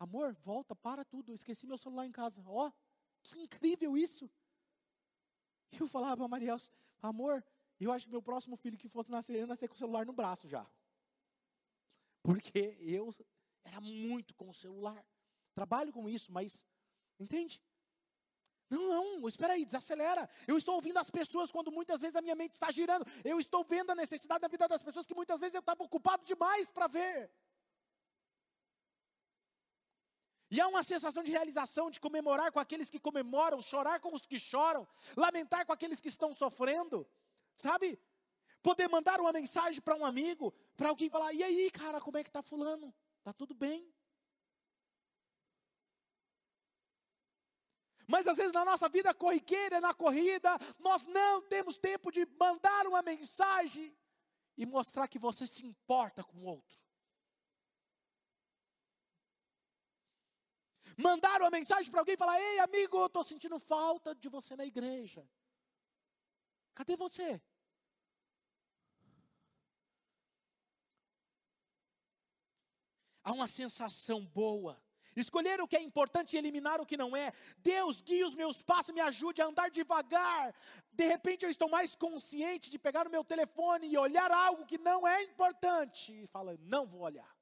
amor, 0.00 0.32
volta, 0.36 0.74
para 0.74 1.04
tudo. 1.04 1.30
Eu 1.30 1.34
esqueci 1.34 1.66
meu 1.66 1.76
celular 1.76 2.06
em 2.06 2.10
casa. 2.10 2.42
Ó, 2.46 2.68
oh, 2.68 2.72
que 3.22 3.38
incrível 3.38 3.98
isso. 3.98 4.30
E 5.70 5.76
eu 5.78 5.86
falava 5.86 6.16
para 6.16 6.28
Maria, 6.28 6.56
amor, 7.02 7.44
eu 7.78 7.92
acho 7.92 8.06
que 8.06 8.10
meu 8.12 8.22
próximo 8.22 8.56
filho 8.56 8.78
que 8.78 8.88
fosse 8.88 9.10
nascer, 9.10 9.36
ia 9.36 9.46
nascer 9.46 9.68
com 9.68 9.74
o 9.74 9.78
celular 9.78 10.06
no 10.06 10.12
braço 10.14 10.48
já. 10.48 10.66
Porque 12.22 12.78
eu 12.80 13.14
era 13.62 13.78
muito 13.78 14.34
com 14.34 14.48
o 14.48 14.54
celular. 14.54 15.04
Trabalho 15.54 15.92
com 15.92 16.08
isso, 16.08 16.32
mas, 16.32 16.66
entende? 17.20 17.60
Não, 18.72 18.88
não, 19.20 19.28
espera 19.28 19.52
aí, 19.52 19.66
desacelera. 19.66 20.26
Eu 20.48 20.56
estou 20.56 20.76
ouvindo 20.76 20.96
as 20.96 21.10
pessoas 21.10 21.52
quando 21.52 21.70
muitas 21.70 22.00
vezes 22.00 22.16
a 22.16 22.22
minha 22.22 22.34
mente 22.34 22.54
está 22.54 22.70
girando. 22.70 23.04
Eu 23.22 23.38
estou 23.38 23.62
vendo 23.62 23.90
a 23.90 23.94
necessidade 23.94 24.40
da 24.40 24.48
vida 24.48 24.66
das 24.66 24.82
pessoas 24.82 25.04
que 25.06 25.14
muitas 25.14 25.38
vezes 25.38 25.54
eu 25.54 25.60
estava 25.60 25.84
ocupado 25.84 26.24
demais 26.24 26.70
para 26.70 26.86
ver. 26.86 27.30
E 30.50 30.58
há 30.58 30.66
uma 30.68 30.82
sensação 30.82 31.22
de 31.22 31.30
realização, 31.30 31.90
de 31.90 32.00
comemorar 32.00 32.50
com 32.50 32.58
aqueles 32.58 32.88
que 32.88 32.98
comemoram, 32.98 33.60
chorar 33.60 34.00
com 34.00 34.14
os 34.14 34.26
que 34.26 34.40
choram, 34.40 34.88
lamentar 35.16 35.66
com 35.66 35.72
aqueles 35.72 36.00
que 36.00 36.08
estão 36.08 36.34
sofrendo, 36.34 37.06
sabe? 37.54 37.98
Poder 38.62 38.88
mandar 38.88 39.20
uma 39.20 39.32
mensagem 39.32 39.82
para 39.82 39.96
um 39.96 40.04
amigo, 40.04 40.50
para 40.78 40.88
alguém 40.88 41.10
falar: 41.10 41.34
e 41.34 41.42
aí, 41.42 41.70
cara, 41.70 42.00
como 42.00 42.16
é 42.16 42.22
que 42.22 42.30
está 42.30 42.42
Fulano? 42.42 42.94
Está 43.18 43.34
tudo 43.34 43.54
bem? 43.54 43.92
Mas 48.12 48.26
às 48.26 48.36
vezes 48.36 48.52
na 48.52 48.62
nossa 48.62 48.90
vida 48.90 49.14
corriqueira, 49.14 49.80
na 49.80 49.94
corrida, 49.94 50.50
nós 50.78 51.06
não 51.06 51.40
temos 51.40 51.78
tempo 51.78 52.12
de 52.12 52.26
mandar 52.38 52.86
uma 52.86 53.00
mensagem 53.00 53.96
e 54.54 54.66
mostrar 54.66 55.08
que 55.08 55.18
você 55.18 55.46
se 55.46 55.64
importa 55.64 56.22
com 56.22 56.36
o 56.36 56.44
outro. 56.44 56.78
Mandar 60.98 61.40
uma 61.40 61.48
mensagem 61.48 61.90
para 61.90 62.00
alguém 62.02 62.12
e 62.12 62.18
falar: 62.18 62.38
Ei, 62.38 62.58
amigo, 62.58 62.98
eu 62.98 63.06
estou 63.06 63.24
sentindo 63.24 63.58
falta 63.58 64.14
de 64.14 64.28
você 64.28 64.54
na 64.56 64.66
igreja. 64.66 65.26
Cadê 66.74 66.94
você? 66.94 67.40
Há 73.24 73.32
uma 73.32 73.46
sensação 73.46 74.22
boa. 74.26 74.78
Escolher 75.16 75.60
o 75.60 75.68
que 75.68 75.76
é 75.76 75.82
importante 75.82 76.34
e 76.34 76.38
eliminar 76.38 76.80
o 76.80 76.86
que 76.86 76.96
não 76.96 77.16
é. 77.16 77.32
Deus 77.58 78.00
guie 78.00 78.24
os 78.24 78.34
meus 78.34 78.62
passos, 78.62 78.94
me 78.94 79.00
ajude 79.00 79.42
a 79.42 79.46
andar 79.46 79.70
devagar. 79.70 80.54
De 80.92 81.06
repente 81.06 81.44
eu 81.44 81.50
estou 81.50 81.68
mais 81.68 81.94
consciente 81.94 82.70
de 82.70 82.78
pegar 82.78 83.06
o 83.06 83.10
meu 83.10 83.24
telefone 83.24 83.88
e 83.88 83.98
olhar 83.98 84.30
algo 84.30 84.66
que 84.66 84.78
não 84.78 85.06
é 85.06 85.22
importante. 85.22 86.12
E 86.22 86.26
fala, 86.26 86.56
não 86.60 86.86
vou 86.86 87.02
olhar. 87.02 87.36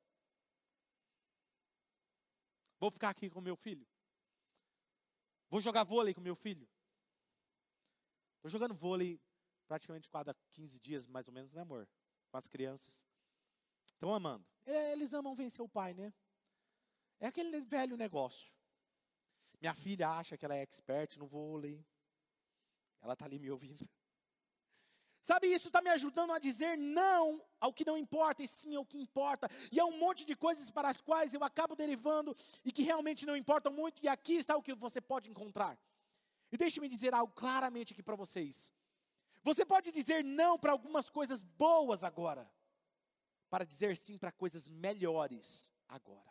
Vou 2.78 2.90
ficar 2.90 3.10
aqui 3.10 3.28
com 3.28 3.40
meu 3.40 3.56
filho. 3.56 3.86
Vou 5.50 5.60
jogar 5.60 5.84
vôlei 5.84 6.14
com 6.14 6.20
meu 6.20 6.34
filho. 6.34 6.66
Estou 8.36 8.50
jogando 8.50 8.74
vôlei 8.74 9.20
praticamente 9.66 10.08
cada 10.08 10.34
15 10.50 10.80
dias, 10.80 11.06
mais 11.06 11.28
ou 11.28 11.34
menos, 11.34 11.52
né, 11.52 11.60
amor? 11.60 11.88
Com 12.30 12.36
as 12.36 12.48
crianças. 12.48 13.06
Estão 13.92 14.14
amando. 14.14 14.46
É, 14.64 14.92
eles 14.92 15.12
amam 15.12 15.34
vencer 15.34 15.62
o 15.62 15.68
pai, 15.68 15.92
né? 15.92 16.12
É 17.20 17.26
aquele 17.26 17.60
velho 17.60 17.96
negócio. 17.96 18.50
Minha 19.60 19.74
filha 19.74 20.08
acha 20.08 20.38
que 20.38 20.44
ela 20.44 20.56
é 20.56 20.62
expert 20.62 21.18
no 21.18 21.26
vôlei. 21.26 21.84
Ela 23.02 23.12
está 23.12 23.26
ali 23.26 23.38
me 23.38 23.50
ouvindo. 23.50 23.88
Sabe, 25.22 25.48
isso 25.48 25.68
está 25.68 25.82
me 25.82 25.90
ajudando 25.90 26.32
a 26.32 26.38
dizer 26.38 26.78
não 26.78 27.44
ao 27.60 27.74
que 27.74 27.84
não 27.84 27.96
importa 27.96 28.42
e 28.42 28.48
sim 28.48 28.74
ao 28.74 28.86
que 28.86 28.96
importa. 28.96 29.48
E 29.70 29.78
há 29.78 29.84
um 29.84 29.98
monte 29.98 30.24
de 30.24 30.34
coisas 30.34 30.70
para 30.70 30.88
as 30.88 31.00
quais 31.02 31.34
eu 31.34 31.44
acabo 31.44 31.76
derivando 31.76 32.34
e 32.64 32.72
que 32.72 32.82
realmente 32.82 33.26
não 33.26 33.36
importam 33.36 33.70
muito. 33.70 34.02
E 34.02 34.08
aqui 34.08 34.34
está 34.34 34.56
o 34.56 34.62
que 34.62 34.74
você 34.74 35.00
pode 35.00 35.30
encontrar. 35.30 35.78
E 36.50 36.56
deixe-me 36.56 36.88
dizer 36.88 37.12
algo 37.12 37.32
claramente 37.34 37.92
aqui 37.92 38.02
para 38.02 38.16
vocês. 38.16 38.72
Você 39.42 39.64
pode 39.64 39.92
dizer 39.92 40.24
não 40.24 40.58
para 40.58 40.72
algumas 40.72 41.10
coisas 41.10 41.42
boas 41.42 42.02
agora, 42.02 42.50
para 43.50 43.64
dizer 43.64 43.96
sim 43.96 44.18
para 44.18 44.32
coisas 44.32 44.68
melhores 44.68 45.70
agora. 45.86 46.29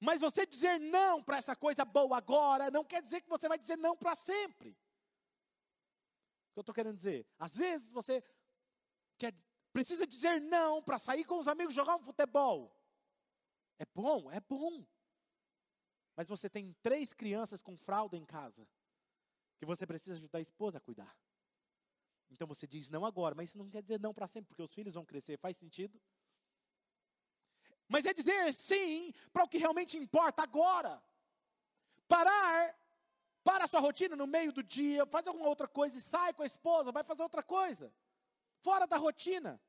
Mas 0.00 0.20
você 0.20 0.46
dizer 0.46 0.78
não 0.78 1.22
para 1.22 1.36
essa 1.36 1.56
coisa 1.56 1.84
boa 1.84 2.16
agora, 2.16 2.70
não 2.70 2.84
quer 2.84 3.02
dizer 3.02 3.20
que 3.20 3.28
você 3.28 3.48
vai 3.48 3.58
dizer 3.58 3.76
não 3.76 3.96
para 3.96 4.14
sempre. 4.14 4.70
O 4.70 6.52
que 6.54 6.58
eu 6.58 6.62
estou 6.62 6.74
querendo 6.74 6.96
dizer? 6.96 7.26
Às 7.38 7.56
vezes 7.56 7.90
você 7.90 8.22
quer, 9.18 9.32
precisa 9.72 10.06
dizer 10.06 10.40
não 10.40 10.82
para 10.82 10.98
sair 10.98 11.24
com 11.24 11.38
os 11.38 11.48
amigos 11.48 11.74
jogar 11.74 11.96
um 11.96 12.02
futebol. 12.02 12.74
É 13.78 13.84
bom, 13.94 14.30
é 14.30 14.40
bom. 14.40 14.86
Mas 16.16 16.28
você 16.28 16.48
tem 16.48 16.72
três 16.80 17.12
crianças 17.12 17.60
com 17.60 17.76
fralda 17.76 18.16
em 18.16 18.24
casa, 18.24 18.68
que 19.58 19.66
você 19.66 19.86
precisa 19.86 20.16
ajudar 20.16 20.38
a 20.38 20.42
esposa 20.42 20.78
a 20.78 20.80
cuidar. 20.80 21.16
Então 22.30 22.46
você 22.46 22.66
diz 22.66 22.88
não 22.88 23.04
agora, 23.04 23.34
mas 23.34 23.50
isso 23.50 23.58
não 23.58 23.68
quer 23.68 23.82
dizer 23.82 24.00
não 24.00 24.14
para 24.14 24.26
sempre, 24.26 24.48
porque 24.48 24.62
os 24.62 24.72
filhos 24.72 24.94
vão 24.94 25.04
crescer. 25.04 25.38
Faz 25.38 25.56
sentido? 25.56 26.00
Mas 27.88 28.06
é 28.06 28.14
dizer 28.14 28.52
sim 28.52 29.12
para 29.32 29.44
o 29.44 29.48
que 29.48 29.58
realmente 29.58 29.96
importa 29.96 30.42
agora. 30.42 31.02
Parar, 32.08 32.74
para 33.42 33.64
a 33.64 33.68
sua 33.68 33.80
rotina 33.80 34.16
no 34.16 34.26
meio 34.26 34.52
do 34.52 34.62
dia, 34.62 35.06
faz 35.06 35.26
alguma 35.26 35.48
outra 35.48 35.68
coisa 35.68 35.98
e 35.98 36.00
sai 36.00 36.32
com 36.32 36.42
a 36.42 36.46
esposa, 36.46 36.92
vai 36.92 37.04
fazer 37.04 37.22
outra 37.22 37.42
coisa. 37.42 37.92
Fora 38.60 38.86
da 38.86 38.96
rotina. 38.96 39.60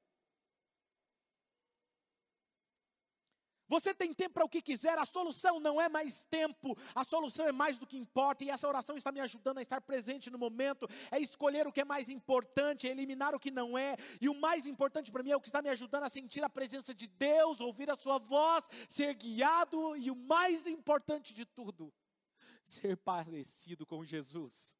Você 3.67 3.93
tem 3.93 4.13
tempo 4.13 4.35
para 4.35 4.45
o 4.45 4.49
que 4.49 4.61
quiser, 4.61 4.97
a 4.97 5.05
solução 5.05 5.59
não 5.59 5.81
é 5.81 5.89
mais 5.89 6.23
tempo, 6.29 6.77
a 6.93 7.03
solução 7.03 7.47
é 7.47 7.51
mais 7.51 7.79
do 7.79 7.87
que 7.87 7.97
importa, 7.97 8.43
e 8.43 8.49
essa 8.49 8.67
oração 8.67 8.95
está 8.95 9.11
me 9.11 9.19
ajudando 9.19 9.57
a 9.57 9.61
estar 9.61 9.81
presente 9.81 10.29
no 10.29 10.37
momento, 10.37 10.87
é 11.11 11.19
escolher 11.19 11.65
o 11.65 11.71
que 11.71 11.81
é 11.81 11.85
mais 11.85 12.09
importante, 12.09 12.87
é 12.87 12.91
eliminar 12.91 13.33
o 13.33 13.39
que 13.39 13.49
não 13.49 13.77
é, 13.77 13.97
e 14.21 14.29
o 14.29 14.39
mais 14.39 14.67
importante 14.67 15.11
para 15.11 15.23
mim 15.23 15.31
é 15.31 15.35
o 15.35 15.41
que 15.41 15.47
está 15.47 15.61
me 15.61 15.69
ajudando 15.69 16.03
a 16.03 16.09
sentir 16.09 16.43
a 16.43 16.49
presença 16.49 16.93
de 16.93 17.07
Deus, 17.07 17.59
ouvir 17.59 17.89
a 17.89 17.95
Sua 17.95 18.19
voz, 18.19 18.65
ser 18.87 19.15
guiado, 19.15 19.95
e 19.97 20.11
o 20.11 20.15
mais 20.15 20.67
importante 20.67 21.33
de 21.33 21.45
tudo, 21.45 21.91
ser 22.63 22.97
parecido 22.97 23.85
com 23.85 24.05
Jesus. 24.05 24.75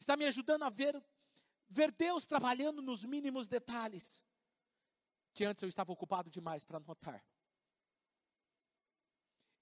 Está 0.00 0.16
me 0.16 0.26
ajudando 0.26 0.64
a 0.64 0.70
ver, 0.70 1.00
ver 1.68 1.92
Deus 1.92 2.26
trabalhando 2.26 2.82
nos 2.82 3.04
mínimos 3.04 3.46
detalhes 3.46 4.24
que 5.40 5.44
antes 5.46 5.62
eu 5.62 5.70
estava 5.70 5.90
ocupado 5.90 6.28
demais 6.28 6.66
para 6.66 6.78
notar. 6.78 7.24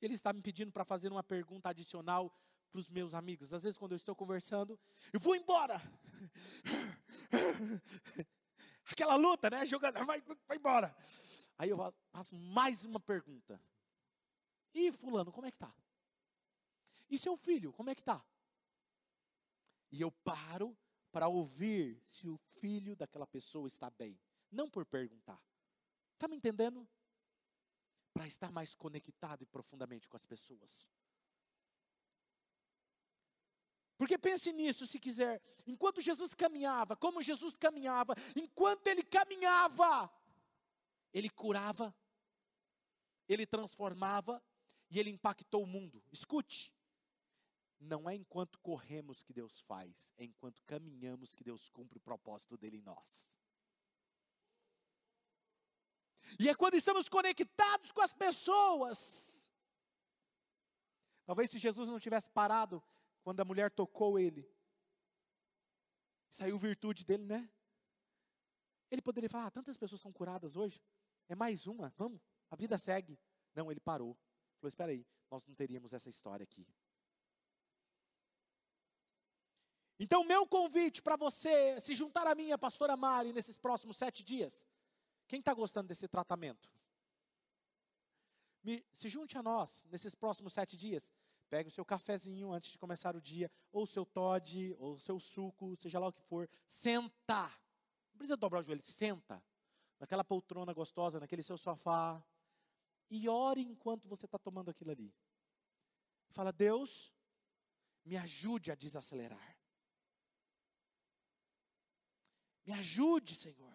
Ele 0.00 0.12
está 0.12 0.32
me 0.32 0.42
pedindo 0.42 0.72
para 0.72 0.84
fazer 0.84 1.12
uma 1.12 1.22
pergunta 1.22 1.68
adicional 1.68 2.36
para 2.68 2.80
os 2.80 2.90
meus 2.90 3.14
amigos. 3.14 3.54
Às 3.54 3.62
vezes, 3.62 3.78
quando 3.78 3.92
eu 3.92 3.96
estou 3.96 4.16
conversando, 4.16 4.76
eu 5.12 5.20
vou 5.20 5.36
embora. 5.36 5.80
Aquela 8.90 9.14
luta, 9.14 9.48
né? 9.50 9.64
Jogando, 9.66 10.04
vai, 10.04 10.20
vai 10.48 10.56
embora. 10.56 10.96
Aí 11.56 11.70
eu 11.70 11.78
faço 12.10 12.34
mais 12.34 12.84
uma 12.84 12.98
pergunta. 12.98 13.62
E 14.74 14.90
fulano, 14.90 15.30
como 15.30 15.46
é 15.46 15.52
que 15.52 15.58
tá? 15.58 15.72
E 17.08 17.16
seu 17.16 17.36
filho, 17.36 17.72
como 17.72 17.88
é 17.88 17.94
que 17.94 18.02
tá? 18.02 18.20
E 19.92 20.00
eu 20.00 20.10
paro 20.10 20.76
para 21.12 21.28
ouvir 21.28 22.02
se 22.04 22.28
o 22.28 22.36
filho 22.36 22.96
daquela 22.96 23.28
pessoa 23.28 23.68
está 23.68 23.88
bem, 23.90 24.18
não 24.50 24.68
por 24.68 24.84
perguntar. 24.84 25.40
Está 26.18 26.26
me 26.26 26.34
entendendo? 26.34 26.84
Para 28.12 28.26
estar 28.26 28.50
mais 28.50 28.74
conectado 28.74 29.44
e 29.44 29.46
profundamente 29.46 30.08
com 30.08 30.16
as 30.16 30.26
pessoas. 30.26 30.90
Porque 33.96 34.18
pense 34.18 34.52
nisso, 34.52 34.84
se 34.84 34.98
quiser. 34.98 35.40
Enquanto 35.64 36.00
Jesus 36.00 36.34
caminhava, 36.34 36.96
como 36.96 37.22
Jesus 37.22 37.56
caminhava, 37.56 38.14
enquanto 38.34 38.88
ele 38.88 39.04
caminhava, 39.04 40.12
ele 41.14 41.30
curava, 41.30 41.94
ele 43.28 43.46
transformava 43.46 44.42
e 44.90 44.98
ele 44.98 45.10
impactou 45.10 45.62
o 45.62 45.68
mundo. 45.68 46.02
Escute. 46.10 46.74
Não 47.78 48.10
é 48.10 48.16
enquanto 48.16 48.58
corremos 48.58 49.22
que 49.22 49.32
Deus 49.32 49.60
faz, 49.60 50.12
é 50.16 50.24
enquanto 50.24 50.64
caminhamos 50.64 51.36
que 51.36 51.44
Deus 51.44 51.68
cumpre 51.68 51.96
o 51.96 52.00
propósito 52.00 52.56
dele 52.58 52.78
em 52.78 52.82
nós. 52.82 53.37
E 56.38 56.48
é 56.48 56.54
quando 56.54 56.74
estamos 56.74 57.08
conectados 57.08 57.92
com 57.92 58.00
as 58.00 58.12
pessoas. 58.12 59.48
Talvez 61.24 61.50
se 61.50 61.58
Jesus 61.58 61.88
não 61.88 62.00
tivesse 62.00 62.30
parado 62.30 62.82
quando 63.22 63.40
a 63.40 63.44
mulher 63.44 63.70
tocou 63.70 64.18
ele, 64.18 64.48
saiu 66.28 66.58
virtude 66.58 67.04
dele, 67.04 67.24
né? 67.24 67.50
Ele 68.90 69.02
poderia 69.02 69.28
falar: 69.28 69.46
ah, 69.46 69.50
tantas 69.50 69.76
pessoas 69.76 70.00
são 70.00 70.12
curadas 70.12 70.56
hoje, 70.56 70.82
é 71.28 71.34
mais 71.34 71.66
uma, 71.66 71.92
vamos, 71.96 72.20
a 72.50 72.56
vida 72.56 72.78
segue. 72.78 73.18
Não, 73.54 73.70
ele 73.70 73.80
parou. 73.80 74.16
Falou: 74.58 74.68
espera 74.68 74.92
aí, 74.92 75.06
nós 75.30 75.44
não 75.46 75.54
teríamos 75.54 75.92
essa 75.92 76.08
história 76.08 76.44
aqui. 76.44 76.66
Então, 80.00 80.22
meu 80.24 80.46
convite 80.46 81.02
para 81.02 81.16
você 81.16 81.80
se 81.80 81.94
juntar 81.94 82.26
a 82.26 82.34
mim, 82.34 82.52
a 82.52 82.58
pastora 82.58 82.96
Mari, 82.96 83.32
nesses 83.32 83.58
próximos 83.58 83.96
sete 83.96 84.22
dias, 84.22 84.64
quem 85.28 85.38
está 85.38 85.54
gostando 85.54 85.86
desse 85.86 86.08
tratamento? 86.08 86.68
Me, 88.64 88.84
se 88.92 89.08
junte 89.08 89.36
a 89.38 89.42
nós 89.42 89.84
nesses 89.90 90.14
próximos 90.14 90.54
sete 90.54 90.76
dias. 90.76 91.12
Pegue 91.48 91.68
o 91.68 91.72
seu 91.72 91.84
cafezinho 91.84 92.52
antes 92.52 92.70
de 92.70 92.78
começar 92.78 93.16
o 93.16 93.22
dia, 93.22 93.50
ou 93.72 93.84
o 93.84 93.86
seu 93.86 94.04
Todd, 94.04 94.74
ou 94.78 94.94
o 94.94 94.98
seu 94.98 95.18
suco, 95.18 95.74
seja 95.76 95.98
lá 95.98 96.08
o 96.08 96.12
que 96.12 96.20
for. 96.22 96.48
Senta. 96.66 97.44
Não 98.10 98.18
precisa 98.18 98.36
dobrar 98.36 98.60
o 98.60 98.62
joelho, 98.62 98.82
senta. 98.84 99.42
Naquela 99.98 100.24
poltrona 100.24 100.72
gostosa, 100.72 101.20
naquele 101.20 101.42
seu 101.42 101.56
sofá. 101.56 102.22
E 103.10 103.28
ore 103.28 103.62
enquanto 103.62 104.06
você 104.06 104.26
está 104.26 104.38
tomando 104.38 104.70
aquilo 104.70 104.90
ali. 104.90 105.14
Fala, 106.30 106.52
Deus, 106.52 107.12
me 108.04 108.16
ajude 108.16 108.70
a 108.70 108.74
desacelerar. 108.74 109.56
Me 112.66 112.74
ajude, 112.74 113.34
Senhor. 113.34 113.67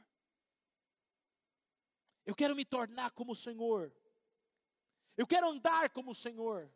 Eu 2.26 2.36
quero 2.36 2.56
me 2.56 2.66
tornar 2.66 3.12
como 3.12 3.34
o 3.34 3.36
Senhor. 3.36 3.94
Eu 5.18 5.28
quero 5.28 5.50
andar 5.50 5.90
como 5.90 6.12
o 6.12 6.16
Senhor. 6.16 6.72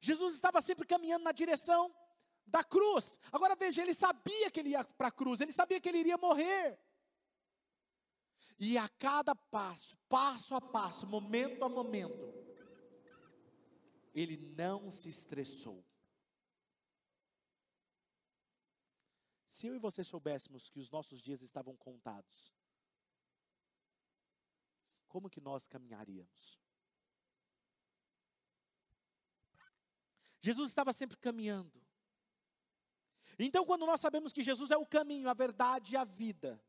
Jesus 0.00 0.34
estava 0.34 0.60
sempre 0.60 0.86
caminhando 0.86 1.24
na 1.24 1.32
direção 1.32 1.94
da 2.46 2.64
cruz. 2.64 3.18
Agora 3.30 3.54
veja, 3.54 3.82
ele 3.82 3.94
sabia 3.94 4.50
que 4.50 4.60
ele 4.60 4.70
ia 4.70 4.84
para 4.84 5.08
a 5.08 5.12
cruz, 5.12 5.40
ele 5.40 5.52
sabia 5.52 5.80
que 5.80 5.88
ele 5.88 5.98
iria 5.98 6.16
morrer. 6.16 6.78
E 8.58 8.76
a 8.76 8.88
cada 8.88 9.34
passo, 9.34 9.96
passo 10.08 10.54
a 10.54 10.60
passo, 10.60 11.06
momento 11.06 11.64
a 11.64 11.68
momento, 11.68 12.34
ele 14.14 14.36
não 14.36 14.90
se 14.90 15.08
estressou. 15.08 15.84
Se 19.46 19.66
eu 19.66 19.74
e 19.74 19.78
você 19.78 20.02
soubéssemos 20.02 20.68
que 20.68 20.78
os 20.78 20.90
nossos 20.90 21.20
dias 21.20 21.42
estavam 21.42 21.76
contados, 21.76 22.52
como 25.08 25.28
que 25.30 25.40
nós 25.40 25.66
caminharíamos? 25.66 26.58
Jesus 30.40 30.68
estava 30.68 30.92
sempre 30.92 31.16
caminhando. 31.16 31.82
Então, 33.38 33.64
quando 33.64 33.84
nós 33.86 34.00
sabemos 34.00 34.32
que 34.32 34.42
Jesus 34.42 34.70
é 34.70 34.76
o 34.76 34.86
caminho, 34.86 35.28
a 35.28 35.34
verdade 35.34 35.94
e 35.94 35.96
a 35.96 36.04
vida, 36.04 36.62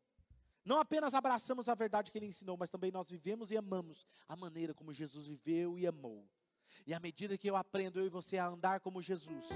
não 0.66 0.80
apenas 0.80 1.14
abraçamos 1.14 1.70
a 1.70 1.76
verdade 1.76 2.12
que 2.12 2.18
ele 2.18 2.28
ensinou, 2.28 2.58
mas 2.58 2.70
também 2.70 2.92
nós 2.92 3.10
vivemos 3.10 3.52
e 3.52 3.58
amamos 3.58 4.06
a 4.28 4.36
maneira 4.36 4.74
como 4.74 4.94
Jesus 4.94 5.28
viveu 5.28 5.78
e 5.78 5.88
amou. 5.88 6.28
E 6.86 6.94
à 6.94 7.00
medida 7.00 7.38
que 7.38 7.50
eu 7.50 7.56
aprendo, 7.56 8.00
eu 8.00 8.06
e 8.06 8.10
você, 8.10 8.38
a 8.38 8.48
andar 8.48 8.80
como 8.80 9.02
Jesus, 9.02 9.48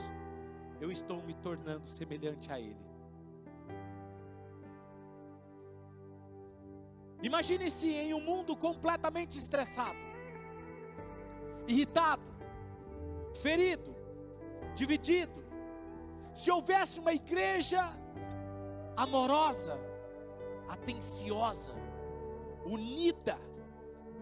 eu 0.81 0.91
estou 0.91 1.21
me 1.23 1.33
tornando 1.35 1.87
semelhante 1.87 2.51
a 2.51 2.59
Ele. 2.59 2.92
Imagine-se 7.23 7.87
em 7.89 8.13
um 8.13 8.19
mundo 8.19 8.53
completamente 8.53 9.39
estressado, 9.39 9.97
irritado, 11.65 12.21
ferido, 13.41 13.95
dividido. 14.75 15.41
Se 16.35 16.51
houvesse 16.51 16.99
uma 16.99 17.13
igreja 17.13 17.97
amorosa, 18.97 19.79
atenciosa, 20.67 21.71
unida, 22.65 23.39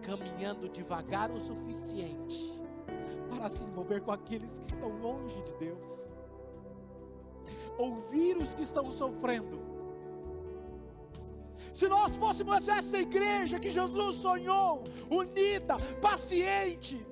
caminhando 0.02 0.68
devagar 0.68 1.32
o 1.32 1.40
suficiente 1.40 2.62
para 3.28 3.48
se 3.48 3.64
envolver 3.64 4.00
com 4.02 4.12
aqueles 4.12 4.60
que 4.60 4.66
estão 4.66 4.90
longe 5.00 5.42
de 5.42 5.56
Deus, 5.56 6.08
ouvir 7.76 8.36
os 8.36 8.54
que 8.54 8.62
estão 8.62 8.88
sofrendo, 8.92 9.71
se 11.72 11.88
nós 11.88 12.16
fôssemos 12.16 12.68
essa 12.68 12.98
igreja 12.98 13.58
que 13.58 13.70
Jesus 13.70 14.16
sonhou, 14.16 14.84
unida, 15.10 15.76
paciente, 16.00 17.04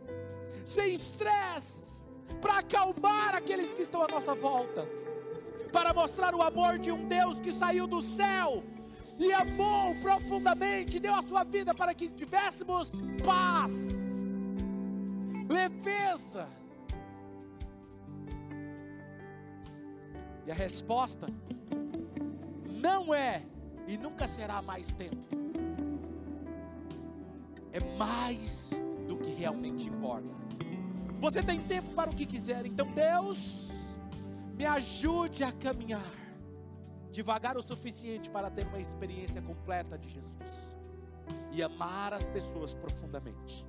sem 0.65 0.95
estresse, 0.95 1.99
para 2.41 2.59
acalmar 2.59 3.35
aqueles 3.35 3.73
que 3.73 3.83
estão 3.83 4.03
à 4.03 4.09
nossa 4.09 4.35
volta, 4.35 4.89
para 5.73 5.93
mostrar 5.93 6.35
o 6.35 6.43
amor 6.43 6.79
de 6.79 6.91
um 6.91 7.07
Deus 7.07 7.41
que 7.41 7.53
saiu 7.53 7.87
do 7.87 8.01
céu 8.01 8.63
e 9.19 9.33
amou 9.33 9.95
profundamente, 9.97 10.99
deu 10.99 11.15
a 11.15 11.23
sua 11.23 11.45
vida 11.45 11.75
para 11.75 11.95
que 11.95 12.09
tivéssemos 12.09 12.91
paz, 13.25 13.73
leveza. 15.49 16.49
E 20.47 20.51
a 20.51 20.55
resposta 20.55 21.29
não 22.71 23.15
é 23.15 23.43
e 23.91 23.99
nunca 23.99 24.29
será 24.29 24.63
mais 24.63 24.93
tempo. 24.95 25.27
É 27.73 27.81
mais 27.97 28.71
do 29.09 29.17
que 29.17 29.31
realmente 29.31 29.89
importa. 29.89 30.33
Você 31.19 31.43
tem 31.43 31.61
tempo 31.61 31.91
para 31.91 32.09
o 32.09 32.15
que 32.15 32.25
quiser, 32.25 32.65
então 32.67 32.87
Deus 32.93 33.69
me 34.57 34.65
ajude 34.65 35.43
a 35.43 35.51
caminhar 35.53 36.21
devagar 37.11 37.57
o 37.57 37.63
suficiente 37.63 38.31
para 38.31 38.49
ter 38.49 38.65
uma 38.67 38.79
experiência 38.79 39.43
completa 39.43 39.99
de 39.99 40.09
Jesus 40.09 40.77
e 41.53 41.61
amar 41.61 42.13
as 42.15 42.29
pessoas 42.29 42.73
profundamente. 42.73 43.67